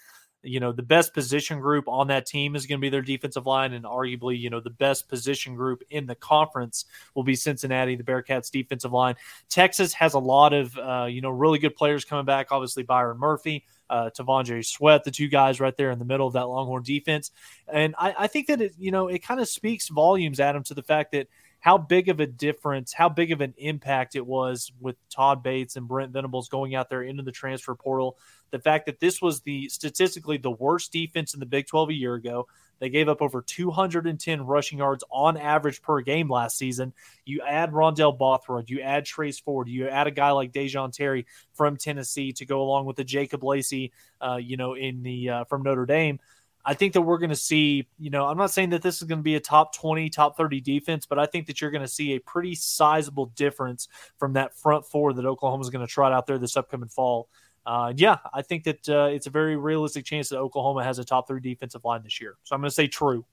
you 0.46 0.60
know 0.60 0.72
the 0.72 0.84
best 0.84 1.14
position 1.14 1.60
group 1.60 1.88
on 1.88 2.08
that 2.08 2.26
team 2.26 2.56
is 2.56 2.66
going 2.66 2.80
to 2.80 2.82
be 2.82 2.90
their 2.90 3.02
defensive 3.02 3.46
line 3.46 3.74
and 3.74 3.84
arguably 3.84 4.38
you 4.38 4.50
know 4.50 4.60
the 4.60 4.70
best 4.70 5.10
position 5.10 5.56
group 5.56 5.82
in 5.90 6.06
the 6.06 6.16
conference 6.16 6.86
will 7.16 7.24
be 7.24 7.36
cincinnati 7.36 7.96
the 7.96 8.04
bearcats 8.04 8.52
defensive 8.52 8.94
line 8.94 9.16
texas 9.50 9.94
has 9.94 10.14
a 10.14 10.20
lot 10.20 10.54
of 10.54 10.78
uh, 10.78 11.06
you 11.10 11.22
know 11.22 11.30
really 11.30 11.58
good 11.60 11.76
players 11.76 12.06
coming 12.06 12.26
back 12.26 12.52
obviously 12.52 12.84
byron 12.84 13.18
murphy 13.18 13.66
uh, 13.90 14.10
T'Vondre 14.10 14.66
Sweat, 14.66 15.04
the 15.04 15.12
two 15.12 15.28
guys 15.28 15.60
right 15.60 15.76
there 15.76 15.92
in 15.92 16.00
the 16.00 16.06
middle 16.06 16.28
of 16.28 16.34
that 16.34 16.48
Longhorn 16.48 16.84
defense, 16.84 17.32
and 17.68 17.96
I, 17.98 18.16
I 18.20 18.28
think 18.28 18.48
that 18.48 18.62
it, 18.62 18.74
you 18.78 18.92
know, 18.92 19.08
it 19.08 19.24
kind 19.24 19.40
of 19.40 19.48
speaks 19.48 19.90
volumes, 19.90 20.40
Adam, 20.40 20.64
to 20.64 20.74
the 20.74 20.84
fact 20.84 21.12
that 21.12 21.28
how 21.60 21.78
big 21.80 22.10
of 22.10 22.20
a 22.20 22.28
difference, 22.28 22.94
how 22.94 23.10
big 23.10 23.32
of 23.32 23.42
an 23.42 23.54
impact 23.58 24.16
it 24.16 24.26
was 24.26 24.72
with 24.80 24.96
Todd 25.10 25.42
Bates 25.42 25.76
and 25.76 25.88
Brent 25.88 26.12
Venables 26.12 26.48
going 26.48 26.76
out 26.76 26.90
there 26.90 27.02
into 27.02 27.24
the 27.24 27.32
transfer 27.32 27.74
portal 27.74 28.18
the 28.52 28.60
fact 28.60 28.86
that 28.86 29.00
this 29.00 29.22
was 29.22 29.42
the 29.42 29.68
statistically 29.70 30.38
the 30.38 30.52
worst 30.52 30.92
defense 30.94 31.34
in 31.34 31.40
the 31.40 31.46
Big 31.46 31.68
12 31.68 31.90
a 31.90 31.94
year 31.94 32.14
ago. 32.14 32.48
They 32.80 32.90
gave 32.90 33.10
up 33.10 33.22
over 33.22 33.42
210 33.42 34.46
rushing 34.46 34.80
yards 34.80 35.04
on 35.10 35.38
average 35.38 35.82
per 35.82 36.02
game 36.02 36.30
last 36.30 36.58
season. 36.58 36.94
You 37.26 37.42
add 37.42 37.72
Rondell 37.72 38.18
Bothroyd, 38.18 38.70
you 38.70 38.82
add 38.82 39.06
Trace 39.06 39.40
Ford, 39.40 39.68
you 39.68 39.88
add 39.88 40.08
a 40.08 40.12
guy 40.12 40.32
like 40.32 40.52
Da'Jon 40.52 40.92
Terry 40.92 41.26
from 41.54 41.78
Tennessee 41.78 42.34
to 42.34 42.46
go 42.46 42.62
along 42.62 42.86
with 42.86 42.96
the 42.96 43.04
Jacob 43.04 43.44
Lacey, 43.44 43.92
uh, 44.22 44.38
you 44.38 44.58
know, 44.58 44.74
in 44.74 45.04
the 45.04 45.30
uh, 45.30 45.44
from 45.46 45.64
Notre 45.64 45.86
Dame. 45.86 46.20
I 46.68 46.74
think 46.74 46.94
that 46.94 47.02
we're 47.02 47.20
going 47.20 47.30
to 47.30 47.36
see, 47.36 47.88
you 48.00 48.10
know, 48.10 48.26
I'm 48.26 48.38
not 48.38 48.50
saying 48.50 48.72
that 48.72 48.82
this 48.82 48.96
is 48.96 49.04
going 49.04 49.20
to 49.20 49.24
be 49.24 49.36
a 49.36 49.40
top 49.40 49.76
20, 49.76 50.10
top 50.10 50.36
30 50.36 50.62
defense, 50.62 51.06
but 51.06 51.20
I 51.20 51.28
think 51.28 51.46
that 51.46 51.62
you're 51.62 51.70
going 51.70 51.84
to 51.84 51.88
see 51.88 52.14
a 52.14 52.20
pretty 52.20 52.56
sizable 52.56 53.28
difference 53.28 53.88
from 54.18 54.34
that 54.34 54.58
front 54.58 54.84
four 54.84 55.14
that 55.14 55.26
Oklahoma 55.26 55.62
is 55.62 55.70
going 55.70 55.86
to 55.86 55.92
trot 55.92 56.12
out 56.12 56.26
there 56.26 56.40
this 56.40 56.58
upcoming 56.58 56.90
fall 56.90 57.30
uh, 57.66 57.94
yeah, 57.96 58.18
I 58.34 58.42
think 58.42 58.64
that 58.66 58.88
uh, 58.88 59.06
it's 59.06 59.28
a 59.28 59.30
very 59.30 59.56
realistic 59.56 60.06
chance 60.06 60.30
that 60.30 60.38
Oklahoma 60.38 60.84
has 60.84 61.00
a 61.00 61.04
top 61.04 61.28
three 61.28 61.40
defensive 61.40 61.84
line 61.84 62.04
this 62.04 62.22
year. 62.22 62.36
So 62.44 62.56
I'm 62.56 62.62
going 62.62 62.70
to 62.70 62.76
say 62.76 62.88
true. 62.88 63.26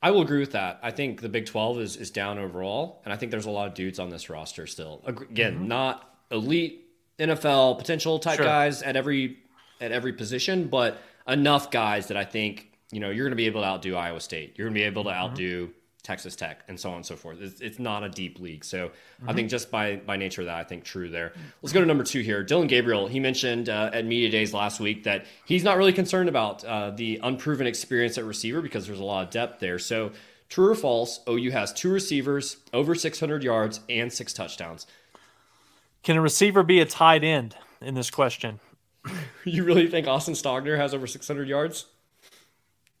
I 0.00 0.10
will 0.12 0.22
agree 0.22 0.38
with 0.40 0.52
that. 0.52 0.78
I 0.82 0.92
think 0.92 1.20
the 1.20 1.28
Big 1.28 1.46
12 1.46 1.80
is, 1.80 1.96
is 1.96 2.10
down 2.10 2.38
overall, 2.38 3.02
and 3.04 3.12
I 3.12 3.16
think 3.16 3.30
there's 3.30 3.46
a 3.46 3.50
lot 3.50 3.66
of 3.66 3.74
dudes 3.74 3.98
on 3.98 4.10
this 4.10 4.30
roster 4.30 4.66
still. 4.66 5.02
Again, 5.04 5.54
mm-hmm. 5.54 5.68
not 5.68 6.14
elite 6.30 6.86
NFL 7.18 7.78
potential 7.78 8.18
type 8.18 8.36
sure. 8.36 8.46
guys 8.46 8.82
at 8.82 8.96
every 8.96 9.38
at 9.80 9.92
every 9.92 10.12
position, 10.12 10.68
but 10.68 10.98
enough 11.26 11.70
guys 11.70 12.06
that 12.08 12.16
I 12.16 12.24
think 12.24 12.70
you 12.92 13.00
know 13.00 13.10
you're 13.10 13.24
going 13.24 13.32
to 13.32 13.36
be 13.36 13.46
able 13.46 13.62
to 13.62 13.66
outdo 13.66 13.96
Iowa 13.96 14.20
State. 14.20 14.54
You're 14.56 14.68
going 14.68 14.74
to 14.74 14.80
be 14.80 14.84
able 14.84 15.04
to 15.04 15.10
mm-hmm. 15.10 15.18
outdo 15.18 15.70
Texas 16.08 16.34
Tech, 16.34 16.60
and 16.68 16.80
so 16.80 16.88
on 16.88 16.96
and 16.96 17.04
so 17.04 17.16
forth. 17.16 17.38
It's, 17.42 17.60
it's 17.60 17.78
not 17.78 18.02
a 18.02 18.08
deep 18.08 18.40
league. 18.40 18.64
So 18.64 18.88
mm-hmm. 18.88 19.28
I 19.28 19.34
think 19.34 19.50
just 19.50 19.70
by 19.70 19.96
by 19.96 20.16
nature 20.16 20.40
of 20.40 20.46
that, 20.46 20.56
I 20.56 20.64
think 20.64 20.82
true 20.82 21.10
there. 21.10 21.34
Let's 21.60 21.74
go 21.74 21.80
to 21.80 21.86
number 21.86 22.02
two 22.02 22.22
here. 22.22 22.42
Dillon 22.42 22.66
Gabriel, 22.66 23.08
he 23.08 23.20
mentioned 23.20 23.68
uh, 23.68 23.90
at 23.92 24.06
Media 24.06 24.30
Days 24.30 24.54
last 24.54 24.80
week 24.80 25.04
that 25.04 25.26
he's 25.44 25.62
not 25.62 25.76
really 25.76 25.92
concerned 25.92 26.30
about 26.30 26.64
uh, 26.64 26.92
the 26.92 27.20
unproven 27.22 27.66
experience 27.66 28.16
at 28.16 28.24
receiver 28.24 28.62
because 28.62 28.86
there's 28.86 29.00
a 29.00 29.04
lot 29.04 29.26
of 29.26 29.30
depth 29.30 29.60
there. 29.60 29.78
So 29.78 30.12
true 30.48 30.70
or 30.70 30.74
false, 30.74 31.20
OU 31.28 31.50
has 31.50 31.74
two 31.74 31.92
receivers, 31.92 32.56
over 32.72 32.94
600 32.94 33.42
yards, 33.42 33.80
and 33.90 34.10
six 34.10 34.32
touchdowns. 34.32 34.86
Can 36.02 36.16
a 36.16 36.22
receiver 36.22 36.62
be 36.62 36.80
a 36.80 36.86
tight 36.86 37.22
end 37.22 37.54
in 37.82 37.92
this 37.92 38.10
question? 38.10 38.60
you 39.44 39.62
really 39.62 39.88
think 39.88 40.06
Austin 40.06 40.32
Stogner 40.32 40.78
has 40.78 40.94
over 40.94 41.06
600 41.06 41.46
yards? 41.48 41.84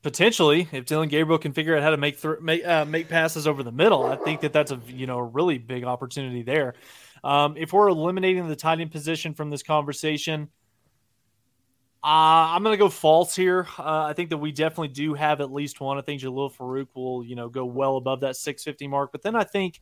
Potentially, 0.02 0.68
if 0.70 0.84
Dillon 0.84 1.08
Gabriel 1.08 1.38
can 1.38 1.52
figure 1.52 1.76
out 1.76 1.82
how 1.82 1.90
to 1.90 1.96
make 1.96 2.20
th- 2.20 2.40
make 2.40 2.64
uh, 2.64 2.84
make 2.84 3.08
passes 3.08 3.46
over 3.46 3.62
the 3.64 3.72
middle, 3.72 4.06
I 4.06 4.16
think 4.16 4.42
that 4.42 4.52
that's 4.52 4.70
a 4.70 4.80
you 4.86 5.06
know 5.06 5.18
a 5.18 5.24
really 5.24 5.58
big 5.58 5.84
opportunity 5.84 6.42
there. 6.42 6.74
Um, 7.24 7.56
if 7.56 7.72
we're 7.72 7.88
eliminating 7.88 8.46
the 8.46 8.54
tight 8.54 8.80
end 8.80 8.92
position 8.92 9.34
from 9.34 9.50
this 9.50 9.64
conversation, 9.64 10.50
uh, 12.04 12.54
I'm 12.54 12.62
going 12.62 12.74
to 12.74 12.78
go 12.78 12.88
false 12.88 13.34
here. 13.34 13.66
Uh, 13.76 14.04
I 14.04 14.12
think 14.12 14.30
that 14.30 14.36
we 14.36 14.52
definitely 14.52 14.88
do 14.88 15.14
have 15.14 15.40
at 15.40 15.52
least 15.52 15.80
one. 15.80 15.98
I 15.98 16.02
think 16.02 16.22
Jalil 16.22 16.54
Farooq 16.54 16.86
will 16.94 17.24
you 17.24 17.34
know 17.34 17.48
go 17.48 17.64
well 17.64 17.96
above 17.96 18.20
that 18.20 18.36
650 18.36 18.86
mark, 18.86 19.10
but 19.10 19.22
then 19.22 19.34
I 19.34 19.42
think 19.42 19.80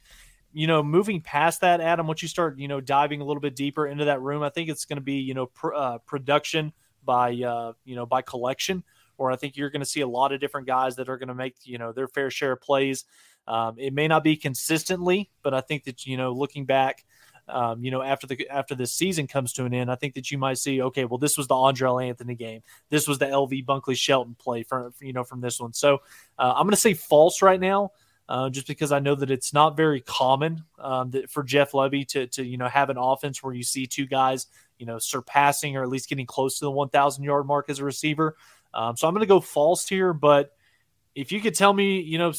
you 0.57 0.67
know, 0.67 0.83
moving 0.83 1.21
past 1.21 1.61
that, 1.61 1.83
Adam, 1.83 2.07
once 2.07 2.23
you 2.23 2.29
start, 2.29 2.59
you 2.59 2.67
know, 2.67 2.81
diving 2.81 3.21
a 3.21 3.25
little 3.25 3.43
bit 3.43 3.55
deeper 3.55 3.87
into 3.87 4.07
that 4.07 4.23
room, 4.23 4.43
I 4.43 4.49
think 4.49 4.71
it's 4.71 4.87
going 4.87 4.97
to 4.97 5.03
be, 5.03 5.17
you 5.17 5.35
know, 5.35 5.47
pr- 5.47 5.75
uh, 5.75 5.99
production 5.99 6.73
by, 7.05 7.35
uh, 7.35 7.75
you 7.85 7.95
know, 7.95 8.07
by 8.07 8.23
collection 8.23 8.83
or 9.19 9.31
I 9.31 9.37
think 9.37 9.57
you're 9.57 9.71
going 9.71 9.81
to 9.81 9.87
see 9.87 10.01
a 10.01 10.09
lot 10.09 10.33
of 10.33 10.41
different 10.41 10.67
guys 10.67 10.97
that 10.97 11.09
are 11.09 11.17
going 11.17 11.29
to 11.29 11.35
make 11.35 11.57
you 11.65 11.79
know 11.79 11.93
their 11.93 12.09
fair 12.09 12.31
share 12.31 12.53
of 12.53 12.61
plays. 12.61 13.05
Um, 13.49 13.77
it 13.79 13.93
may 13.93 14.09
not 14.09 14.25
be 14.25 14.37
consistently, 14.37 15.31
but 15.43 15.55
I 15.55 15.61
think 15.61 15.85
that 15.85 16.07
you 16.07 16.17
know 16.17 16.33
looking 16.33 16.65
back. 16.65 17.05
Um, 17.49 17.85
you 17.85 17.93
know, 17.93 18.03
after 18.03 18.27
the 18.27 18.49
after 18.49 18.75
this 18.75 18.93
season 18.93 19.29
comes 19.29 19.53
to 19.53 19.65
an 19.67 19.73
end, 19.73 19.89
I 19.89 19.95
think 19.95 20.15
that 20.15 20.33
you 20.33 20.39
might 20.39 20.59
see, 20.59 20.83
okay, 20.83 21.05
well, 21.05 21.19
this 21.19 21.39
was 21.39 21.47
the 21.47 21.55
Andrel 21.55 22.05
Anthony 22.05 22.35
game. 22.35 22.63
This 22.91 23.07
was 23.07 23.19
the 23.19 23.27
LV 23.27 23.65
Bunkley 23.65 23.97
Shelton 23.97 24.35
play 24.37 24.65
from 24.65 24.93
you 25.01 25.13
know 25.13 25.23
from 25.23 25.41
this 25.41 25.61
one. 25.61 25.73
So 25.73 25.99
uh, 26.41 26.55
I'm 26.57 26.65
going 26.65 26.73
to 26.73 26.77
say 26.77 26.95
false 26.95 27.43
right 27.43 27.61
now, 27.61 27.93
uh, 28.29 28.51
just 28.51 28.67
because 28.67 28.91
I 28.91 28.99
know 28.99 29.15
that 29.15 29.31
it's 29.31 29.53
not 29.53 29.77
very 29.77 30.01
common 30.01 30.65
um, 30.81 31.11
that 31.11 31.31
for 31.31 31.45
Jeff 31.45 31.71
Lebby 31.71 32.09
to 32.09 32.27
to 32.27 32.45
you 32.45 32.57
know 32.57 32.69
have 32.69 32.91
an 32.91 32.99
offense 32.99 33.43
where 33.45 33.55
you 33.55 33.63
see 33.63 33.87
two 33.87 34.07
guys 34.07 34.49
you 34.79 34.87
know 34.87 34.99
surpassing 34.99 35.77
or 35.77 35.83
at 35.83 35.89
least 35.89 36.09
getting 36.09 36.27
close 36.27 36.59
to 36.59 36.65
the 36.65 36.71
1,000 36.71 37.25
yard 37.25 37.47
mark 37.47 37.71
as 37.71 37.79
a 37.79 37.85
receiver. 37.85 38.37
Um, 38.77 38.97
so 38.97 39.09
I'm 39.09 39.15
going 39.15 39.23
to 39.23 39.27
go 39.27 39.41
false 39.41 39.89
here, 39.89 40.13
but 40.13 40.53
if 41.15 41.33
you 41.33 41.41
could 41.41 41.55
tell 41.55 41.73
me, 41.73 42.01
you 42.01 42.19
know, 42.19 42.33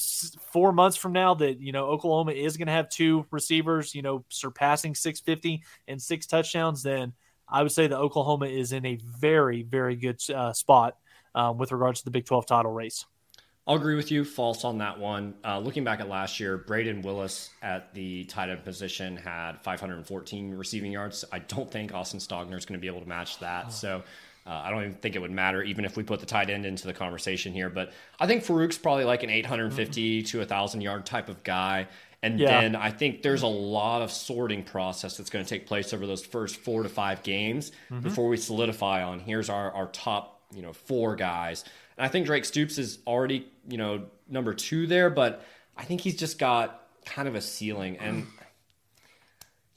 four 0.54 0.72
months 0.72 0.96
from 0.96 1.12
now 1.12 1.34
that 1.34 1.60
you 1.60 1.72
know 1.72 1.88
Oklahoma 1.88 2.32
is 2.32 2.58
going 2.58 2.68
to 2.68 2.74
have 2.74 2.90
two 2.90 3.26
receivers, 3.32 3.96
you 3.96 4.04
know, 4.04 4.24
surpassing 4.30 4.94
650 4.94 5.64
and 5.88 6.00
six 6.00 6.28
touchdowns, 6.28 6.84
then 6.84 7.14
I 7.50 7.64
would 7.64 7.72
say 7.72 7.88
that 7.88 7.98
Oklahoma 7.98 8.46
is 8.46 8.72
in 8.74 8.86
a 8.86 9.00
very, 9.20 9.64
very 9.64 9.96
good 9.96 10.22
uh, 10.30 10.54
spot 10.54 10.98
um, 11.34 11.58
with 11.58 11.72
regards 11.72 12.02
to 12.02 12.06
the 12.06 12.12
Big 12.12 12.26
12 12.26 12.46
title 12.46 12.72
race. 12.72 13.06
I'll 13.66 13.76
agree 13.76 13.96
with 13.96 14.12
you. 14.12 14.24
False 14.24 14.64
on 14.64 14.78
that 14.78 14.98
one. 14.98 15.34
Uh, 15.44 15.60
looking 15.60 15.84
back 15.84 16.00
at 16.00 16.08
last 16.08 16.40
year, 16.40 16.58
Brayden 16.58 17.04
Willis 17.04 17.50
at 17.62 17.94
the 17.94 18.24
tight 18.26 18.50
end 18.50 18.64
position 18.64 19.18
had 19.18 19.62
514 19.62 20.54
receiving 20.54 20.92
yards. 20.94 21.26
I 21.34 21.40
don't 21.40 21.70
think 21.70 21.94
Austin 21.94 22.20
Stogner 22.20 22.58
is 22.58 22.66
going 22.66 22.80
to 22.80 22.82
be 22.82 22.88
able 22.88 23.02
to 23.02 23.10
match 23.10 23.40
that. 23.40 23.66
Oh. 23.68 23.72
So 23.72 24.04
uh, 24.48 24.62
I 24.64 24.70
don't 24.70 24.82
even 24.82 24.94
think 24.96 25.16
it 25.16 25.20
would 25.20 25.32
matter, 25.32 25.62
even 25.62 25.84
if 25.84 25.98
we 25.98 26.04
put 26.04 26.22
the 26.22 26.26
tight 26.26 26.50
end 26.50 26.66
into 26.66 26.88
the 26.88 26.94
conversation 26.94 27.52
here. 27.52 27.70
But 27.70 27.92
I 28.18 28.28
think 28.28 28.46
Farooq's 28.46 28.78
probably 28.78 29.04
like 29.04 29.24
an 29.24 29.30
850 29.30 30.22
mm-hmm. 30.22 30.26
to 30.28 30.42
a 30.42 30.46
thousand 30.46 30.82
yard 30.82 31.06
type 31.06 31.28
of 31.28 31.44
guy. 31.44 31.88
And 32.24 32.40
yeah. 32.40 32.62
then 32.62 32.76
I 32.76 32.90
think 32.90 33.22
there's 33.22 33.44
a 33.44 33.48
lot 33.48 34.02
of 34.02 34.12
sorting 34.12 34.64
process 34.64 35.18
that's 35.18 35.30
going 35.30 35.44
to 35.44 35.50
take 35.50 35.68
place 35.68 35.94
over 35.94 36.08
those 36.08 36.26
first 36.26 36.56
four 36.56 36.84
to 36.84 36.90
five 36.90 37.24
games 37.24 37.72
mm-hmm. 37.92 38.00
before 38.00 38.28
we 38.30 38.38
solidify 38.38 39.04
on 39.04 39.20
here's 39.20 39.50
our, 39.50 39.72
our 39.72 39.88
top, 39.88 40.42
you 40.54 40.62
know, 40.62 40.74
four 40.74 41.16
guys. 41.16 41.66
And 41.98 42.06
I 42.06 42.10
think 42.10 42.26
Drake 42.26 42.46
Stoops 42.46 42.78
is 42.78 43.00
already, 43.06 43.48
you 43.68 43.78
know, 43.78 44.06
number 44.30 44.54
two 44.54 44.88
there, 44.88 45.10
but 45.10 45.46
I 45.76 45.84
think 45.84 46.02
he's 46.02 46.16
just 46.16 46.40
got 46.40 46.88
kind 47.06 47.28
of 47.28 47.36
a 47.36 47.42
ceiling. 47.42 47.98
And 47.98 48.26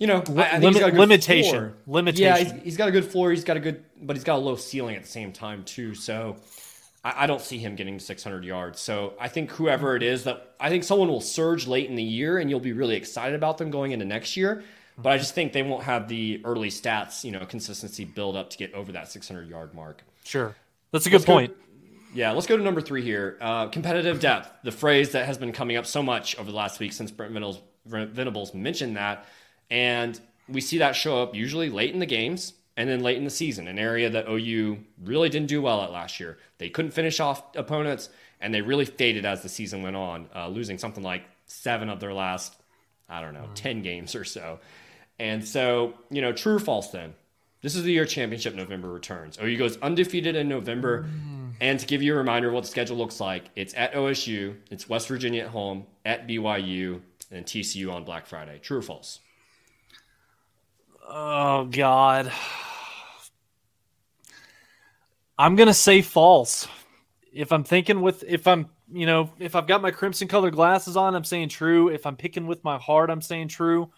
you 0.00 0.06
know, 0.06 0.24
I, 0.36 0.56
I 0.56 0.58
Limit, 0.58 0.94
limitation, 0.94 1.50
floor. 1.50 1.74
limitation. 1.86 2.24
Yeah, 2.24 2.38
he's, 2.38 2.62
he's 2.62 2.76
got 2.78 2.88
a 2.88 2.90
good 2.90 3.04
floor. 3.04 3.30
He's 3.30 3.44
got 3.44 3.58
a 3.58 3.60
good, 3.60 3.84
but 4.00 4.16
he's 4.16 4.24
got 4.24 4.36
a 4.36 4.42
low 4.42 4.56
ceiling 4.56 4.96
at 4.96 5.02
the 5.02 5.08
same 5.08 5.30
time 5.30 5.62
too. 5.62 5.94
So 5.94 6.36
I, 7.04 7.24
I 7.24 7.26
don't 7.26 7.42
see 7.42 7.58
him 7.58 7.76
getting 7.76 8.00
600 8.00 8.42
yards. 8.42 8.80
So 8.80 9.12
I 9.20 9.28
think 9.28 9.50
whoever 9.50 9.94
it 9.96 10.02
is 10.02 10.24
that 10.24 10.54
I 10.58 10.70
think 10.70 10.84
someone 10.84 11.08
will 11.08 11.20
surge 11.20 11.66
late 11.66 11.90
in 11.90 11.96
the 11.96 12.02
year, 12.02 12.38
and 12.38 12.48
you'll 12.48 12.60
be 12.60 12.72
really 12.72 12.96
excited 12.96 13.34
about 13.34 13.58
them 13.58 13.70
going 13.70 13.92
into 13.92 14.06
next 14.06 14.38
year. 14.38 14.64
But 14.96 15.12
I 15.12 15.18
just 15.18 15.34
think 15.34 15.52
they 15.52 15.62
won't 15.62 15.84
have 15.84 16.08
the 16.08 16.40
early 16.44 16.70
stats, 16.70 17.22
you 17.22 17.30
know, 17.30 17.44
consistency 17.44 18.06
build 18.06 18.36
up 18.36 18.50
to 18.50 18.58
get 18.58 18.72
over 18.72 18.92
that 18.92 19.08
600 19.08 19.48
yard 19.48 19.74
mark. 19.74 20.02
Sure, 20.24 20.56
that's 20.92 21.04
a 21.04 21.10
good 21.10 21.16
let's 21.16 21.26
point. 21.26 21.50
Go, 21.50 21.64
yeah, 22.14 22.32
let's 22.32 22.46
go 22.46 22.56
to 22.56 22.62
number 22.62 22.80
three 22.80 23.02
here. 23.02 23.36
Uh, 23.40 23.68
competitive 23.68 24.18
depth, 24.18 24.50
the 24.64 24.72
phrase 24.72 25.12
that 25.12 25.26
has 25.26 25.36
been 25.36 25.52
coming 25.52 25.76
up 25.76 25.84
so 25.84 26.02
much 26.02 26.38
over 26.38 26.50
the 26.50 26.56
last 26.56 26.80
week 26.80 26.92
since 26.94 27.10
Brent 27.10 27.32
Venables, 27.32 27.60
Venables 27.86 28.54
mentioned 28.54 28.96
that, 28.96 29.26
and 29.70 30.20
we 30.48 30.60
see 30.60 30.78
that 30.78 30.96
show 30.96 31.22
up 31.22 31.34
usually 31.34 31.70
late 31.70 31.92
in 31.92 32.00
the 32.00 32.06
games 32.06 32.54
and 32.76 32.88
then 32.88 33.00
late 33.00 33.18
in 33.18 33.24
the 33.24 33.30
season, 33.30 33.68
an 33.68 33.78
area 33.78 34.08
that 34.10 34.26
OU 34.28 34.78
really 35.04 35.28
didn't 35.28 35.48
do 35.48 35.60
well 35.60 35.82
at 35.82 35.92
last 35.92 36.18
year. 36.18 36.38
They 36.58 36.70
couldn't 36.70 36.92
finish 36.92 37.20
off 37.20 37.54
opponents, 37.54 38.08
and 38.40 38.54
they 38.54 38.62
really 38.62 38.86
faded 38.86 39.24
as 39.24 39.42
the 39.42 39.48
season 39.48 39.82
went 39.82 39.96
on, 39.96 40.28
uh, 40.34 40.48
losing 40.48 40.78
something 40.78 41.04
like 41.04 41.24
seven 41.46 41.90
of 41.90 42.00
their 42.00 42.14
last, 42.14 42.54
I 43.08 43.20
don't 43.20 43.34
know, 43.34 43.48
mm. 43.50 43.54
10 43.54 43.82
games 43.82 44.14
or 44.14 44.24
so. 44.24 44.60
And 45.18 45.46
so, 45.46 45.94
you 46.10 46.22
know, 46.22 46.32
true 46.32 46.54
or 46.54 46.58
false 46.58 46.88
then? 46.88 47.14
This 47.60 47.74
is 47.74 47.82
the 47.82 47.92
year 47.92 48.06
championship 48.06 48.54
November 48.54 48.88
returns. 48.88 49.38
OU 49.38 49.58
goes 49.58 49.76
undefeated 49.78 50.34
in 50.34 50.48
November. 50.48 51.02
Mm. 51.02 51.52
And 51.60 51.78
to 51.78 51.84
give 51.84 52.02
you 52.02 52.14
a 52.14 52.16
reminder 52.16 52.48
of 52.48 52.54
what 52.54 52.62
the 52.62 52.70
schedule 52.70 52.96
looks 52.96 53.20
like, 53.20 53.50
it's 53.54 53.74
at 53.74 53.92
OSU, 53.92 54.56
it's 54.70 54.88
West 54.88 55.08
Virginia 55.08 55.44
at 55.44 55.50
home, 55.50 55.84
at 56.06 56.26
BYU, 56.26 57.02
and 57.30 57.44
TCU 57.44 57.92
on 57.92 58.04
Black 58.04 58.26
Friday. 58.26 58.58
True 58.58 58.78
or 58.78 58.82
false? 58.82 59.20
Oh, 61.12 61.64
God. 61.64 62.32
I'm 65.36 65.56
to 65.56 65.74
say 65.74 66.02
false. 66.02 66.68
If 67.32 67.52
I'm 67.52 67.64
thinking 67.64 68.00
with, 68.00 68.22
if 68.26 68.46
I'm, 68.46 68.68
you 68.92 69.06
know, 69.06 69.30
if 69.38 69.56
I've 69.56 69.66
got 69.66 69.82
my 69.82 69.90
crimson 69.90 70.28
colored 70.28 70.54
glasses 70.54 70.96
on, 70.96 71.14
I'm 71.14 71.24
saying 71.24 71.48
true. 71.48 71.88
If 71.88 72.06
I'm 72.06 72.16
picking 72.16 72.46
with 72.46 72.62
my 72.62 72.78
heart, 72.78 73.10
I'm 73.10 73.22
saying 73.22 73.48
true 73.48 73.90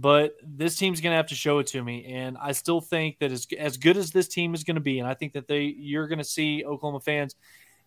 but 0.00 0.36
this 0.44 0.76
team's 0.76 1.00
going 1.00 1.12
to 1.12 1.16
have 1.16 1.26
to 1.26 1.34
show 1.34 1.58
it 1.58 1.66
to 1.66 1.82
me. 1.82 2.04
And 2.04 2.36
I 2.40 2.52
still 2.52 2.80
think 2.80 3.18
that 3.18 3.32
as, 3.32 3.46
as 3.58 3.76
good 3.76 3.96
as 3.96 4.12
this 4.12 4.28
team 4.28 4.54
is 4.54 4.62
going 4.62 4.76
to 4.76 4.80
be, 4.80 5.00
and 5.00 5.08
I 5.08 5.14
think 5.14 5.32
that 5.32 5.48
they 5.48 5.62
you're 5.62 6.06
going 6.06 6.18
to 6.18 6.24
see 6.24 6.64
Oklahoma 6.64 7.00
fans 7.00 7.34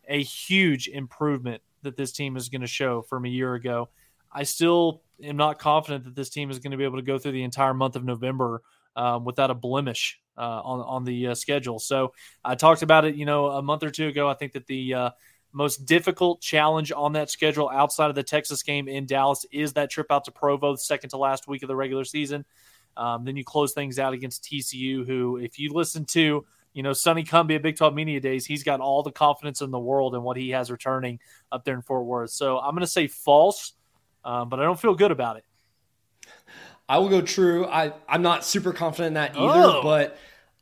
a 0.10 0.22
huge 0.22 0.90
improvement 0.90 1.62
that 1.84 1.96
this 1.96 2.12
team 2.12 2.36
is 2.36 2.50
going 2.50 2.62
to 2.62 2.68
show 2.68 3.02
from 3.02 3.26
a 3.26 3.30
year 3.30 3.54
ago. 3.54 3.90
I 4.32 4.44
still 4.44 5.04
am 5.24 5.38
not 5.38 5.60
confident 5.60 6.06
that 6.06 6.16
this 6.16 6.30
team 6.30 6.50
is 6.50 6.60
going 6.60 6.72
to 6.72 6.78
be 6.78 6.84
able 6.84 6.98
to 6.98 7.04
go 7.04 7.18
through 7.18 7.34
the 7.34 7.44
entire 7.44 7.74
month 7.74 7.96
of 7.96 8.04
November 8.04 8.62
um, 8.96 9.26
without 9.26 9.52
a 9.52 9.56
blemish 9.56 10.20
uh, 10.38 10.62
on 10.64 10.80
on 10.82 11.04
the 11.04 11.28
uh, 11.28 11.36
schedule. 11.36 11.80
So 11.80 12.14
I 12.44 12.56
talked 12.56 12.82
about 12.82 13.06
it, 13.06 13.16
you 13.16 13.26
know, 13.26 13.48
a 13.48 13.62
month 13.62 13.84
or 13.84 13.90
two 13.90 14.08
ago. 14.08 14.30
I 14.30 14.34
think 14.34 14.54
that 14.54 14.68
the 14.68 14.94
uh, 14.94 15.10
most 15.54 15.86
difficult 15.86 16.42
challenge 16.42 16.92
on 16.92 17.14
that 17.14 17.30
schedule 17.30 17.70
outside 17.70 18.10
of 18.10 18.16
the 18.16 18.24
Texas 18.24 18.64
game 18.64 18.88
in 18.88 19.06
Dallas 19.06 19.46
is 19.52 19.74
that 19.74 19.90
trip 19.90 20.08
out 20.12 20.26
to 20.26 20.32
Provo, 20.32 20.74
the 20.74 20.78
second 20.78 21.10
to 21.12 21.18
last 21.18 21.48
week 21.48 21.64
of 21.64 21.68
the 21.68 21.76
regular 21.76 22.04
season. 22.04 22.46
Um, 22.98 23.24
then 23.24 23.38
you 23.38 23.44
close 23.44 23.74
things 23.74 24.00
out 24.00 24.14
against 24.14 24.44
TCU, 24.44 25.06
who, 25.06 25.38
if 25.38 25.60
you 25.60 25.72
listen 25.74 26.06
to, 26.06 26.46
you 26.74 26.84
know, 26.84 26.94
Sonny 26.94 27.24
Cumbie 27.24 27.56
at 27.56 27.62
Big 27.62 27.78
12 27.78 27.94
Media 27.94 28.20
Days, 28.20 28.46
he's 28.46 28.64
got 28.64 28.80
all 28.80 29.04
the 29.04 29.12
confidence 29.12 29.62
in 29.62 29.72
the 29.72 29.80
world 29.80 30.14
in 30.16 30.24
what 30.24 30.38
he 30.38 30.50
has 30.50 30.70
returning 30.70 31.20
up 31.52 31.64
there 31.64 31.76
in 31.76 31.82
Fort 31.82 32.06
Worth. 32.06 32.32
So 32.32 32.60
I'm 32.60 32.72
going 32.72 32.82
to 32.82 32.88
say 32.88 33.08
false, 33.08 33.74
um, 34.24 34.50
but 34.50 34.60
I 34.60 34.64
don't 34.64 34.80
feel 34.80 34.96
good 34.96 35.12
about 35.12 35.38
it. 35.38 35.46
I 36.88 36.98
will 36.98 37.10
go 37.10 37.22
true. 37.22 37.66
I, 37.66 37.94
I'm 38.08 38.22
not 38.22 38.44
super 38.44 38.74
confident 38.74 39.08
in 39.08 39.14
that 39.14 39.38
either, 39.38 39.78
oh. 39.78 39.82
but 39.82 40.18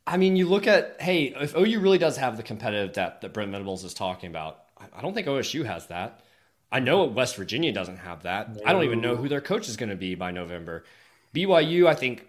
I 0.06 0.16
mean, 0.16 0.36
you 0.36 0.48
look 0.48 0.66
at, 0.66 0.96
hey, 1.00 1.34
if 1.40 1.56
OU 1.56 1.80
really 1.80 1.98
does 1.98 2.16
have 2.16 2.36
the 2.36 2.42
competitive 2.42 2.92
depth 2.92 3.22
that 3.22 3.32
Brent 3.32 3.50
Venables 3.50 3.84
is 3.84 3.94
talking 3.94 4.30
about, 4.30 4.60
I 4.96 5.02
don't 5.02 5.14
think 5.14 5.26
OSU 5.26 5.64
has 5.66 5.86
that. 5.88 6.24
I 6.72 6.80
know 6.80 7.04
West 7.04 7.36
Virginia 7.36 7.72
doesn't 7.72 7.98
have 7.98 8.22
that. 8.22 8.54
No. 8.54 8.62
I 8.64 8.72
don't 8.72 8.84
even 8.84 9.00
know 9.00 9.16
who 9.16 9.28
their 9.28 9.40
coach 9.40 9.68
is 9.68 9.76
going 9.76 9.90
to 9.90 9.96
be 9.96 10.14
by 10.14 10.30
November. 10.30 10.84
BYU, 11.34 11.86
I 11.86 11.94
think, 11.94 12.26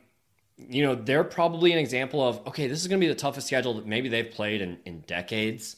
you 0.57 0.83
know, 0.83 0.95
they're 0.95 1.23
probably 1.23 1.71
an 1.71 1.79
example 1.79 2.27
of 2.27 2.45
okay, 2.47 2.67
this 2.67 2.81
is 2.81 2.87
going 2.87 2.99
to 2.99 3.05
be 3.05 3.11
the 3.11 3.19
toughest 3.19 3.47
schedule 3.47 3.75
that 3.75 3.85
maybe 3.85 4.09
they've 4.09 4.29
played 4.29 4.61
in, 4.61 4.79
in 4.85 5.01
decades. 5.01 5.77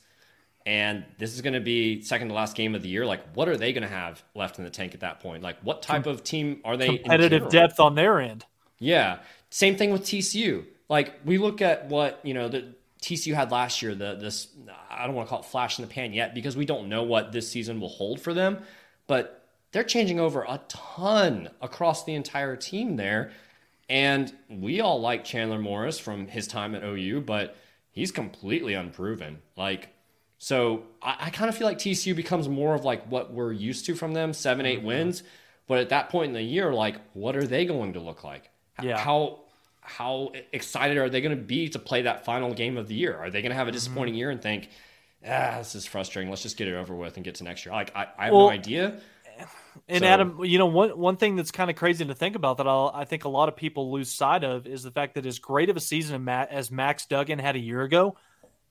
And 0.65 1.03
this 1.17 1.33
is 1.33 1.41
going 1.41 1.53
to 1.53 1.59
be 1.59 2.01
second 2.01 2.29
to 2.29 2.33
last 2.33 2.55
game 2.55 2.73
of 2.73 2.81
the 2.81 2.87
year. 2.87 3.05
Like, 3.05 3.21
what 3.33 3.49
are 3.49 3.57
they 3.57 3.73
going 3.73 3.83
to 3.83 3.93
have 3.93 4.23
left 4.33 4.59
in 4.59 4.63
the 4.63 4.69
tank 4.69 4.93
at 4.93 5.01
that 5.01 5.19
point? 5.19 5.43
Like, 5.43 5.57
what 5.61 5.81
type 5.81 6.05
of 6.05 6.23
team 6.23 6.61
are 6.63 6.77
they? 6.77 6.97
Competitive 6.97 7.49
depth 7.49 7.79
on 7.79 7.95
their 7.95 8.21
end. 8.21 8.45
Yeah. 8.79 9.19
Same 9.49 9.75
thing 9.75 9.91
with 9.91 10.03
TCU. 10.03 10.65
Like, 10.87 11.13
we 11.25 11.37
look 11.37 11.61
at 11.61 11.87
what, 11.89 12.19
you 12.23 12.33
know, 12.33 12.47
the 12.47 12.73
TCU 13.01 13.33
had 13.33 13.51
last 13.51 13.81
year, 13.81 13.93
the 13.93 14.15
this 14.15 14.47
I 14.89 15.05
don't 15.05 15.15
want 15.15 15.27
to 15.27 15.29
call 15.29 15.39
it 15.39 15.45
flash 15.45 15.77
in 15.77 15.85
the 15.85 15.93
pan 15.93 16.13
yet 16.13 16.33
because 16.33 16.55
we 16.55 16.65
don't 16.65 16.87
know 16.87 17.03
what 17.03 17.33
this 17.33 17.49
season 17.49 17.81
will 17.81 17.89
hold 17.89 18.21
for 18.21 18.33
them, 18.33 18.59
but 19.07 19.45
they're 19.73 19.83
changing 19.83 20.19
over 20.19 20.43
a 20.43 20.61
ton 20.69 21.49
across 21.61 22.05
the 22.05 22.13
entire 22.13 22.55
team 22.55 22.95
there. 22.95 23.31
And 23.89 24.31
we 24.49 24.79
all 24.79 25.01
like 25.01 25.25
Chandler 25.25 25.59
Morris 25.59 25.99
from 25.99 26.27
his 26.27 26.47
time 26.47 26.73
at 26.73 26.83
OU, 26.83 27.21
but 27.21 27.57
he's 27.91 28.11
completely 28.11 28.73
unproven. 28.75 29.41
Like, 29.57 29.89
so 30.43 30.83
I, 31.01 31.15
I 31.21 31.29
kind 31.29 31.47
of 31.47 31.55
feel 31.55 31.65
like 31.65 31.77
TCU 31.77 32.13
becomes 32.13 32.49
more 32.49 32.75
of 32.75 32.83
like 32.83 33.05
what 33.09 33.31
we're 33.31 33.53
used 33.53 33.85
to 33.85 33.95
from 33.95 34.11
them, 34.11 34.33
seven, 34.33 34.65
8 34.65 34.79
mm-hmm. 34.79 34.87
wins. 34.87 35.23
But 35.67 35.77
at 35.77 35.87
that 35.89 36.09
point 36.09 36.27
in 36.27 36.33
the 36.33 36.41
year, 36.41 36.73
like, 36.73 36.97
what 37.13 37.37
are 37.37 37.47
they 37.47 37.63
going 37.63 37.93
to 37.93 38.01
look 38.01 38.25
like? 38.25 38.49
Yeah. 38.81 38.97
How 38.97 39.39
how 39.79 40.33
excited 40.51 40.97
are 40.97 41.07
they 41.07 41.21
going 41.21 41.37
to 41.37 41.41
be 41.41 41.69
to 41.69 41.79
play 41.79 42.01
that 42.01 42.25
final 42.25 42.53
game 42.53 42.75
of 42.77 42.89
the 42.89 42.93
year? 42.93 43.15
Are 43.15 43.29
they 43.29 43.41
going 43.41 43.51
to 43.51 43.55
have 43.55 43.69
a 43.69 43.71
disappointing 43.71 44.15
mm-hmm. 44.15 44.19
year 44.19 44.31
and 44.31 44.41
think, 44.41 44.67
ah, 45.25 45.59
this 45.59 45.75
is 45.75 45.85
frustrating. 45.85 46.29
Let's 46.29 46.41
just 46.41 46.57
get 46.57 46.67
it 46.67 46.75
over 46.75 46.93
with 46.93 47.15
and 47.15 47.23
get 47.23 47.35
to 47.35 47.45
next 47.45 47.65
year. 47.65 47.73
Like 47.73 47.95
I, 47.95 48.07
I 48.17 48.25
have 48.25 48.33
well, 48.33 48.47
no 48.47 48.49
idea. 48.49 48.99
And 49.87 50.03
so, 50.03 50.05
Adam, 50.05 50.43
you 50.43 50.57
know, 50.57 50.65
one 50.65 50.89
one 50.89 51.15
thing 51.15 51.37
that's 51.37 51.51
kind 51.51 51.69
of 51.69 51.77
crazy 51.77 52.03
to 52.03 52.13
think 52.13 52.35
about 52.35 52.57
that 52.57 52.67
I'll, 52.67 52.91
i 52.93 53.05
think 53.05 53.23
a 53.23 53.29
lot 53.29 53.47
of 53.47 53.55
people 53.55 53.93
lose 53.93 54.11
sight 54.11 54.43
of 54.43 54.67
is 54.67 54.83
the 54.83 54.91
fact 54.91 55.15
that 55.15 55.25
as 55.25 55.39
great 55.39 55.69
of 55.69 55.77
a 55.77 55.79
season 55.79 56.27
as 56.27 56.69
Max 56.69 57.05
Duggan 57.05 57.39
had 57.39 57.55
a 57.55 57.59
year 57.59 57.81
ago, 57.81 58.17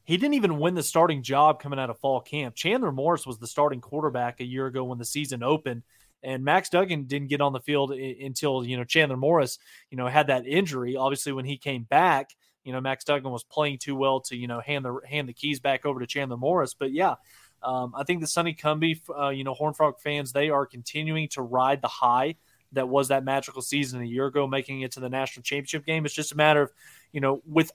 he 0.04 0.16
didn't 0.16 0.34
even 0.34 0.58
win 0.58 0.74
the 0.74 0.82
starting 0.82 1.22
job 1.22 1.60
coming 1.60 1.78
out 1.78 1.90
of 1.90 1.98
fall 1.98 2.20
camp. 2.20 2.54
Chandler 2.54 2.92
Morris 2.92 3.26
was 3.26 3.38
the 3.38 3.46
starting 3.46 3.80
quarterback 3.80 4.40
a 4.40 4.44
year 4.44 4.66
ago 4.66 4.84
when 4.84 4.98
the 4.98 5.04
season 5.04 5.42
opened 5.42 5.82
and 6.22 6.44
Max 6.44 6.68
Duggan 6.68 7.04
didn't 7.04 7.28
get 7.28 7.40
on 7.40 7.52
the 7.52 7.60
field 7.60 7.92
until 7.92 8.64
you 8.64 8.76
know 8.76 8.84
Chandler 8.84 9.16
Morris, 9.16 9.58
you 9.90 9.96
know, 9.96 10.06
had 10.06 10.28
that 10.28 10.46
injury. 10.46 10.96
Obviously, 10.96 11.32
when 11.32 11.44
he 11.44 11.56
came 11.56 11.82
back, 11.82 12.30
you 12.64 12.72
know, 12.72 12.80
Max 12.80 13.04
Duggan 13.04 13.30
was 13.30 13.44
playing 13.44 13.78
too 13.78 13.96
well 13.96 14.20
to 14.22 14.36
you 14.36 14.46
know 14.46 14.60
hand 14.60 14.84
the 14.84 15.00
hand 15.08 15.28
the 15.28 15.32
keys 15.32 15.60
back 15.60 15.84
over 15.84 16.00
to 16.00 16.06
Chandler 16.06 16.36
Morris. 16.36 16.74
But 16.74 16.92
yeah, 16.92 17.14
um, 17.62 17.92
I 17.96 18.04
think 18.04 18.20
the 18.20 18.26
Sonny 18.26 18.54
Cumbie, 18.54 19.00
uh, 19.16 19.30
you 19.30 19.44
know, 19.44 19.54
Horn 19.54 19.74
Frog 19.74 20.00
fans, 20.00 20.32
they 20.32 20.50
are 20.50 20.66
continuing 20.66 21.28
to 21.30 21.42
ride 21.42 21.82
the 21.82 21.88
high 21.88 22.36
that 22.72 22.88
was 22.88 23.08
that 23.08 23.24
magical 23.24 23.60
season 23.60 24.00
a 24.00 24.06
year 24.06 24.26
ago, 24.26 24.46
making 24.46 24.80
it 24.80 24.92
to 24.92 25.00
the 25.00 25.10
national 25.10 25.42
championship 25.42 25.84
game. 25.84 26.06
It's 26.06 26.14
just 26.14 26.32
a 26.32 26.36
matter 26.36 26.62
of, 26.62 26.72
you 27.12 27.20
know, 27.20 27.42
with 27.46 27.70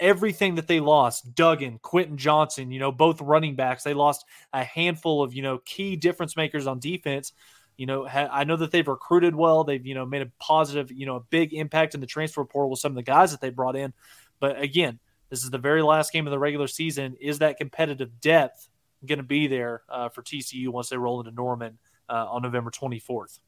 everything 0.00 0.56
that 0.56 0.66
they 0.66 0.80
lost, 0.80 1.34
Duggan, 1.34 1.78
Quentin 1.78 2.16
Johnston, 2.16 2.72
you 2.72 2.80
know, 2.80 2.90
both 2.90 3.20
running 3.20 3.54
backs, 3.54 3.84
they 3.84 3.94
lost 3.94 4.24
a 4.52 4.64
handful 4.64 5.22
of, 5.22 5.34
you 5.34 5.42
know, 5.42 5.58
key 5.58 5.94
difference 5.96 6.36
makers 6.36 6.66
on 6.66 6.80
defense. 6.80 7.32
You 7.76 7.86
know, 7.86 8.06
ha- 8.06 8.28
I 8.32 8.44
know 8.44 8.56
that 8.56 8.72
they've 8.72 8.86
recruited 8.86 9.34
well. 9.34 9.64
They've, 9.64 9.84
you 9.84 9.94
know, 9.94 10.04
made 10.04 10.22
a 10.22 10.30
positive, 10.38 10.90
you 10.90 11.06
know, 11.06 11.16
a 11.16 11.20
big 11.20 11.52
impact 11.54 11.94
in 11.94 12.00
the 12.00 12.06
transfer 12.06 12.44
portal 12.44 12.70
with 12.70 12.80
some 12.80 12.92
of 12.92 12.96
the 12.96 13.02
guys 13.02 13.30
that 13.30 13.40
they 13.40 13.50
brought 13.50 13.76
in. 13.76 13.92
But 14.40 14.60
again, 14.60 14.98
this 15.28 15.44
is 15.44 15.50
the 15.50 15.58
very 15.58 15.82
last 15.82 16.12
game 16.12 16.26
of 16.26 16.30
the 16.30 16.38
regular 16.38 16.66
season. 16.66 17.16
Is 17.20 17.38
that 17.38 17.58
competitive 17.58 18.20
depth 18.20 18.68
going 19.06 19.18
to 19.18 19.24
be 19.24 19.46
there 19.46 19.82
uh, 19.88 20.08
for 20.08 20.22
TCU 20.22 20.68
once 20.68 20.88
they 20.88 20.96
roll 20.96 21.20
into 21.20 21.32
Norman 21.32 21.78
uh, 22.08 22.26
on 22.28 22.42
November 22.42 22.70
24th? 22.70 23.38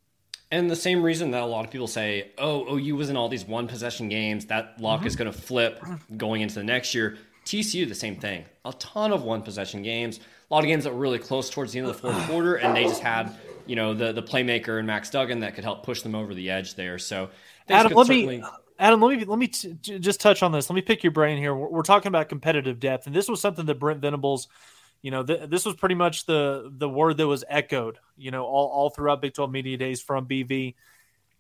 And 0.53 0.71
the 0.71 0.77
same 0.77 1.03
reason 1.03 1.31
that 1.31 1.43
a 1.43 1.47
lot 1.47 1.65
of 1.65 1.71
people 1.71 1.89
say, 1.89 2.31
oh, 2.37 2.77
OU 2.77 2.95
was 2.95 3.09
in 3.09 3.17
all 3.17 3.29
these 3.29 3.47
one 3.47 3.67
possession 3.67 4.11
games, 4.11 4.47
that 4.47 4.79
luck 4.79 4.99
mm-hmm. 4.99 5.07
is 5.07 5.17
going 5.17 5.33
to 5.33 5.37
flip 5.37 5.83
going 6.17 6.43
into 6.43 6.57
the 6.57 6.63
next 6.63 6.95
year. 6.95 7.17
TCU, 7.47 7.89
the 7.89 7.95
same 7.95 8.17
thing. 8.17 8.45
A 8.67 8.73
ton 8.75 9.13
of 9.13 9.25
one 9.25 9.43
possession 9.43 9.83
games, 9.83 10.19
a 10.19 10.55
lot 10.55 10.63
of 10.63 10.69
games 10.69 10.85
that 10.85 10.93
were 10.93 11.01
really 11.01 11.19
close 11.19 11.51
towards 11.51 11.73
the 11.73 11.79
end 11.79 11.89
of 11.89 11.97
the 11.97 12.01
fourth 12.01 12.27
quarter, 12.29 12.57
and 12.57 12.77
they 12.77 12.85
just 12.85 13.03
had 13.03 13.35
you 13.67 13.75
know 13.75 13.95
the 13.95 14.13
the 14.13 14.23
playmaker 14.23 14.79
and 14.79 14.87
Max 14.87 15.11
Duggan 15.11 15.41
that 15.41 15.55
could 15.55 15.65
help 15.65 15.83
push 15.83 16.03
them 16.03 16.15
over 16.15 16.35
the 16.35 16.51
edge 16.51 16.77
there. 16.77 16.99
So 16.99 17.31
Adam, 17.69 17.93
let 17.95 18.07
certainly... 18.07 18.39
me 18.39 18.45
Adam, 18.79 19.01
let 19.01 19.19
me 19.19 19.25
let 19.25 19.39
me 19.39 19.49
t- 19.49 19.77
just 19.99 20.21
touch 20.21 20.43
on 20.43 20.53
this. 20.53 20.69
Let 20.69 20.77
me 20.77 20.83
pick 20.83 21.03
your 21.03 21.13
brain 21.13 21.39
here. 21.39 21.55
We're, 21.55 21.69
we're, 21.69 21.83
talking 21.83 22.09
about 22.09 22.29
competitive 22.29 22.79
depth, 22.79 23.07
and 23.07 23.17
this 23.17 23.29
was 23.29 23.41
something 23.41 23.65
that 23.67 23.79
Brent 23.79 24.01
Venables, 24.01 24.49
you 25.03 25.11
know, 25.11 25.23
th- 25.23 25.51
this 25.51 25.65
was 25.65 25.75
pretty 25.75 25.95
much 25.95 26.27
the 26.27 26.73
the 26.77 26.89
word 26.89 27.19
that 27.19 27.27
was 27.27 27.45
echoed, 27.49 27.99
you 28.17 28.31
know, 28.31 28.45
all 28.45 28.69
all 28.69 28.91
throughout 28.91 29.21
Big 29.21 29.35
Twelve 29.35 29.51
media 29.51 29.77
days 29.77 30.01
from 30.01 30.27
BV. 30.27 30.75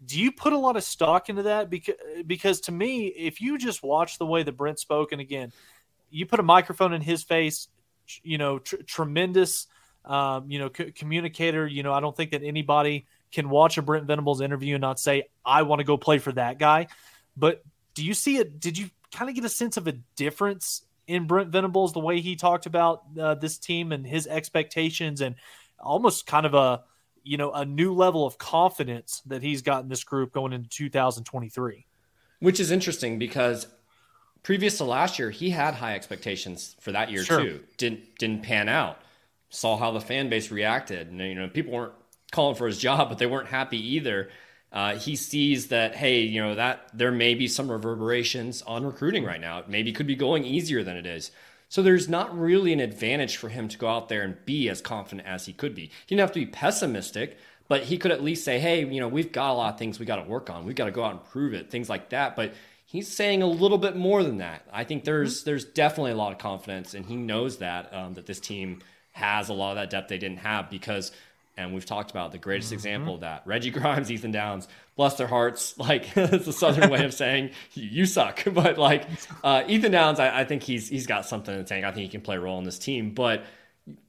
Do 0.04 0.20
you 0.20 0.32
put 0.32 0.52
a 0.52 0.58
lot 0.58 0.76
of 0.76 0.82
stock 0.82 1.28
into 1.28 1.44
that? 1.44 1.70
Because 1.70 1.94
because 2.26 2.60
to 2.62 2.72
me, 2.72 3.06
if 3.06 3.40
you 3.40 3.56
just 3.58 3.82
watch 3.82 4.18
the 4.18 4.26
way 4.26 4.42
that 4.42 4.56
Brent 4.56 4.80
spoke, 4.80 5.12
and 5.12 5.20
again, 5.20 5.52
you 6.10 6.26
put 6.26 6.40
a 6.40 6.42
microphone 6.42 6.92
in 6.92 7.00
his 7.00 7.22
face, 7.22 7.68
you 8.22 8.36
know, 8.36 8.58
tr- 8.58 8.82
tremendous 8.86 9.68
um, 10.04 10.50
you 10.50 10.58
know, 10.58 10.70
c- 10.76 10.92
communicator. 10.92 11.66
You 11.66 11.82
know, 11.82 11.92
I 11.92 12.00
don't 12.00 12.16
think 12.16 12.32
that 12.32 12.42
anybody 12.42 13.06
can 13.30 13.48
watch 13.48 13.78
a 13.78 13.82
Brent 13.82 14.06
Venables 14.06 14.40
interview 14.40 14.74
and 14.74 14.82
not 14.82 14.98
say, 14.98 15.28
I 15.44 15.62
want 15.62 15.80
to 15.80 15.84
go 15.84 15.96
play 15.96 16.18
for 16.18 16.32
that 16.32 16.58
guy. 16.58 16.88
But 17.36 17.62
do 17.94 18.04
you 18.04 18.14
see 18.14 18.36
it? 18.36 18.60
Did 18.60 18.76
you 18.76 18.90
kind 19.12 19.28
of 19.28 19.34
get 19.34 19.44
a 19.44 19.48
sense 19.48 19.76
of 19.76 19.86
a 19.86 19.92
difference 20.16 20.82
in 21.06 21.26
Brent 21.26 21.50
Venables, 21.50 21.92
the 21.92 22.00
way 22.00 22.20
he 22.20 22.36
talked 22.36 22.66
about 22.66 23.02
uh, 23.18 23.34
this 23.34 23.58
team 23.58 23.92
and 23.92 24.06
his 24.06 24.26
expectations 24.26 25.20
and 25.20 25.34
almost 25.78 26.26
kind 26.26 26.46
of 26.46 26.54
a, 26.54 26.82
you 27.22 27.36
know, 27.36 27.52
a 27.52 27.64
new 27.64 27.92
level 27.92 28.26
of 28.26 28.38
confidence 28.38 29.22
that 29.26 29.42
he's 29.42 29.62
got 29.62 29.82
in 29.82 29.88
this 29.88 30.04
group 30.04 30.32
going 30.32 30.52
into 30.52 30.68
2023? 30.68 31.86
Which 32.40 32.60
is 32.60 32.70
interesting 32.70 33.18
because 33.18 33.66
previous 34.42 34.78
to 34.78 34.84
last 34.84 35.18
year, 35.18 35.30
he 35.30 35.50
had 35.50 35.74
high 35.74 35.94
expectations 35.94 36.76
for 36.80 36.92
that 36.92 37.10
year 37.10 37.24
sure. 37.24 37.40
too. 37.40 37.60
Didn't 37.76 38.18
didn't 38.18 38.42
pan 38.42 38.68
out. 38.68 38.98
Saw 39.50 39.76
how 39.76 39.90
the 39.90 40.00
fan 40.00 40.28
base 40.28 40.50
reacted, 40.50 41.08
and 41.08 41.20
you 41.20 41.34
know 41.34 41.48
people 41.48 41.72
weren't 41.72 41.92
calling 42.32 42.56
for 42.56 42.66
his 42.66 42.78
job, 42.78 43.08
but 43.08 43.18
they 43.18 43.26
weren't 43.26 43.48
happy 43.48 43.94
either. 43.94 44.30
Uh, 44.72 44.96
he 44.96 45.16
sees 45.16 45.68
that 45.68 45.94
hey, 45.96 46.20
you 46.20 46.42
know 46.42 46.54
that 46.54 46.88
there 46.94 47.12
may 47.12 47.34
be 47.34 47.46
some 47.46 47.70
reverberations 47.70 48.62
on 48.62 48.86
recruiting 48.86 49.24
right 49.24 49.40
now. 49.40 49.58
It 49.58 49.68
maybe 49.68 49.92
could 49.92 50.06
be 50.06 50.16
going 50.16 50.44
easier 50.44 50.82
than 50.82 50.96
it 50.96 51.06
is. 51.06 51.30
So 51.68 51.82
there's 51.82 52.08
not 52.08 52.38
really 52.38 52.72
an 52.72 52.80
advantage 52.80 53.36
for 53.36 53.48
him 53.48 53.66
to 53.68 53.78
go 53.78 53.88
out 53.88 54.08
there 54.08 54.22
and 54.22 54.36
be 54.44 54.68
as 54.68 54.82
confident 54.82 55.26
as 55.26 55.46
he 55.46 55.54
could 55.54 55.74
be. 55.74 55.84
He 55.84 55.90
didn't 56.14 56.20
have 56.20 56.32
to 56.32 56.40
be 56.40 56.46
pessimistic, 56.46 57.38
but 57.66 57.84
he 57.84 57.96
could 57.96 58.12
at 58.12 58.22
least 58.22 58.44
say, 58.44 58.58
hey, 58.58 58.84
you 58.84 59.00
know, 59.00 59.08
we've 59.08 59.32
got 59.32 59.52
a 59.52 59.54
lot 59.54 59.72
of 59.72 59.78
things 59.78 59.98
we 59.98 60.04
got 60.04 60.16
to 60.16 60.28
work 60.28 60.50
on. 60.50 60.66
We've 60.66 60.76
got 60.76 60.84
to 60.84 60.90
go 60.90 61.02
out 61.02 61.12
and 61.12 61.24
prove 61.24 61.54
it, 61.54 61.70
things 61.70 61.88
like 61.88 62.10
that. 62.10 62.36
But 62.36 62.52
he's 62.84 63.08
saying 63.08 63.42
a 63.42 63.46
little 63.46 63.78
bit 63.78 63.96
more 63.96 64.22
than 64.22 64.36
that. 64.38 64.66
I 64.70 64.84
think 64.84 65.04
there's 65.04 65.40
mm-hmm. 65.40 65.50
there's 65.50 65.64
definitely 65.64 66.12
a 66.12 66.16
lot 66.16 66.32
of 66.32 66.38
confidence, 66.38 66.92
and 66.92 67.06
he 67.06 67.16
knows 67.16 67.56
that 67.58 67.92
um, 67.94 68.14
that 68.14 68.26
this 68.26 68.40
team 68.40 68.80
has 69.12 69.48
a 69.48 69.54
lot 69.54 69.70
of 69.70 69.76
that 69.76 69.90
depth 69.90 70.08
they 70.08 70.18
didn't 70.18 70.38
have 70.38 70.70
because. 70.70 71.12
And 71.56 71.74
we've 71.74 71.84
talked 71.84 72.10
about 72.10 72.32
the 72.32 72.38
greatest 72.38 72.68
mm-hmm. 72.68 72.74
example 72.74 73.14
of 73.16 73.20
that. 73.20 73.42
Reggie 73.44 73.70
Grimes, 73.70 74.10
Ethan 74.10 74.30
Downs, 74.30 74.68
bless 74.96 75.14
their 75.14 75.26
hearts. 75.26 75.74
Like 75.82 76.08
it's 76.16 76.46
a 76.46 76.52
southern 76.52 76.90
way 76.90 77.04
of 77.04 77.12
saying 77.12 77.50
you 77.74 78.06
suck. 78.06 78.44
But 78.52 78.78
like 78.78 79.06
uh, 79.42 79.64
Ethan 79.66 79.92
Downs, 79.92 80.20
I, 80.20 80.40
I, 80.40 80.44
think 80.44 80.62
he's 80.62 80.88
he's 80.88 81.06
got 81.06 81.26
something 81.26 81.52
in 81.52 81.60
the 81.60 81.66
tank. 81.66 81.84
I 81.84 81.90
think 81.90 82.04
he 82.04 82.08
can 82.08 82.20
play 82.20 82.36
a 82.36 82.40
role 82.40 82.58
in 82.58 82.64
this 82.64 82.78
team. 82.78 83.12
But 83.12 83.44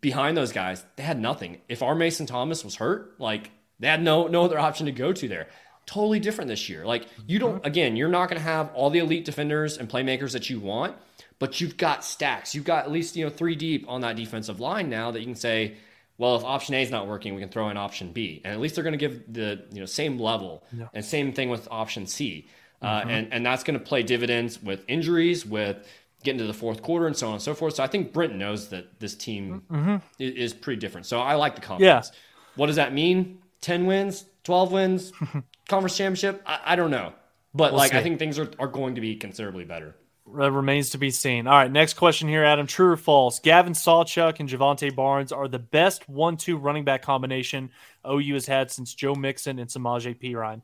behind 0.02 0.38
those 0.38 0.52
guys, 0.52 0.86
they 0.96 1.04
had 1.04 1.20
nothing. 1.20 1.62
If 1.68 1.82
R. 1.82 1.96
Mason 1.96 2.26
Thomas 2.26 2.64
was 2.64 2.76
hurt, 2.76 3.20
like 3.20 3.52
they 3.80 3.88
had 3.88 4.02
no 4.02 4.28
no 4.28 4.44
other 4.44 4.60
option 4.60 4.86
to 4.86 4.92
go 4.92 5.12
to 5.12 5.28
there 5.28 5.48
totally 5.86 6.20
different 6.20 6.48
this 6.48 6.70
year. 6.70 6.86
Like 6.86 7.08
you 7.28 7.40
don't 7.40 7.58
mm-hmm. 7.58 7.66
again, 7.68 7.96
you're 7.96 8.10
not 8.10 8.30
going 8.30 8.40
to 8.40 8.48
have 8.48 8.72
all 8.74 8.90
the 8.90 9.00
elite 9.00 9.26
defenders 9.26 9.78
and 9.78 9.90
playmakers 9.90 10.32
that 10.34 10.50
you 10.50 10.60
want, 10.60 10.96
but 11.40 11.60
you've 11.60 11.78
got 11.78 12.06
stacks. 12.06 12.56
You've 12.56 12.66
got 12.66 12.86
at 12.86 12.92
least, 12.92 13.16
you 13.16 13.26
know, 13.26 13.30
3 13.30 13.56
deep 13.56 13.86
on 13.88 14.02
that 14.02 14.16
defensive 14.16 14.60
line 14.60 14.90
now 14.90 15.12
that 15.12 15.20
you 15.20 15.26
can 15.26 15.36
say, 15.36 15.76
well, 16.18 16.36
if 16.36 16.44
option 16.44 16.76
A 16.76 16.82
is 16.82 16.92
not 16.92 17.08
working, 17.08 17.34
we 17.34 17.42
can 17.42 17.50
throw 17.50 17.70
in 17.70 17.78
option 17.78 18.12
B. 18.12 18.42
And 18.44 18.54
at 18.54 18.60
least 18.60 18.76
they're 18.76 18.84
going 18.84 18.98
to 18.98 18.98
give 18.98 19.34
the, 19.34 19.66
you 19.72 19.80
know, 19.80 19.86
same 19.86 20.20
level. 20.20 20.64
Yeah. 20.72 20.88
And 20.94 21.04
same 21.04 21.34
thing 21.34 21.50
with 21.50 21.68
option 21.72 22.06
C. 22.06 22.48
Uh, 22.82 23.00
mm-hmm. 23.00 23.10
and 23.10 23.34
and 23.34 23.46
that's 23.46 23.64
going 23.64 23.80
to 23.80 23.84
play 23.84 24.04
dividends 24.04 24.62
with 24.62 24.84
injuries, 24.90 25.46
with 25.46 25.88
getting 26.24 26.40
to 26.40 26.46
the 26.46 26.54
fourth 26.54 26.82
quarter 26.82 27.08
and 27.08 27.16
so 27.16 27.28
on 27.28 27.34
and 27.34 27.42
so 27.42 27.54
forth. 27.54 27.76
So 27.76 27.84
I 27.84 27.88
think 27.88 28.14
Brent 28.14 28.36
knows 28.36 28.70
that 28.70 29.00
this 29.00 29.16
team 29.16 29.64
mm-hmm. 29.70 29.98
is, 30.20 30.52
is, 30.52 30.54
pretty 30.54 30.80
different. 30.80 31.06
So 31.06 31.20
I 31.20 31.36
like 31.36 31.56
the 31.56 31.62
confidence. 31.62 32.12
Yeah. 32.12 32.20
What 32.56 32.68
does 32.68 32.78
that 32.78 32.94
mean? 32.94 33.40
10 33.62 33.86
wins, 33.86 34.26
12 34.44 34.72
wins, 34.72 35.12
conference 35.70 35.98
championship? 35.98 36.42
I, 36.46 36.60
I 36.66 36.76
don't 36.76 36.92
know. 36.92 37.14
But 37.54 37.72
we'll 37.72 37.80
like 37.80 37.92
see. 37.92 37.98
I 37.98 38.04
think 38.04 38.20
things 38.20 38.40
are, 38.40 38.50
are 38.60 38.68
going 38.68 38.96
to 38.96 39.02
be 39.02 39.16
considerably 39.16 39.66
better. 39.66 39.96
That 40.38 40.52
remains 40.52 40.90
to 40.92 40.98
be 40.98 41.12
seen. 41.12 41.48
All 41.48 41.54
right, 41.54 41.72
next 41.72 41.94
question 41.94 42.28
here, 42.28 42.44
Adam. 42.44 42.66
True 42.66 42.92
or 42.92 42.98
false? 42.98 43.40
Gavin 43.40 43.74
Sawchuk 43.74 44.40
and 44.40 44.50
Jovantae 44.50 44.96
Barnes 44.96 45.32
are 45.32 45.48
the 45.48 45.60
best 45.60 46.10
one-two 46.10 46.58
running 46.58 46.84
back 46.84 47.04
combination 47.04 47.70
OU 48.08 48.34
has 48.34 48.46
had 48.48 48.72
since 48.72 48.94
Joe 48.94 49.14
Mixon 49.16 49.60
and 49.60 49.70
Samaje 49.70 50.20
Perine. 50.20 50.62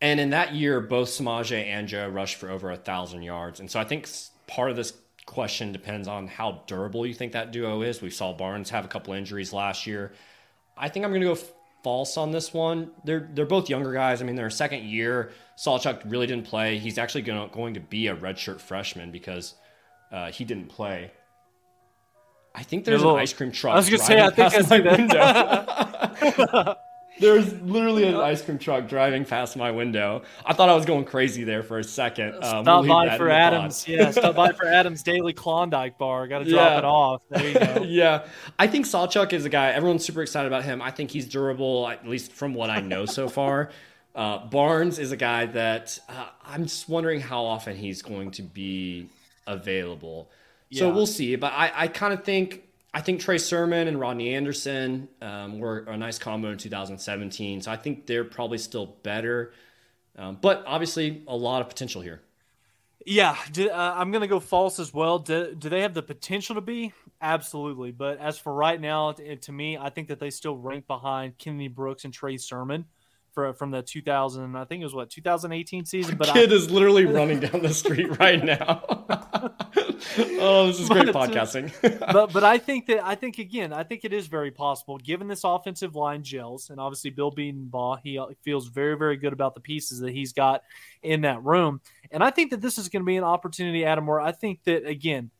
And 0.00 0.18
in 0.18 0.30
that 0.30 0.54
year, 0.54 0.80
both 0.80 1.08
Samaje 1.08 1.64
and 1.64 1.86
Joe 1.86 2.08
rushed 2.08 2.36
for 2.36 2.50
over 2.50 2.70
a 2.70 2.76
thousand 2.76 3.22
yards. 3.22 3.60
And 3.60 3.70
so 3.70 3.78
I 3.78 3.84
think 3.84 4.08
part 4.46 4.70
of 4.70 4.76
this 4.76 4.94
question 5.26 5.70
depends 5.70 6.08
on 6.08 6.26
how 6.26 6.62
durable 6.66 7.06
you 7.06 7.14
think 7.14 7.32
that 7.32 7.52
duo 7.52 7.82
is. 7.82 8.02
We 8.02 8.10
saw 8.10 8.32
Barnes 8.32 8.70
have 8.70 8.84
a 8.84 8.88
couple 8.88 9.14
injuries 9.14 9.52
last 9.52 9.86
year. 9.86 10.12
I 10.76 10.88
think 10.88 11.04
I'm 11.04 11.12
going 11.12 11.20
to 11.20 11.28
go 11.28 11.38
false 11.82 12.16
on 12.16 12.30
this 12.30 12.52
one. 12.52 12.90
They're 13.04 13.28
they're 13.32 13.46
both 13.46 13.68
younger 13.68 13.92
guys. 13.92 14.22
I 14.22 14.24
mean, 14.24 14.36
they're 14.36 14.46
a 14.46 14.52
second 14.52 14.84
year. 14.84 15.32
Sawchuk 15.56 16.02
really 16.10 16.26
didn't 16.26 16.46
play. 16.46 16.78
He's 16.78 16.98
actually 16.98 17.22
going 17.22 17.48
to, 17.48 17.54
going 17.54 17.74
to 17.74 17.80
be 17.80 18.08
a 18.08 18.16
redshirt 18.16 18.60
freshman 18.60 19.10
because 19.10 19.54
uh, 20.10 20.30
he 20.30 20.44
didn't 20.44 20.68
play. 20.68 21.10
I 22.54 22.62
think 22.62 22.84
there's 22.84 23.02
an 23.02 23.08
ice 23.08 23.32
cream 23.32 23.50
truck. 23.50 23.74
I 23.74 23.76
was 23.76 23.88
going 23.88 24.00
to 24.00 24.04
say, 24.04 24.20
I 24.20 24.30
think 24.30 24.54
I 24.54 24.60
see 26.66 26.74
window. 27.22 27.40
There's 27.40 27.62
literally 27.62 28.04
an 28.04 28.16
ice 28.16 28.42
cream 28.42 28.58
truck 28.58 28.88
driving 28.88 29.24
past 29.24 29.56
my 29.56 29.70
window. 29.70 30.22
I 30.44 30.52
thought 30.52 30.68
I 30.68 30.74
was 30.74 30.84
going 30.84 31.04
crazy 31.04 31.44
there 31.44 31.62
for 31.62 31.78
a 31.78 31.84
second. 31.84 32.34
Um, 32.34 32.64
stop 32.64 32.84
we'll 32.84 32.88
by 32.88 33.16
for 33.16 33.30
Adams. 33.30 33.86
yeah, 33.86 34.10
stop 34.12 34.34
by 34.34 34.52
for 34.52 34.66
Adams 34.66 35.02
Daily 35.02 35.32
Klondike 35.32 35.98
Bar. 35.98 36.26
Got 36.28 36.40
to 36.40 36.44
drop 36.44 36.70
yeah. 36.70 36.78
it 36.78 36.84
off. 36.84 37.22
There 37.30 37.48
you 37.48 37.54
go. 37.54 37.82
yeah, 37.86 38.26
I 38.58 38.66
think 38.66 38.86
Sawchuk 38.86 39.32
is 39.32 39.44
a 39.44 39.48
guy. 39.48 39.70
Everyone's 39.70 40.04
super 40.04 40.22
excited 40.22 40.46
about 40.46 40.64
him. 40.64 40.82
I 40.82 40.90
think 40.90 41.10
he's 41.10 41.26
durable, 41.26 41.88
at 41.88 42.06
least 42.06 42.32
from 42.32 42.54
what 42.54 42.70
I 42.70 42.80
know 42.80 43.06
so 43.06 43.28
far. 43.28 43.70
Uh, 44.14 44.44
Barnes 44.46 44.98
is 44.98 45.10
a 45.12 45.16
guy 45.16 45.46
that 45.46 45.98
uh, 46.08 46.26
I'm 46.44 46.64
just 46.64 46.88
wondering 46.88 47.20
how 47.20 47.44
often 47.44 47.76
he's 47.76 48.02
going 48.02 48.30
to 48.32 48.42
be 48.42 49.08
available. 49.46 50.30
Yeah. 50.68 50.80
So 50.80 50.92
we'll 50.92 51.06
see. 51.06 51.36
But 51.36 51.52
I, 51.52 51.72
I 51.74 51.88
kind 51.88 52.12
of 52.12 52.24
think 52.24 52.62
I 52.94 53.00
think 53.00 53.20
Trey 53.20 53.38
Sermon 53.38 53.88
and 53.88 53.98
Rodney 53.98 54.34
Anderson 54.34 55.08
um, 55.22 55.58
were 55.58 55.78
a 55.80 55.96
nice 55.96 56.18
combo 56.18 56.50
in 56.50 56.58
2017. 56.58 57.62
So 57.62 57.70
I 57.70 57.76
think 57.76 58.06
they're 58.06 58.24
probably 58.24 58.58
still 58.58 58.86
better. 59.02 59.52
Um, 60.16 60.38
but 60.40 60.62
obviously, 60.66 61.22
a 61.26 61.34
lot 61.34 61.62
of 61.62 61.68
potential 61.68 62.02
here. 62.02 62.20
Yeah, 63.06 63.36
do, 63.50 63.68
uh, 63.70 63.94
I'm 63.96 64.10
going 64.10 64.20
to 64.20 64.28
go 64.28 64.40
false 64.40 64.78
as 64.78 64.92
well. 64.92 65.18
Do, 65.18 65.54
do, 65.54 65.68
they 65.68 65.80
have 65.80 65.94
the 65.94 66.02
potential 66.02 66.54
to 66.54 66.60
be? 66.60 66.92
Absolutely. 67.20 67.92
But 67.92 68.18
as 68.18 68.38
for 68.38 68.52
right 68.52 68.80
now, 68.80 69.12
to 69.12 69.52
me, 69.52 69.76
I 69.76 69.88
think 69.90 70.08
that 70.08 70.20
they 70.20 70.30
still 70.30 70.56
rank 70.56 70.86
behind 70.86 71.38
Kennedy 71.38 71.68
Brooks 71.68 72.04
and 72.04 72.12
Trey 72.12 72.36
Sermon 72.36 72.84
for, 73.32 73.52
from 73.54 73.70
the 73.70 73.82
2000, 73.82 74.56
I 74.56 74.64
think 74.64 74.80
it 74.80 74.84
was 74.84 74.94
what 74.94 75.10
2018 75.10 75.84
season. 75.84 76.16
But 76.16 76.28
kid 76.28 76.52
I, 76.52 76.54
is 76.54 76.70
literally 76.70 77.06
running 77.06 77.40
down 77.40 77.62
the 77.62 77.72
street 77.72 78.18
right 78.18 78.42
now. 78.42 78.82
oh, 80.18 80.66
this 80.66 80.80
is 80.80 80.88
great 80.88 81.08
podcasting. 81.14 81.72
but 82.12 82.32
but 82.32 82.44
I 82.44 82.58
think 82.58 82.86
that 82.86 83.04
I 83.04 83.14
think 83.14 83.38
again, 83.38 83.72
I 83.72 83.84
think 83.84 84.04
it 84.04 84.12
is 84.12 84.26
very 84.26 84.50
possible 84.50 84.98
given 84.98 85.28
this 85.28 85.44
offensive 85.44 85.94
line 85.94 86.22
gels, 86.22 86.70
and 86.70 86.80
obviously 86.80 87.10
Bill 87.10 87.32
Bedenbaugh, 87.32 87.98
he 88.02 88.18
uh, 88.18 88.26
feels 88.42 88.68
very 88.68 88.96
very 88.96 89.16
good 89.16 89.32
about 89.32 89.54
the 89.54 89.60
pieces 89.60 90.00
that 90.00 90.12
he's 90.12 90.32
got 90.32 90.62
in 91.02 91.22
that 91.22 91.42
room, 91.42 91.80
and 92.10 92.22
I 92.22 92.30
think 92.30 92.50
that 92.50 92.60
this 92.60 92.78
is 92.78 92.88
going 92.88 93.02
to 93.02 93.06
be 93.06 93.16
an 93.16 93.24
opportunity, 93.24 93.84
Adam, 93.84 94.06
where 94.06 94.20
I 94.20 94.32
think 94.32 94.64
that 94.64 94.86
again, 94.86 95.30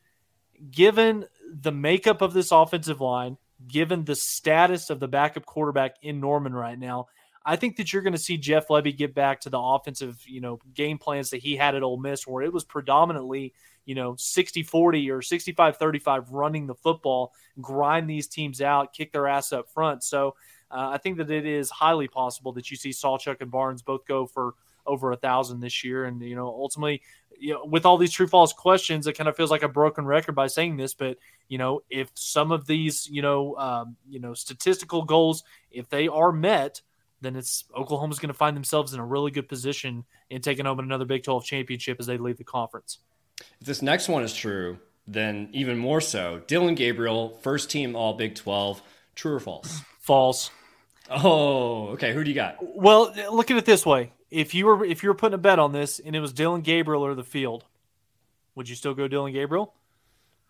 given 0.71 1.27
the 1.53 1.73
makeup 1.73 2.23
of 2.23 2.33
this 2.33 2.51
offensive 2.53 3.01
line, 3.01 3.37
given 3.67 4.05
the 4.05 4.17
status 4.17 4.91
of 4.91 5.01
the 5.01 5.09
backup 5.09 5.47
quarterback 5.47 5.97
in 6.03 6.21
Norman 6.21 6.55
right 6.55 6.79
now 6.79 7.07
I 7.45 7.57
think 7.57 7.77
that 7.77 7.93
you're 7.93 8.03
going 8.03 8.13
to 8.13 8.19
see 8.19 8.37
Jeff 8.37 8.69
Lebby 8.69 8.97
get 8.97 9.15
back 9.15 9.41
to 9.41 9.51
the 9.51 9.59
offensive, 9.59 10.23
you 10.27 10.41
know, 10.41 10.61
game 10.75 10.99
plans 10.99 11.31
that 11.31 11.39
he 11.39 11.57
had 11.57 11.75
at 11.75 11.83
Ole 11.83 11.99
Miss, 11.99 12.27
where 12.27 12.43
it 12.43 12.53
was 12.53 12.65
predominantly, 12.65 13.53
you 13.85 13.95
know, 13.95 14.15
60 14.17 14.63
40 14.63 15.11
or 15.11 15.23
65 15.23 15.77
35 15.77 16.31
running 16.31 16.67
the 16.67 16.75
football, 16.75 17.33
grind 17.61 18.09
these 18.09 18.29
teams 18.29 18.61
out, 18.61 18.93
kick 18.93 19.13
their 19.13 19.27
ass 19.27 19.53
up 19.53 19.69
front. 19.69 20.05
So 20.05 20.37
uh, 20.71 20.91
I 20.93 20.99
think 20.99 21.19
that 21.19 21.31
it 21.31 21.47
is 21.47 21.71
highly 21.71 22.09
possible 22.09 22.53
that 22.53 22.71
you 22.71 22.77
see 22.77 22.91
Sawchuk 22.91 23.41
and 23.41 23.51
Barnes 23.51 23.83
both 23.83 24.07
go 24.07 24.27
for 24.27 24.55
over 24.87 25.13
a 25.13 25.17
thousand 25.17 25.61
this 25.61 25.85
year. 25.85 26.05
And, 26.07 26.21
you 26.23 26.35
know, 26.35 26.47
ultimately, 26.47 27.03
you 27.39 27.55
know, 27.55 27.65
with 27.65 27.87
all 27.87 27.99
these 27.99 28.13
true 28.13 28.27
false 28.27 28.53
questions, 28.53 29.07
it 29.07 29.17
kind 29.17 29.29
of 29.29 29.37
feels 29.37 29.51
like 29.51 29.63
a 29.63 29.69
broken 29.69 30.05
record 30.05 30.35
by 30.35 30.47
saying 30.47 30.77
this, 30.77 30.95
but 30.95 31.19
you 31.49 31.59
know, 31.59 31.83
if 31.91 32.11
some 32.15 32.51
of 32.51 32.67
these, 32.67 33.07
you 33.11 33.21
know, 33.21 33.57
um, 33.57 33.97
you 34.09 34.21
know, 34.21 34.33
statistical 34.33 35.03
goals, 35.03 35.45
if 35.71 35.89
they 35.89 36.09
are 36.09 36.33
met, 36.33 36.81
then 37.23 37.37
it's 37.37 37.65
Oklahoma's 37.77 38.19
going 38.19 38.29
to 38.29 38.35
find 38.35 38.57
themselves 38.57 38.93
in 38.93 39.01
a 39.01 39.07
really 39.07 39.31
good 39.31 39.49
position 39.49 40.05
in 40.29 40.43
taking 40.43 40.67
home 40.67 40.79
another 40.79 41.05
Big 41.05 41.23
12 41.23 41.45
championship 41.45 41.99
as 42.01 42.07
they 42.07 42.19
leave 42.19 42.37
the 42.37 42.45
conference. 42.45 42.99
If 43.61 43.67
this 43.67 43.81
next 43.81 44.09
one 44.09 44.23
is 44.23 44.35
true, 44.35 44.79
then 45.07 45.49
even 45.53 45.79
more 45.79 46.01
so. 46.01 46.43
Dillon 46.47 46.75
Gabriel, 46.75 47.31
first 47.43 47.71
team 47.71 47.97
All 47.97 48.15
Big 48.15 48.35
12, 48.35 48.83
true 49.15 49.35
or 49.35 49.41
false? 49.41 49.81
False. 50.01 50.51
Oh, 51.11 51.89
okay. 51.89 52.13
Who 52.13 52.25
do 52.25 52.31
you 52.31 52.35
got? 52.35 52.57
Well, 52.61 53.15
look 53.31 53.51
at 53.51 53.57
it 53.57 53.65
this 53.65 53.85
way: 53.85 54.13
if 54.31 54.55
you 54.55 54.67
were 54.67 54.85
if 54.85 55.03
you 55.03 55.09
were 55.09 55.15
putting 55.15 55.35
a 55.35 55.39
bet 55.39 55.59
on 55.59 55.73
this 55.73 55.99
and 55.99 56.17
it 56.17 56.21
was 56.21 56.33
Dillon 56.33 56.63
Gabriel 56.63 57.05
or 57.05 57.15
the 57.15 57.25
field, 57.25 57.65
would 58.55 58.69
you 58.69 58.75
still 58.75 58.95
go 58.95 59.09
Dillon 59.09 59.33
Gabriel? 59.33 59.75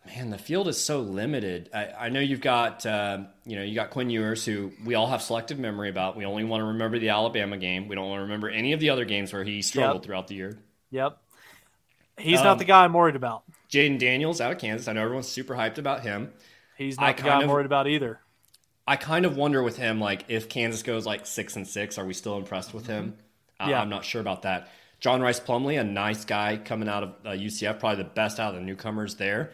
Man, 0.07 0.31
the 0.31 0.39
field 0.39 0.67
is 0.67 0.81
so 0.81 1.01
limited. 1.01 1.71
I, 1.73 1.87
I 1.87 2.09
know 2.09 2.19
you've 2.19 2.41
got, 2.41 2.85
uh, 2.85 3.21
you 3.47 3.55
know, 3.57 3.63
you 3.63 3.75
got 3.75 3.91
Quinn 3.91 4.11
Ewers, 4.11 4.45
who 4.45 4.73
we 4.85 4.97
all 4.97 5.07
have 5.07 5.23
selective 5.23 5.61
memory 5.61 5.91
about. 5.91 6.17
We 6.17 6.25
only 6.25 6.43
want 6.43 6.61
to 6.61 6.67
remember 6.67 6.99
the 6.99 7.11
Alabama 7.11 7.57
game. 7.57 7.87
We 7.87 7.95
don't 7.95 8.09
want 8.09 8.19
to 8.19 8.23
remember 8.23 8.49
any 8.49 8.73
of 8.73 8.81
the 8.81 8.91
other 8.91 9.05
games 9.05 9.33
where 9.33 9.45
he 9.45 9.63
struggled 9.63 10.03
yep. 10.03 10.05
throughout 10.05 10.27
the 10.27 10.35
year. 10.35 10.59
Yep. 10.91 11.19
He's 12.19 12.41
um, 12.41 12.45
not 12.45 12.59
the 12.59 12.65
guy 12.65 12.85
I'm 12.85 12.93
worried 12.93 13.17
about. 13.17 13.45
Jayden 13.71 13.99
Daniels 13.99 14.41
out 14.41 14.53
of 14.53 14.59
Kansas. 14.59 14.89
I 14.89 14.93
know 14.93 15.03
everyone's 15.03 15.29
super 15.29 15.55
hyped 15.55 15.79
about 15.79 16.03
him. 16.03 16.33
He's 16.77 16.99
not 16.99 17.09
I 17.09 17.13
the 17.13 17.23
guy 17.23 17.41
I'm 17.41 17.49
worried 17.49 17.67
about 17.67 17.87
either. 17.87 18.21
I 18.87 18.97
kind 18.97 19.25
of 19.25 19.37
wonder 19.37 19.63
with 19.63 19.77
him, 19.77 20.01
like 20.01 20.25
if 20.29 20.49
Kansas 20.49 20.83
goes 20.83 21.07
like 21.07 21.27
six 21.27 21.55
and 21.55 21.67
six, 21.67 21.97
are 21.97 22.05
we 22.05 22.13
still 22.13 22.37
impressed 22.37 22.75
with 22.75 22.87
him? 22.87 23.15
Uh, 23.61 23.67
Yeah. 23.71 23.81
I'm 23.81 23.89
not 23.89 24.05
sure 24.05 24.21
about 24.21 24.43
that. 24.43 24.69
John 25.01 25.21
Rhys 25.21 25.41
Plumlee, 25.41 25.81
a 25.81 25.85
nice 25.85 26.25
guy 26.25 26.57
coming 26.57 26.89
out 26.89 27.03
of 27.03 27.09
uh, 27.25 27.31
UCF, 27.31 27.81
probably 27.81 28.03
the 28.03 28.11
best 28.11 28.39
out 28.39 28.55
of 28.55 28.61
the 28.61 28.67
newcomers 28.67 29.17
there. 29.17 29.53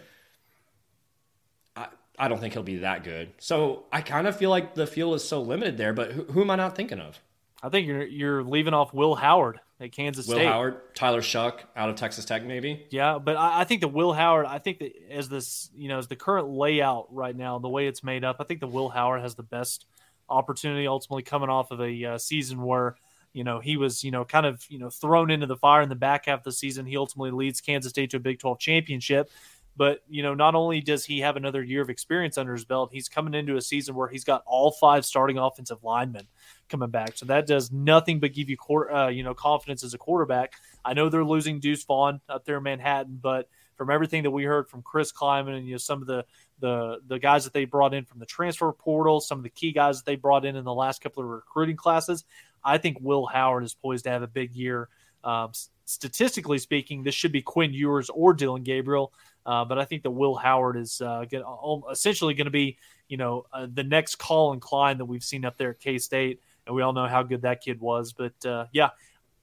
I, 2.19 2.29
don't 2.29 2.41
think 2.41 2.55
he'll 2.55 2.63
be 2.63 2.79
that 2.79 3.05
good. 3.05 3.33
So 3.39 3.85
I 3.93 4.01
kind 4.01 4.27
of 4.27 4.37
feel 4.37 4.51
like 4.51 4.75
the 4.75 4.87
field 4.87 5.15
is 5.15 5.27
so 5.27 5.41
limited 5.41 5.77
there, 5.77 5.93
but 5.93 6.13
who, 6.13 6.25
who 6.25 6.41
am 6.43 6.51
I 6.51 6.57
not 6.57 6.77
thinking 6.77 7.01
of? 7.01 7.19
I 7.63 7.69
think 7.71 7.87
you're 7.87 8.07
you're 8.07 8.43
leaving 8.45 8.73
off 8.73 8.95
Will 8.95 9.17
Howard 9.17 9.61
at 9.81 9.93
Kansas 9.93 10.27
Will 10.27 10.37
State. 10.37 10.47
Howard, 10.47 10.95
Tyler 10.95 11.21
Shough 11.21 11.59
out 11.77 11.89
of 11.89 11.97
Texas 11.97 12.25
Tech, 12.25 12.45
maybe? 12.45 12.87
Yeah, 12.91 13.19
but 13.19 13.37
I, 13.37 13.61
I 13.61 13.65
think 13.65 13.81
that 13.81 13.89
Will 13.89 14.13
Howard. 14.13 14.47
I 14.47 14.59
think 14.59 14.79
that 14.79 14.93
as 15.11 15.29
this, 15.29 15.71
you 15.75 15.89
know, 15.89 15.99
as 15.99 16.09
the 16.09 16.17
current 16.17 16.49
layout 16.49 17.13
right 17.13 17.35
now, 17.35 17.59
the 17.59 17.69
way 17.69 17.87
it's 17.87 18.05
made 18.05 18.25
up, 18.25 18.37
I 18.41 18.45
think 18.45 18.61
that 18.61 18.69
Will 18.69 18.89
Howard 18.89 19.23
has 19.23 19.35
the 19.35 19.43
best 19.43 19.87
opportunity. 20.29 20.87
Ultimately, 20.87 21.23
coming 21.23 21.49
off 21.49 21.71
of 21.71 21.81
a 21.81 22.05
uh, 22.05 22.19
season 22.19 22.63
where 22.63 22.97
you 23.33 23.45
know 23.45 23.59
he 23.61 23.77
was, 23.77 24.05
you 24.05 24.11
know, 24.11 24.25
kind 24.25 24.47
of 24.47 24.65
you 24.69 24.79
know 24.79 24.91
thrown 24.91 25.31
into 25.31 25.47
the 25.47 25.57
fire 25.57 25.83
in 25.83 25.89
the 25.89 25.97
back 25.97 26.27
half 26.27 26.41
of 26.41 26.45
the 26.45 26.53
season. 26.53 26.87
He 26.87 26.97
ultimately 26.97 27.33
leads 27.33 27.61
Kansas 27.61 27.91
State 27.91 28.11
to 28.11 28.19
a 28.19 28.21
Big 28.21 28.39
Twelve 28.39 28.59
championship. 28.59 29.31
But 29.79 30.01
you 30.09 30.25
know, 30.25 30.35
not 30.35 30.57
only 30.57 30.81
does 30.81 31.05
he 31.05 31.21
have 31.21 31.37
another 31.37 31.63
year 31.63 31.81
of 31.81 31.89
experience 31.89 32.37
under 32.37 32.53
his 32.53 32.65
belt, 32.65 32.91
he's 32.93 33.09
coming 33.09 33.33
into 33.33 33.57
a 33.57 33.63
season 33.63 33.95
where 33.95 34.09
he's 34.09 34.25
got 34.25 34.43
all 34.45 34.73
five 34.73 35.07
starting 35.07 35.39
offensive 35.39 35.85
linemen 35.85 36.27
coming 36.69 36.91
back. 36.91 37.17
So 37.17 37.27
that 37.27 37.47
does 37.47 37.71
nothing 37.71 38.19
but 38.19 38.35
give 38.35 38.51
you, 38.51 38.57
uh, 38.93 39.07
you 39.07 39.23
know, 39.23 39.35
confidence 39.35 39.85
as 39.85 39.95
a 39.95 39.99
quarterback. 39.99 40.55
I 40.85 40.95
know 40.95 41.09
they're 41.09 41.25
losing 41.25 41.61
Deuce 41.61 41.85
Vaughn 41.85 42.21
up 42.29 42.45
there 42.45 42.57
in 42.57 42.65
Manhattan, 42.65 43.21
but 43.23 43.49
from 43.77 43.89
everything 43.89 44.25
that 44.25 44.33
we 44.33 44.43
heard 44.43 44.69
from 44.69 44.83
Chris 44.83 45.13
Klieman 45.13 45.57
and 45.57 45.65
you 45.65 45.75
know 45.75 45.79
some 45.79 46.01
of 46.01 46.09
the 46.09 46.25
the 46.59 46.99
the 47.07 47.21
guys 47.21 47.45
that 47.45 47.53
they 47.53 47.65
brought 47.65 47.95
in 47.95 48.05
from 48.05 48.19
the 48.19 48.27
transfer 48.27 48.73
portal, 48.73 49.21
some 49.21 49.39
of 49.39 49.45
the 49.45 49.51
key 49.51 49.71
guys 49.71 49.99
that 49.99 50.07
they 50.07 50.17
brought 50.17 50.45
in 50.45 50.57
in 50.57 50.65
the 50.65 50.75
last 50.75 51.01
couple 51.01 51.23
of 51.23 51.29
recruiting 51.29 51.77
classes, 51.77 52.25
I 52.65 52.79
think 52.79 52.99
Will 53.01 53.27
Howard 53.27 53.63
is 53.63 53.75
poised 53.75 54.05
to 54.05 54.11
have 54.11 54.23
a 54.23 54.27
big 54.27 54.57
year. 54.57 54.89
Um, 55.23 55.53
statistically 55.85 56.59
speaking, 56.59 57.03
this 57.05 57.15
should 57.15 57.33
be 57.33 57.43
Quinn 57.43 57.73
Ewers 57.73 58.11
or 58.11 58.35
Dillon 58.35 58.63
Gabriel, 58.63 59.13
uh, 59.47 59.65
but 59.65 59.79
I 59.79 59.85
think 59.85 60.03
that 60.03 60.11
Will 60.11 60.35
Howard 60.35 60.77
is 60.77 61.01
uh, 61.01 61.25
gonna, 61.31 61.45
essentially 61.91 62.35
going 62.35 62.47
to 62.47 62.51
be, 62.51 62.79
you 63.09 63.17
know, 63.17 63.47
uh, 63.53 63.67
the 63.73 63.85
next 63.85 64.17
Collin 64.17 64.61
Klein 64.61 64.99
that 64.99 65.07
we've 65.07 65.25
seen 65.25 65.45
up 65.45 65.57
there 65.57 65.71
at 65.71 65.81
K 65.81 65.99
State, 65.99 66.41
and 66.67 66.75
we 66.75 66.83
all 66.83 66.93
know 66.93 67.07
how 67.07 67.23
good 67.23 67.43
that 67.43 67.63
kid 67.63 67.81
was. 67.81 68.13
But 68.13 68.45
uh, 68.45 68.67
yeah, 68.73 68.91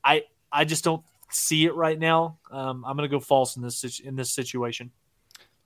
I 0.04 0.24
I 0.52 0.66
just 0.66 0.84
don't 0.84 1.04
see 1.32 1.66
it 1.66 1.74
right 1.74 1.98
now. 1.98 2.38
Um, 2.52 2.86
I'm 2.86 2.96
going 2.96 3.10
to 3.10 3.14
go 3.14 3.20
false 3.20 3.56
in 3.56 3.64
this 3.64 4.00
in 4.00 4.16
this 4.16 4.34
situation. 4.34 4.92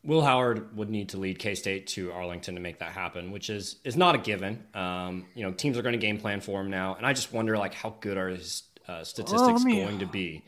Will 0.04 0.22
Howard 0.22 0.76
would 0.78 0.90
need 0.90 1.10
to 1.10 1.18
lead 1.18 1.40
K 1.40 1.56
State 1.56 1.88
to 1.88 2.12
Arlington 2.14 2.56
to 2.56 2.62
make 2.62 2.80
that 2.80 2.92
happen, 2.92 3.32
which 3.32 3.50
is 3.50 3.78
is 3.84 3.98
not 3.98 4.16
a 4.16 4.18
given. 4.18 4.64
Um, 4.74 5.26
you 5.36 5.44
know, 5.44 5.52
teams 5.52 5.78
are 5.78 5.82
going 5.82 5.94
to 5.94 6.00
game 6.00 6.18
plan 6.18 6.40
for 6.40 6.62
him 6.62 6.70
now, 6.70 6.96
and 6.96 7.06
I 7.06 7.12
just 7.12 7.34
wonder 7.34 7.58
like 7.58 7.74
how 7.74 7.98
good 8.00 8.18
are 8.18 8.30
his 8.30 8.64
uh, 8.88 9.04
statistics 9.04 9.64
me- 9.64 9.82
going 9.84 10.00
to 10.00 10.06
be. 10.06 10.44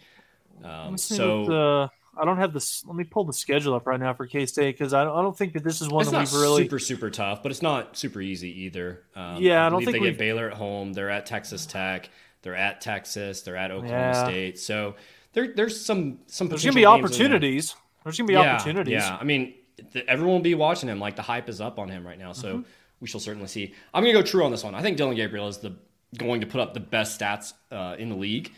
Um, 0.64 0.98
so 0.98 1.90
I 2.18 2.26
don't 2.26 2.38
have 2.38 2.52
this. 2.54 2.84
Let 2.86 2.96
me 2.96 3.04
pull 3.04 3.24
the 3.24 3.34
schedule 3.34 3.74
up 3.74 3.88
right 3.88 4.00
now 4.00 4.14
for 4.14 4.28
K 4.28 4.46
State 4.46 4.78
because 4.78 4.94
I 4.94 5.04
don't, 5.04 5.18
I 5.18 5.22
don't 5.22 5.38
think 5.38 5.54
that 5.54 5.64
this 5.64 5.82
is 5.82 5.90
one 5.90 6.02
it's 6.02 6.12
that 6.12 6.18
not 6.18 6.32
we've 6.32 6.42
really. 6.42 6.64
super 6.64 6.80
super 6.80 7.10
tough, 7.10 7.42
but 7.42 7.52
it's 7.52 7.62
not 7.62 7.96
super 7.98 8.22
easy 8.22 8.64
either. 8.64 9.04
Um, 9.16 9.38
Yeah, 9.42 9.66
I 9.66 9.70
don't 9.70 9.80
think 9.84 9.94
they 9.94 10.00
we've- 10.00 10.12
get 10.12 10.20
Baylor 10.20 10.50
at 10.52 10.58
home. 10.58 10.94
They're 10.94 11.10
at 11.10 11.26
Texas 11.26 11.66
Tech. 11.66 12.10
They're 12.42 12.56
at 12.56 12.82
Texas. 12.82 13.42
They're 13.44 13.56
at 13.56 13.72
Oklahoma 13.72 13.98
Yeah. 14.00 14.24
State. 14.26 14.60
So 14.60 14.96
there, 15.34 15.54
there's 15.56 15.80
some 15.80 16.20
some. 16.28 16.48
There's 16.50 16.64
to 16.64 16.72
be 16.74 16.82
there. 16.82 16.90
opportunities. 16.90 17.76
There's 18.04 18.18
going 18.18 18.28
to 18.28 18.32
be 18.32 18.34
yeah, 18.34 18.56
opportunities. 18.56 18.94
Yeah, 18.94 19.18
I 19.20 19.24
mean, 19.24 19.54
th- 19.94 20.04
everyone 20.08 20.34
will 20.36 20.42
be 20.42 20.56
watching 20.56 20.90
him. 20.90 21.00
Like 21.00 21.16
the 21.16 21.22
hype 21.22 21.48
is 21.50 21.62
up 21.62 21.78
on 21.80 21.88
him 21.88 22.06
right 22.06 22.18
now, 22.20 22.34
so 22.34 22.56
Mm-hmm. 22.56 22.62
we 23.00 23.08
shall 23.08 23.20
certainly 23.22 23.48
see. 23.48 23.74
I'm 23.94 24.04
gonna 24.04 24.12
go 24.14 24.24
true 24.24 24.44
on 24.44 24.52
this 24.52 24.64
one. 24.64 24.74
I 24.76 24.82
think 24.82 24.98
Dillon 24.98 25.16
Gabriel 25.16 25.48
is 25.48 25.60
the 25.60 25.76
going 26.18 26.42
to 26.42 26.48
put 26.48 26.60
up 26.60 26.74
the 26.74 26.80
best 26.82 27.20
stats 27.22 27.54
uh, 27.72 27.96
in 27.98 28.10
the 28.10 28.16
league. 28.16 28.52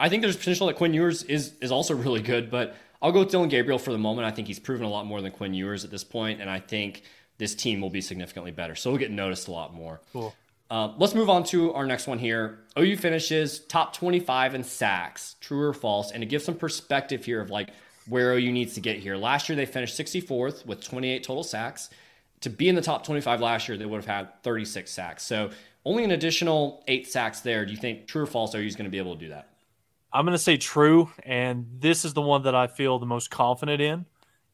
I 0.00 0.08
think 0.08 0.22
there's 0.22 0.36
potential 0.36 0.66
that 0.68 0.76
Quinn 0.76 0.94
Ewers 0.94 1.22
is 1.24 1.54
is 1.60 1.72
also 1.72 1.94
really 1.94 2.22
good, 2.22 2.50
but 2.50 2.76
I'll 3.00 3.12
go 3.12 3.20
with 3.20 3.30
Dillon 3.30 3.48
Gabriel 3.48 3.78
for 3.78 3.92
the 3.92 3.98
moment. 3.98 4.26
I 4.26 4.30
think 4.30 4.46
he's 4.48 4.58
proven 4.58 4.84
a 4.84 4.90
lot 4.90 5.06
more 5.06 5.20
than 5.20 5.32
Quinn 5.32 5.54
Ewers 5.54 5.84
at 5.84 5.90
this 5.90 6.04
point, 6.04 6.40
and 6.40 6.50
I 6.50 6.60
think 6.60 7.02
this 7.38 7.54
team 7.54 7.80
will 7.80 7.90
be 7.90 8.00
significantly 8.00 8.50
better. 8.50 8.74
So 8.74 8.90
we'll 8.90 8.98
get 8.98 9.10
noticed 9.10 9.48
a 9.48 9.52
lot 9.52 9.72
more. 9.74 10.00
Cool. 10.12 10.34
Uh, 10.70 10.92
let's 10.98 11.14
move 11.14 11.30
on 11.30 11.44
to 11.44 11.72
our 11.72 11.86
next 11.86 12.06
one 12.06 12.18
here. 12.18 12.58
OU 12.78 12.96
finishes 12.98 13.60
top 13.60 13.94
25 13.94 14.54
in 14.54 14.64
sacks, 14.64 15.36
true 15.40 15.62
or 15.62 15.72
false, 15.72 16.10
and 16.10 16.20
to 16.20 16.26
give 16.26 16.42
some 16.42 16.56
perspective 16.56 17.24
here 17.24 17.40
of 17.40 17.50
like 17.50 17.70
where 18.08 18.32
OU 18.32 18.52
needs 18.52 18.74
to 18.74 18.80
get 18.80 18.98
here. 18.98 19.16
Last 19.16 19.48
year 19.48 19.56
they 19.56 19.66
finished 19.66 19.98
64th 19.98 20.66
with 20.66 20.82
28 20.82 21.22
total 21.22 21.42
sacks. 21.42 21.90
To 22.42 22.50
be 22.50 22.68
in 22.68 22.74
the 22.74 22.82
top 22.82 23.04
25 23.04 23.40
last 23.40 23.68
year, 23.68 23.76
they 23.76 23.86
would 23.86 24.04
have 24.04 24.06
had 24.06 24.42
36 24.42 24.90
sacks. 24.90 25.24
So 25.24 25.50
only 25.84 26.04
an 26.04 26.10
additional 26.10 26.84
eight 26.86 27.08
sacks 27.08 27.40
there. 27.40 27.64
Do 27.64 27.72
you 27.72 27.78
think 27.78 28.06
true 28.06 28.22
or 28.22 28.26
false 28.26 28.54
OU 28.54 28.60
is 28.60 28.76
going 28.76 28.84
to 28.84 28.90
be 28.90 28.98
able 28.98 29.14
to 29.14 29.20
do 29.20 29.30
that? 29.30 29.48
I'm 30.12 30.24
going 30.24 30.32
to 30.32 30.42
say 30.42 30.56
true, 30.56 31.10
and 31.22 31.66
this 31.78 32.04
is 32.04 32.14
the 32.14 32.22
one 32.22 32.42
that 32.44 32.54
I 32.54 32.66
feel 32.66 32.98
the 32.98 33.06
most 33.06 33.30
confident 33.30 33.82
in, 33.82 34.06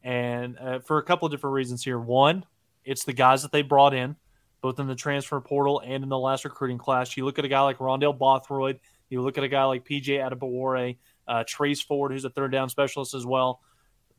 and 0.03 0.57
uh, 0.59 0.79
for 0.79 0.97
a 0.97 1.03
couple 1.03 1.25
of 1.25 1.31
different 1.31 1.53
reasons 1.53 1.83
here. 1.83 1.99
One, 1.99 2.45
it's 2.83 3.05
the 3.05 3.13
guys 3.13 3.41
that 3.43 3.51
they 3.51 3.61
brought 3.61 3.93
in, 3.93 4.17
both 4.61 4.79
in 4.79 4.87
the 4.87 4.95
transfer 4.95 5.39
portal 5.39 5.81
and 5.85 6.03
in 6.03 6.09
the 6.09 6.17
last 6.17 6.43
recruiting 6.43 6.77
class. 6.77 7.15
You 7.15 7.23
look 7.23 7.39
at 7.39 7.45
a 7.45 7.47
guy 7.47 7.61
like 7.61 7.77
Rondell 7.77 8.17
Bothroyd, 8.17 8.79
you 9.09 9.21
look 9.21 9.37
at 9.37 9.43
a 9.43 9.47
guy 9.47 9.63
like 9.63 9.87
PJ 9.87 10.07
Adebawore, 10.07 10.97
uh, 11.27 11.43
Trace 11.47 11.81
Ford, 11.81 12.11
who's 12.11 12.25
a 12.25 12.29
third 12.29 12.51
down 12.51 12.69
specialist 12.69 13.13
as 13.13 13.25
well. 13.25 13.61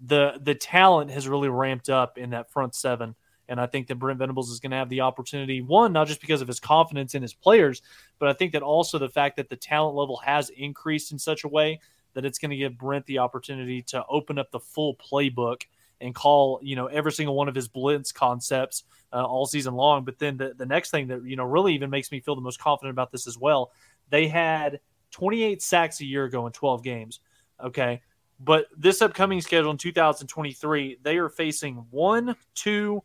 The 0.00 0.38
the 0.42 0.54
talent 0.54 1.10
has 1.10 1.28
really 1.28 1.48
ramped 1.48 1.88
up 1.88 2.18
in 2.18 2.30
that 2.30 2.50
front 2.50 2.74
seven. 2.74 3.14
And 3.48 3.60
I 3.60 3.66
think 3.66 3.86
that 3.86 3.96
Brent 3.96 4.18
Venables 4.18 4.50
is 4.50 4.60
going 4.60 4.72
to 4.72 4.76
have 4.76 4.88
the 4.88 5.02
opportunity, 5.02 5.62
one, 5.62 5.92
not 5.92 6.08
just 6.08 6.20
because 6.20 6.42
of 6.42 6.48
his 6.48 6.60
confidence 6.60 7.14
in 7.14 7.22
his 7.22 7.34
players, 7.34 7.82
but 8.18 8.28
I 8.28 8.32
think 8.32 8.52
that 8.52 8.62
also 8.62 8.98
the 8.98 9.08
fact 9.08 9.36
that 9.36 9.48
the 9.48 9.56
talent 9.56 9.96
level 9.96 10.16
has 10.18 10.50
increased 10.50 11.12
in 11.12 11.18
such 11.18 11.44
a 11.44 11.48
way 11.48 11.80
that 12.14 12.24
it's 12.24 12.38
going 12.38 12.50
to 12.50 12.56
give 12.56 12.78
Brent 12.78 13.06
the 13.06 13.18
opportunity 13.18 13.82
to 13.82 14.04
open 14.08 14.38
up 14.38 14.50
the 14.50 14.58
full 14.58 14.96
playbook 14.96 15.62
and 16.00 16.14
call, 16.14 16.58
you 16.62 16.76
know, 16.76 16.86
every 16.86 17.12
single 17.12 17.34
one 17.34 17.48
of 17.48 17.54
his 17.54 17.68
blitz 17.68 18.12
concepts 18.12 18.84
uh, 19.12 19.24
all 19.24 19.46
season 19.46 19.74
long. 19.74 20.04
But 20.04 20.18
then 20.18 20.36
the, 20.36 20.54
the 20.54 20.66
next 20.66 20.90
thing 20.90 21.08
that, 21.08 21.24
you 21.24 21.36
know, 21.36 21.44
really 21.44 21.74
even 21.74 21.90
makes 21.90 22.10
me 22.10 22.20
feel 22.20 22.34
the 22.34 22.40
most 22.40 22.58
confident 22.58 22.90
about 22.90 23.12
this 23.12 23.26
as 23.26 23.38
well, 23.38 23.72
they 24.10 24.28
had 24.28 24.80
28 25.12 25.62
sacks 25.62 26.00
a 26.00 26.04
year 26.04 26.24
ago 26.24 26.46
in 26.46 26.52
12 26.52 26.82
games. 26.82 27.20
Okay. 27.62 28.02
But 28.38 28.66
this 28.76 29.00
upcoming 29.00 29.40
schedule 29.40 29.70
in 29.70 29.78
2023, 29.78 30.98
they 31.02 31.16
are 31.16 31.28
facing 31.28 31.86
one, 31.90 32.36
two, 32.54 33.02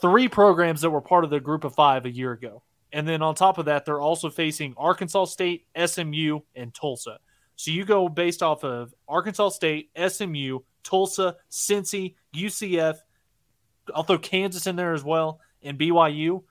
three 0.00 0.28
programs 0.28 0.80
that 0.80 0.90
were 0.90 1.00
part 1.00 1.24
of 1.24 1.30
the 1.30 1.40
group 1.40 1.64
of 1.64 1.74
five 1.74 2.06
a 2.06 2.10
year 2.10 2.32
ago. 2.32 2.62
And 2.92 3.08
then 3.08 3.22
on 3.22 3.34
top 3.34 3.58
of 3.58 3.64
that, 3.66 3.84
they're 3.84 4.00
also 4.00 4.30
facing 4.30 4.74
Arkansas 4.76 5.26
State, 5.26 5.66
SMU, 5.84 6.40
and 6.54 6.72
Tulsa. 6.72 7.18
So 7.56 7.70
you 7.70 7.84
go 7.84 8.08
based 8.08 8.42
off 8.42 8.64
of 8.64 8.94
Arkansas 9.08 9.50
State, 9.50 9.90
SMU, 9.96 10.60
Tulsa, 10.82 11.36
Cincy, 11.50 12.14
UCF. 12.34 12.98
I'll 13.94 14.04
throw 14.04 14.18
Kansas 14.18 14.66
in 14.66 14.76
there 14.76 14.92
as 14.92 15.04
well, 15.04 15.40
and 15.62 15.78
BYU. 15.78 16.44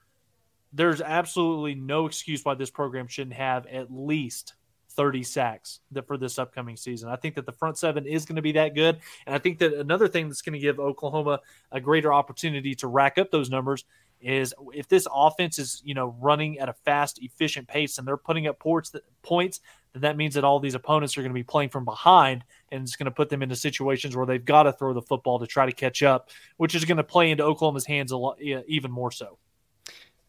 There's 0.74 1.02
absolutely 1.02 1.76
no 1.76 2.08
excuse 2.08 2.44
why 2.44 2.56
this 2.56 2.72
program 2.72 3.08
shouldn't 3.08 3.36
have 3.36 3.66
at 3.68 3.92
least 3.92 4.56
30 4.96 5.24
sacks 5.24 5.80
for 6.08 6.18
this 6.18 6.40
upcoming 6.40 6.76
season. 6.78 7.10
I 7.10 7.16
think 7.16 7.36
that 7.36 7.46
the 7.46 7.52
front 7.52 7.78
seven 7.78 8.06
is 8.06 8.26
going 8.26 8.36
to 8.36 8.42
be 8.42 8.54
that 8.54 8.76
good. 8.76 9.00
And 9.26 9.36
I 9.36 9.40
think 9.40 9.60
that 9.60 9.74
another 9.74 10.08
thing 10.08 10.28
that's 10.28 10.42
going 10.42 10.54
to 10.54 10.60
give 10.60 10.80
Oklahoma 10.80 11.40
a 11.72 11.82
greater 11.82 12.14
opportunity 12.14 12.76
to 12.76 12.88
rack 12.88 13.18
up 13.18 13.32
those 13.32 13.50
numbers 13.50 13.86
is 14.22 14.54
if 14.74 14.88
this 14.88 15.06
offense 15.14 15.60
is, 15.60 15.82
you 15.84 15.94
know, 15.94 16.16
running 16.22 16.60
at 16.60 16.70
a 16.70 16.74
fast, 16.86 17.20
efficient 17.22 17.68
pace 17.68 17.98
and 17.98 18.08
they're 18.08 18.16
putting 18.16 18.48
up 18.48 18.58
ports 18.58 18.90
that, 18.92 19.04
points, 19.22 19.60
then 19.92 20.02
that 20.02 20.18
means 20.18 20.36
that 20.36 20.44
all 20.44 20.60
these 20.60 20.76
opponents 20.76 21.18
are 21.18 21.22
going 21.22 21.32
to 21.32 21.36
be 21.36 21.44
playing 21.44 21.70
from 21.70 21.84
behind 21.84 22.44
and 22.72 22.84
it's 22.84 22.96
going 22.96 23.06
to 23.06 23.12
put 23.12 23.30
them 23.30 23.44
into 23.44 23.56
situations 23.56 24.16
where 24.16 24.26
they've 24.26 24.46
got 24.46 24.64
to 24.64 24.72
throw 24.72 24.94
the 24.94 25.02
football 25.02 25.40
to 25.40 25.48
try 25.48 25.66
to 25.66 25.74
catch 25.74 26.02
up, 26.02 26.30
which 26.58 26.74
is 26.74 26.86
going 26.86 26.98
to 26.98 27.04
play 27.04 27.32
into 27.32 27.44
Oklahoma's 27.44 27.86
hands 27.86 28.12
a 28.12 28.18
lot, 28.18 28.42
even 28.42 28.92
more 28.92 29.12
so. 29.12 29.38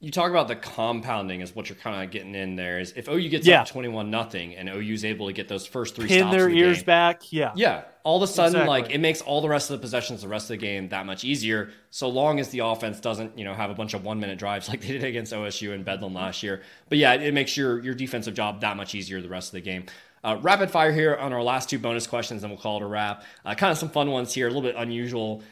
You 0.00 0.10
talk 0.10 0.30
about 0.30 0.48
the 0.48 0.56
compounding 0.56 1.40
is 1.40 1.54
what 1.56 1.70
you're 1.70 1.78
kind 1.78 2.04
of 2.04 2.10
getting 2.10 2.34
in 2.34 2.56
there. 2.56 2.78
Is 2.78 2.92
if 2.94 3.08
OU 3.08 3.28
gets 3.30 3.46
Yeah. 3.46 3.62
up 3.62 3.68
21 3.68 4.10
nothing 4.10 4.54
and 4.54 4.68
OU's 4.68 5.02
able 5.04 5.28
to 5.28 5.32
get 5.32 5.48
those 5.48 5.66
first 5.66 5.96
three 5.96 6.08
Pin 6.08 6.18
stops 6.20 6.36
their 6.36 6.48
the 6.48 6.58
ears 6.58 6.78
game, 6.78 6.84
back. 6.84 7.32
Yeah. 7.32 7.52
Yeah, 7.56 7.84
all 8.02 8.18
of 8.18 8.22
a 8.22 8.26
sudden, 8.26 8.56
Exactly. 8.56 8.68
like 8.68 8.90
it 8.90 8.98
makes 8.98 9.22
all 9.22 9.40
the 9.40 9.48
rest 9.48 9.70
of 9.70 9.78
the 9.78 9.80
possessions, 9.80 10.20
the 10.20 10.28
rest 10.28 10.44
of 10.46 10.48
the 10.48 10.56
game, 10.58 10.90
that 10.90 11.06
much 11.06 11.24
easier. 11.24 11.70
So 11.90 12.08
long 12.10 12.38
as 12.38 12.50
the 12.50 12.58
offense 12.58 13.00
doesn't, 13.00 13.38
you 13.38 13.44
know, 13.44 13.54
have 13.54 13.70
a 13.70 13.74
bunch 13.74 13.94
of 13.94 14.04
one 14.04 14.20
minute 14.20 14.38
drives 14.38 14.68
like 14.68 14.82
they 14.82 14.88
did 14.88 15.04
against 15.04 15.32
OSU 15.32 15.72
and 15.72 15.86
Bedlam 15.86 16.12
last 16.12 16.42
year. 16.42 16.60
But 16.90 16.98
yeah, 16.98 17.14
it 17.14 17.32
makes 17.32 17.56
your 17.56 17.82
your 17.82 17.94
defensive 17.94 18.34
job 18.34 18.60
that 18.60 18.76
much 18.76 18.94
easier 18.94 19.22
the 19.22 19.28
rest 19.30 19.48
of 19.48 19.52
the 19.52 19.62
game. 19.62 19.86
Uh, 20.22 20.38
rapid 20.42 20.70
fire 20.70 20.92
here 20.92 21.14
on 21.16 21.32
our 21.32 21.42
last 21.42 21.70
two 21.70 21.78
bonus 21.78 22.06
questions, 22.06 22.42
and 22.42 22.50
we'll 22.52 22.60
call 22.60 22.76
it 22.78 22.82
a 22.82 22.86
wrap. 22.86 23.24
Uh, 23.44 23.54
kind 23.54 23.70
of 23.70 23.78
some 23.78 23.90
fun 23.90 24.10
ones 24.10 24.34
here, 24.34 24.46
a 24.46 24.50
little 24.50 24.62
bit 24.62 24.74
unusual. 24.76 25.42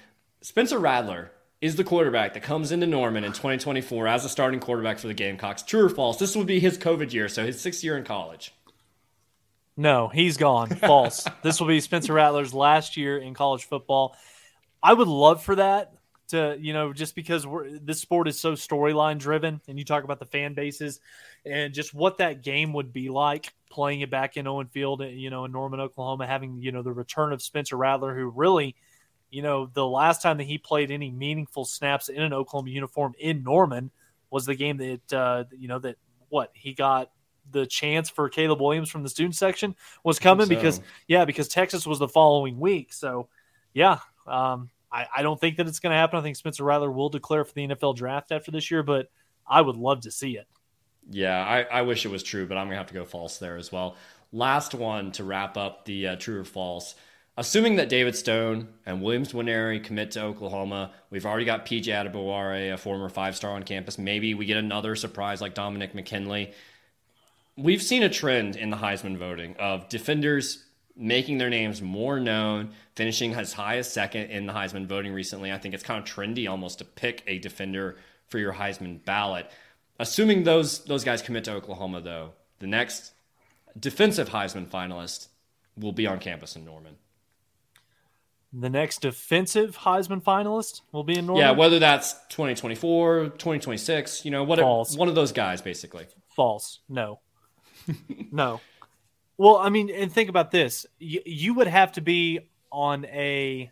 Spencer 0.43 0.79
Rattler 0.79 1.31
is 1.63 1.77
the 1.77 1.85
quarterback 1.85 2.35
that 2.35 2.43
comes 2.43 2.73
into 2.73 2.87
Norman 2.87 3.25
in 3.25 3.33
2024 3.33 4.07
as 4.07 4.25
a 4.25 4.29
starting 4.29 4.61
quarterback 4.61 4.99
for 4.99 5.07
the 5.07 5.15
Gamecocks. 5.15 5.63
True 5.63 5.87
or 5.87 5.89
false? 5.89 6.19
This 6.19 6.37
would 6.37 6.47
be 6.47 6.61
his 6.61 6.77
COVID 6.77 7.13
year, 7.15 7.29
so 7.29 7.47
his 7.47 7.61
sixth 7.61 7.83
year 7.83 7.97
in 7.97 8.05
college. 8.05 8.53
No, 9.75 10.09
he's 10.09 10.37
gone. 10.37 10.69
False. 10.75 11.27
this 11.43 11.59
will 11.59 11.67
be 11.67 11.81
Spencer 11.81 12.13
Rattler's 12.13 12.53
last 12.53 12.99
year 12.99 13.17
in 13.17 13.33
college 13.33 13.65
football. 13.65 14.15
I 14.83 14.93
would 14.93 15.09
love 15.09 15.43
for 15.43 15.55
that 15.55 15.95
to 16.29 16.57
you 16.61 16.75
know 16.75 16.93
just 16.93 17.15
because 17.15 17.47
this 17.81 18.01
sport 18.01 18.29
is 18.29 18.39
so 18.39 18.53
storyline 18.53 19.19
driven, 19.19 19.63
and 19.69 19.79
you 19.79 19.85
talk 19.87 20.05
about 20.05 20.19
the 20.19 20.27
fan 20.27 20.53
bases 20.53 21.01
and 21.47 21.73
just 21.73 21.95
what 21.95 22.19
that 22.19 22.43
game 22.43 22.73
would 22.75 22.93
be 22.93 23.09
like 23.09 23.53
playing 23.71 24.03
it 24.03 24.11
back 24.11 24.37
in 24.37 24.47
Owen 24.47 24.67
Field, 24.67 25.03
you 25.03 25.31
know, 25.31 25.47
in 25.47 25.53
Norman, 25.53 25.81
Oklahoma, 25.81 26.27
having 26.27 26.61
you 26.61 26.73
know 26.73 26.83
the 26.83 26.93
return 26.93 27.33
of 27.33 27.43
Spencer 27.43 27.77
Rattler, 27.77 28.15
who 28.15 28.27
really, 28.29 28.77
you 29.33 29.43
know, 29.43 29.67
the 29.73 29.87
last 29.87 30.23
time 30.23 30.37
that 30.37 30.45
he 30.45 30.59
played 30.59 30.91
any 30.91 31.11
meaningful 31.11 31.65
snaps 31.65 32.09
in 32.11 32.23
an 32.23 32.35
Oklahoma 32.35 32.71
uniform 32.71 33.15
in 33.19 33.43
Norman 33.43 33.91
was 34.31 34.47
the 34.47 34.55
game 34.55 34.77
that 34.77 35.13
uh, 35.13 35.45
you 35.59 35.69
know 35.69 35.79
that 35.81 35.97
what 36.29 36.51
he 36.53 36.75
got 36.75 37.11
the 37.51 37.67
chance 37.67 38.11
for 38.11 38.29
Caleb 38.29 38.61
Williams 38.61 38.91
from 38.91 39.03
the 39.03 39.09
student 39.09 39.35
section 39.35 39.75
was 40.05 40.19
coming 40.19 40.47
so. 40.47 40.51
because 40.51 40.81
yeah, 41.09 41.25
because 41.25 41.49
Texas 41.49 41.87
was 41.87 41.99
the 41.99 42.09
following 42.09 42.61
week. 42.61 42.93
So 42.93 43.29
yeah, 43.73 43.99
um, 44.27 44.71
I, 44.93 45.07
I 45.17 45.23
don't 45.23 45.41
think 45.41 45.57
that 45.57 45.67
it's 45.67 45.81
going 45.81 45.93
to 45.93 45.97
happen. 45.97 46.19
I 46.19 46.23
think 46.23 46.37
Spencer 46.37 46.65
Rattler 46.65 46.91
will 46.91 47.09
declare 47.09 47.45
for 47.45 47.55
the 47.55 47.69
NFL 47.69 47.97
draft 47.97 48.33
after 48.33 48.51
this 48.51 48.71
year, 48.71 48.83
but 48.83 49.11
I 49.47 49.63
would 49.63 49.77
love 49.77 50.03
to 50.03 50.11
see 50.11 50.37
it. 50.37 50.47
Yeah, 51.11 51.43
I, 51.43 51.63
I 51.63 51.83
wish 51.83 52.05
it 52.05 52.11
was 52.11 52.23
true, 52.23 52.47
but 52.47 52.59
I'm 52.59 52.67
gonna 52.67 52.77
have 52.77 52.87
to 52.89 52.95
go 52.95 53.05
false 53.05 53.39
there 53.39 53.57
as 53.57 53.73
well. 53.73 53.97
Last 54.31 54.75
one 54.75 55.11
to 55.13 55.25
wrap 55.25 55.57
up 55.57 55.85
the 55.85 56.09
uh, 56.09 56.17
true 56.17 56.41
or 56.41 56.45
false. 56.45 56.95
Assuming 57.37 57.77
that 57.77 57.89
David 57.89 58.15
Stone 58.15 58.69
and 58.85 59.03
Williams 59.03 59.33
Nwaneri 59.33 59.83
commit 59.83 60.11
to 60.13 60.23
Oklahoma, 60.23 60.93
we've 61.11 61.25
already 61.25 61.47
got 61.47 61.65
PJ 61.65 61.85
Adebawore, 61.85 62.75
a 62.75 62.77
former 62.77 63.09
five 63.09 63.37
star 63.37 63.53
on 63.53 63.63
campus. 63.63 63.97
Maybe 63.97 64.35
we 64.35 64.45
get 64.45 64.59
another 64.59 64.95
surprise 64.95 65.41
like 65.41 65.55
Dominic 65.55 65.95
McKinley 65.95 66.53
we've 67.57 67.83
seen 67.83 68.03
a 68.03 68.09
trend 68.09 68.57
in 68.57 68.71
the 68.71 68.77
Heisman 68.77 69.17
voting 69.17 69.57
of 69.59 69.89
defenders 69.89 70.65
making 70.95 71.39
their 71.39 71.51
names 71.51 71.81
more 71.81 72.21
known, 72.21 72.73
finishing 72.95 73.35
as 73.35 73.53
high 73.53 73.79
as 73.79 73.91
second 73.91 74.31
in 74.31 74.47
the 74.47 74.53
Heisman 74.53 74.87
voting 74.87 75.13
recently. 75.13 75.51
I 75.51 75.59
think 75.59 75.75
it's 75.75 75.83
kind 75.83 76.03
of 76.03 76.09
trendy 76.09 76.49
almost 76.49 76.79
to 76.79 76.85
pick 76.85 77.23
a 77.27 77.39
defender 77.39 77.97
for 78.29 78.39
your 78.39 78.53
Heisman 78.53 79.05
ballot. 79.05 79.51
Assuming 79.99 80.45
those 80.45 80.85
those 80.85 81.05
guys 81.05 81.23
commit 81.23 81.45
to 81.45 81.53
Oklahoma 81.53 82.01
though, 82.01 82.33
the 82.59 82.67
next 82.67 83.13
defensive 83.79 84.31
Heisman 84.31 84.67
finalist 84.67 85.29
will 85.77 85.93
be 85.93 86.07
on 86.07 86.19
campus 86.19 86.57
in 86.57 86.65
Norman. 86.65 86.97
The 88.53 88.69
next 88.69 89.01
defensive 89.01 89.79
Heisman 89.79 90.23
finalist 90.23 90.83
will 90.93 91.05
be 91.05 91.17
in 91.17 91.27
Norman. 91.27 91.43
Yeah, 91.43 91.53
whether 91.53 91.79
that's 91.79 92.13
2024, 92.29 93.31
2026, 93.31 94.25
you 94.27 94.31
know, 94.31 94.45
what 94.45 94.61
one 94.61 95.09
of 95.09 95.15
those 95.15 95.33
guys 95.33 95.63
basically. 95.63 96.07
False. 96.37 96.81
No 96.89 97.21
no. 98.33 98.61
Well, 99.37 99.57
I 99.57 99.69
mean, 99.69 99.91
and 99.91 100.13
think 100.13 100.29
about 100.29 100.51
this. 100.51 100.87
You, 100.99 101.21
you 101.25 101.55
would 101.55 101.67
have 101.67 101.93
to 101.93 102.01
be 102.01 102.41
on 102.71 103.05
a. 103.07 103.71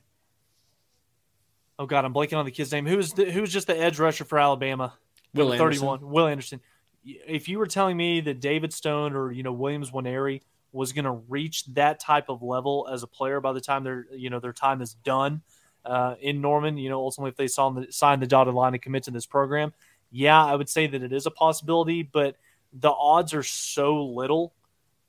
Oh 1.79 1.87
God, 1.87 2.05
I'm 2.05 2.13
blanking 2.13 2.37
on 2.37 2.45
the 2.45 2.51
kid's 2.51 2.73
name. 2.73 2.87
Who's 2.87 3.13
the, 3.13 3.31
who's 3.31 3.53
just 3.53 3.67
the 3.67 3.79
edge 3.79 3.99
rusher 3.99 4.25
for 4.25 4.39
Alabama? 4.39 4.95
Will 5.33 5.57
Thirty-one. 5.57 5.99
Anderson. 5.99 6.11
Will 6.11 6.27
Anderson. 6.27 6.61
If 7.05 7.49
you 7.49 7.59
were 7.59 7.67
telling 7.67 7.97
me 7.97 8.21
that 8.23 8.41
David 8.41 8.73
Stone 8.73 9.15
or 9.15 9.33
you 9.33 9.43
know 9.43 9.53
Williams 9.53 9.91
Nwaneri 9.91 10.43
was 10.73 10.93
going 10.93 11.05
to 11.05 11.23
reach 11.29 11.67
that 11.67 12.01
type 12.01 12.29
of 12.29 12.43
level 12.43 12.89
as 12.91 13.03
a 13.03 13.07
player 13.07 13.41
by 13.41 13.53
the 13.53 13.61
time 13.61 13.85
their 13.85 14.07
you 14.13 14.31
know 14.31 14.41
their 14.41 14.53
time 14.53 14.81
is 14.81 14.95
done 14.95 15.43
uh, 15.85 16.15
in 16.21 16.41
Norman, 16.41 16.77
you 16.77 16.89
know, 16.89 17.01
ultimately 17.01 17.31
if 17.31 17.37
they 17.37 17.49
saw 17.49 17.71
the, 17.71 17.91
sign 17.91 18.21
the 18.21 18.27
dotted 18.27 18.55
line 18.55 18.75
and 18.75 18.83
commit 18.83 19.05
to 19.05 19.11
this 19.11 19.27
program, 19.27 19.73
yeah, 20.11 20.45
I 20.45 20.55
would 20.55 20.69
say 20.69 20.87
that 20.87 21.03
it 21.03 21.13
is 21.13 21.27
a 21.27 21.31
possibility, 21.31 22.03
but 22.03 22.37
the 22.73 22.91
odds 22.91 23.33
are 23.35 23.43
so 23.43 24.05
little, 24.05 24.53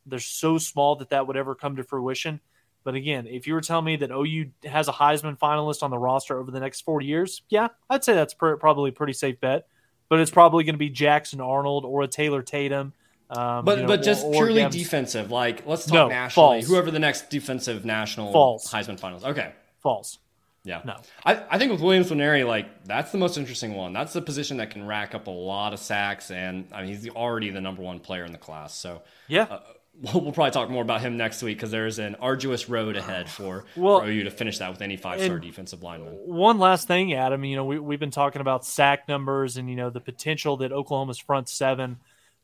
they're 0.06 0.20
so 0.20 0.58
small 0.58 0.96
that 0.98 1.10
that 1.10 1.28
would 1.28 1.38
ever 1.38 1.56
come 1.56 1.76
to 1.76 1.84
fruition. 1.84 2.40
But 2.84 2.96
again, 2.96 3.28
if 3.28 3.46
you 3.46 3.54
were 3.54 3.62
telling 3.62 3.86
me 3.86 3.98
that 3.98 4.12
OU 4.12 4.52
has 4.64 4.88
a 4.88 4.94
Heisman 4.94 5.38
finalist 5.38 5.84
on 5.84 5.92
the 5.92 6.00
roster 6.00 6.40
over 6.40 6.50
the 6.50 6.60
next 6.60 6.82
four 6.82 7.02
years, 7.02 7.44
yeah, 7.50 7.68
I'd 7.90 8.04
say 8.04 8.14
that's 8.14 8.34
pr- 8.34 8.54
probably 8.54 8.90
a 8.90 8.94
pretty 8.94 9.14
safe 9.14 9.40
bet. 9.40 9.68
But 10.10 10.20
it's 10.20 10.32
probably 10.32 10.64
going 10.64 10.74
to 10.74 10.80
be 10.80 10.90
Jackson 10.90 11.40
Arnold 11.40 11.86
or 11.86 12.02
a 12.02 12.08
Taylor 12.08 12.42
Tatum. 12.42 12.94
Um, 13.32 13.64
but 13.64 13.78
you 13.78 13.82
know, 13.84 13.88
but 13.88 14.04
just 14.04 14.26
or, 14.26 14.30
or 14.30 14.48
purely 14.48 14.68
defensive. 14.70 15.32
Like 15.32 15.66
let's 15.66 15.86
talk 15.86 15.94
no, 15.94 16.08
nationally. 16.10 16.62
False. 16.62 16.68
Whoever 16.68 16.92
the 16.92 17.00
next 17.00 17.30
defensive 17.30 17.86
national 17.86 18.32
false. 18.34 18.72
Heisman 18.72 19.00
finalist. 19.00 19.24
Okay, 19.24 19.54
false. 19.80 20.20
Yeah. 20.64 20.82
No. 20.86 20.98
I, 21.26 21.44
I 21.50 21.58
think 21.58 21.72
with 21.72 21.82
Williams 21.82 22.12
Nwaneri, 22.12 22.46
like 22.46 22.84
that's 22.84 23.12
the 23.12 23.18
most 23.18 23.38
interesting 23.38 23.74
one. 23.74 23.94
That's 23.94 24.14
the 24.14 24.22
position 24.22 24.58
that 24.58 24.70
can 24.70 24.86
rack 24.86 25.16
up 25.16 25.28
a 25.28 25.32
lot 25.32 25.74
of 25.74 25.80
sacks, 25.80 26.30
and 26.30 26.68
I 26.72 26.82
mean 26.82 26.90
he's 26.90 27.10
already 27.10 27.50
the 27.50 27.62
number 27.62 27.82
one 27.82 28.00
player 28.00 28.26
in 28.26 28.32
the 28.32 28.38
class. 28.38 28.76
So 28.76 29.02
yeah. 29.28 29.44
Uh, 29.44 29.60
we'll, 30.00 30.14
we'll, 30.22 30.32
probably 30.32 30.52
talk 30.52 30.70
more 30.70 30.82
about 30.82 31.02
him 31.02 31.18
next 31.18 31.42
week 31.44 31.58
because 31.58 31.72
there's 31.72 32.00
an 32.00 32.16
arduous 32.16 32.70
road 32.70 32.96
ahead 32.96 33.30
for, 33.30 33.66
well, 33.76 34.02
for 34.02 34.08
OU 34.08 34.24
to 34.24 34.32
finish 34.32 34.58
that 34.60 34.72
with 34.72 34.82
any 34.82 34.98
five 34.98 35.22
star 35.22 35.40
defensive 35.40 35.84
lineman. 35.84 36.14
One 36.26 36.60
last 36.60 36.88
thing, 36.88 37.14
Adam. 37.14 37.44
You 37.44 37.56
know, 37.56 37.66
we, 37.66 37.80
we've 37.80 38.00
been 38.00 38.12
talking 38.12 38.42
about 38.42 38.66
sack 38.66 39.08
numbers 39.08 39.58
and, 39.58 39.70
you 39.70 39.76
know, 39.76 39.90
the 39.90 40.02
potential 40.02 40.58
that 40.58 40.72
Oklahoma's 40.72 41.20
front 41.20 41.50
seven, 41.50 41.98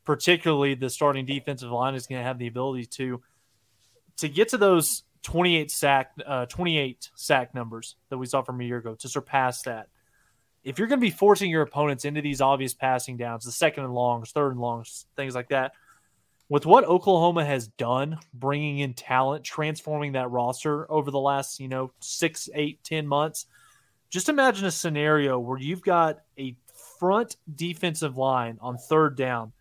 particularly 0.08 0.74
the 0.74 0.88
starting 0.88 1.26
defensive 1.26 1.70
line, 1.70 1.94
is 1.94 2.06
going 2.06 2.18
to 2.18 2.24
have 2.24 2.38
the 2.38 2.46
ability 2.46 2.86
to 2.86 3.20
to 4.16 4.26
get 4.26 4.48
to 4.48 4.56
those 4.56 5.02
28 5.22 5.70
sack 5.70 6.12
uh, 6.26 6.46
28 6.46 7.10
sack 7.14 7.54
numbers 7.54 7.96
that 8.08 8.16
we 8.16 8.24
saw 8.24 8.40
from 8.40 8.58
a 8.62 8.64
year 8.64 8.78
ago 8.78 8.94
to 8.94 9.06
surpass 9.06 9.60
that. 9.62 9.88
If 10.64 10.78
you're 10.78 10.88
going 10.88 10.98
to 10.98 11.06
be 11.06 11.10
forcing 11.10 11.50
your 11.50 11.60
opponents 11.60 12.06
into 12.06 12.22
these 12.22 12.40
obvious 12.40 12.72
passing 12.72 13.18
downs, 13.18 13.44
the 13.44 13.52
second 13.52 13.84
and 13.84 13.92
longs, 13.92 14.30
third 14.30 14.52
and 14.52 14.60
longs, 14.60 15.04
things 15.14 15.34
like 15.34 15.50
that, 15.50 15.72
with 16.48 16.64
what 16.64 16.84
Oklahoma 16.84 17.44
has 17.44 17.68
done, 17.68 18.18
bringing 18.32 18.78
in 18.78 18.94
talent, 18.94 19.44
transforming 19.44 20.12
that 20.12 20.30
roster 20.30 20.90
over 20.90 21.10
the 21.10 21.20
last, 21.20 21.60
you 21.60 21.68
know, 21.68 21.92
six, 22.00 22.48
eight, 22.54 22.82
ten 22.82 23.06
months, 23.06 23.44
just 24.08 24.30
imagine 24.30 24.64
a 24.64 24.70
scenario 24.70 25.38
where 25.38 25.58
you've 25.58 25.82
got 25.82 26.20
a 26.38 26.56
front 26.98 27.36
defensive 27.54 28.16
line 28.16 28.56
on 28.62 28.78
third 28.78 29.14
down 29.14 29.52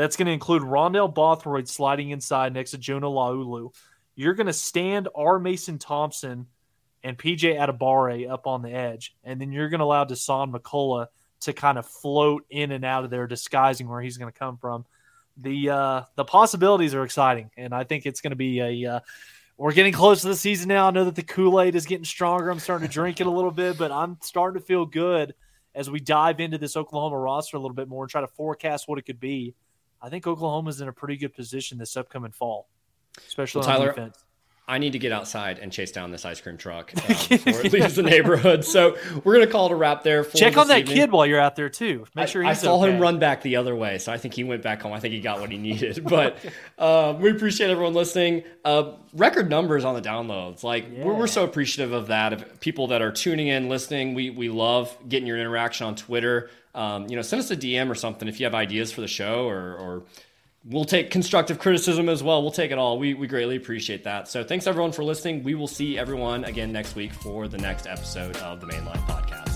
that's 0.00 0.16
going 0.16 0.26
to 0.26 0.32
include 0.32 0.62
Rondell 0.62 1.12
Bothroyd 1.14 1.68
sliding 1.68 2.10
inside 2.10 2.54
next 2.54 2.72
to 2.72 2.78
Jonah 2.78 3.06
Laulu 3.06 3.72
you're 4.20 4.34
going 4.34 4.48
to 4.48 4.52
stand 4.52 5.08
R. 5.14 5.38
Mason 5.38 5.78
Thompson 5.78 6.46
and 7.02 7.16
PJ 7.16 7.58
Adebawore 7.58 8.30
up 8.30 8.46
on 8.46 8.60
the 8.60 8.70
edge, 8.70 9.16
and 9.24 9.40
then 9.40 9.50
you're 9.50 9.70
going 9.70 9.78
to 9.78 9.84
allow 9.84 10.04
Dasan 10.04 10.54
McCullough 10.54 11.06
to 11.40 11.54
kind 11.54 11.78
of 11.78 11.86
float 11.86 12.44
in 12.50 12.70
and 12.72 12.84
out 12.84 13.04
of 13.04 13.10
there, 13.10 13.26
disguising 13.26 13.88
where 13.88 14.02
he's 14.02 14.18
going 14.18 14.30
to 14.30 14.38
come 14.38 14.58
from. 14.58 14.84
The 15.38 15.70
uh, 15.70 16.02
the 16.16 16.24
possibilities 16.26 16.94
are 16.94 17.02
exciting, 17.02 17.50
and 17.56 17.74
I 17.74 17.84
think 17.84 18.04
it's 18.04 18.20
going 18.20 18.32
to 18.32 18.36
be 18.36 18.60
a. 18.60 18.96
Uh, 18.96 19.00
we're 19.56 19.72
getting 19.72 19.94
close 19.94 20.20
to 20.20 20.28
the 20.28 20.36
season 20.36 20.68
now. 20.68 20.88
I 20.88 20.90
know 20.90 21.06
that 21.06 21.14
the 21.14 21.22
Kool 21.22 21.58
Aid 21.58 21.74
is 21.74 21.86
getting 21.86 22.04
stronger. 22.04 22.50
I'm 22.50 22.58
starting 22.58 22.88
to 22.88 22.92
drink 22.92 23.22
it 23.22 23.26
a 23.26 23.30
little 23.30 23.50
bit, 23.50 23.78
but 23.78 23.90
I'm 23.90 24.18
starting 24.20 24.60
to 24.60 24.66
feel 24.66 24.84
good 24.84 25.34
as 25.74 25.88
we 25.88 25.98
dive 26.00 26.40
into 26.40 26.58
this 26.58 26.76
Oklahoma 26.76 27.18
roster 27.18 27.56
a 27.56 27.60
little 27.60 27.74
bit 27.74 27.88
more 27.88 28.04
and 28.04 28.10
try 28.10 28.20
to 28.20 28.26
forecast 28.26 28.86
what 28.86 28.98
it 28.98 29.02
could 29.02 29.20
be. 29.20 29.54
I 30.02 30.08
think 30.08 30.26
Oklahoma's 30.26 30.80
in 30.80 30.88
a 30.88 30.92
pretty 30.92 31.16
good 31.16 31.34
position 31.34 31.78
this 31.78 31.96
upcoming 31.96 32.32
fall 32.32 32.68
especially 33.26 33.60
well, 33.60 33.68
Tyler, 33.68 33.88
defense. 33.88 34.24
I 34.70 34.78
need 34.78 34.92
to 34.92 35.00
get 35.00 35.10
outside 35.10 35.58
and 35.58 35.72
chase 35.72 35.90
down 35.90 36.12
this 36.12 36.24
ice 36.24 36.40
cream 36.40 36.56
truck 36.56 36.92
um, 36.96 37.02
before 37.28 37.60
it 37.60 37.72
leaves 37.72 37.96
the 37.96 38.04
neighborhood. 38.04 38.64
So 38.64 38.96
we're 39.24 39.34
gonna 39.34 39.48
call 39.48 39.66
it 39.66 39.72
a 39.72 39.74
wrap 39.74 40.04
there. 40.04 40.24
Check 40.24 40.56
on 40.56 40.68
that 40.68 40.82
evening. 40.82 40.96
kid 40.96 41.10
while 41.10 41.26
you're 41.26 41.40
out 41.40 41.56
there 41.56 41.68
too. 41.68 42.06
Make 42.14 42.28
sure 42.28 42.44
I, 42.44 42.50
I 42.50 42.52
saw 42.52 42.80
okay. 42.80 42.92
him 42.92 43.00
run 43.00 43.18
back 43.18 43.42
the 43.42 43.56
other 43.56 43.74
way, 43.74 43.98
so 43.98 44.12
I 44.12 44.16
think 44.16 44.34
he 44.34 44.44
went 44.44 44.62
back 44.62 44.82
home. 44.82 44.92
I 44.92 45.00
think 45.00 45.12
he 45.12 45.20
got 45.20 45.40
what 45.40 45.50
he 45.50 45.58
needed. 45.58 46.04
But 46.10 46.38
um, 46.76 47.20
we 47.20 47.30
appreciate 47.30 47.70
everyone 47.70 47.94
listening. 47.94 48.42
Uh, 48.64 48.92
record 49.12 49.48
numbers 49.48 49.84
on 49.84 49.94
the 49.94 50.02
downloads. 50.02 50.64
Like 50.64 50.86
yeah. 50.90 51.04
we're, 51.04 51.14
we're, 51.14 51.26
so 51.26 51.44
appreciative 51.44 51.92
of 51.92 52.08
that. 52.08 52.32
Of 52.32 52.60
people 52.60 52.88
that 52.88 53.00
are 53.00 53.12
tuning 53.12 53.48
in, 53.48 53.68
listening. 53.68 54.14
We 54.14 54.30
we 54.30 54.48
love 54.48 54.96
getting 55.08 55.26
your 55.26 55.38
interaction 55.38 55.86
on 55.86 55.94
Twitter. 55.94 56.50
Um, 56.74 57.08
you 57.08 57.16
know, 57.16 57.22
send 57.22 57.40
us 57.40 57.50
a 57.50 57.56
DM 57.56 57.90
or 57.90 57.94
something 57.94 58.28
if 58.28 58.40
you 58.40 58.46
have 58.46 58.54
ideas 58.54 58.92
for 58.92 59.00
the 59.00 59.08
show 59.08 59.46
or 59.46 59.74
or 59.74 60.02
we'll 60.64 60.84
take 60.84 61.10
constructive 61.10 61.58
criticism 61.58 62.08
as 62.08 62.22
well. 62.22 62.42
We'll 62.42 62.50
take 62.50 62.70
it 62.70 62.78
all. 62.78 62.98
We, 62.98 63.14
we 63.14 63.26
greatly 63.26 63.56
appreciate 63.56 64.04
that. 64.04 64.28
So 64.28 64.44
thanks 64.44 64.66
everyone 64.66 64.92
for 64.92 65.04
listening. 65.04 65.42
We 65.42 65.54
will 65.54 65.68
see 65.68 65.98
everyone 65.98 66.44
again 66.44 66.72
next 66.72 66.94
week 66.94 67.12
for 67.12 67.48
the 67.48 67.58
next 67.58 67.86
episode 67.86 68.36
of 68.38 68.60
the 68.60 68.66
Mainline 68.66 69.04
Podcast. 69.06 69.49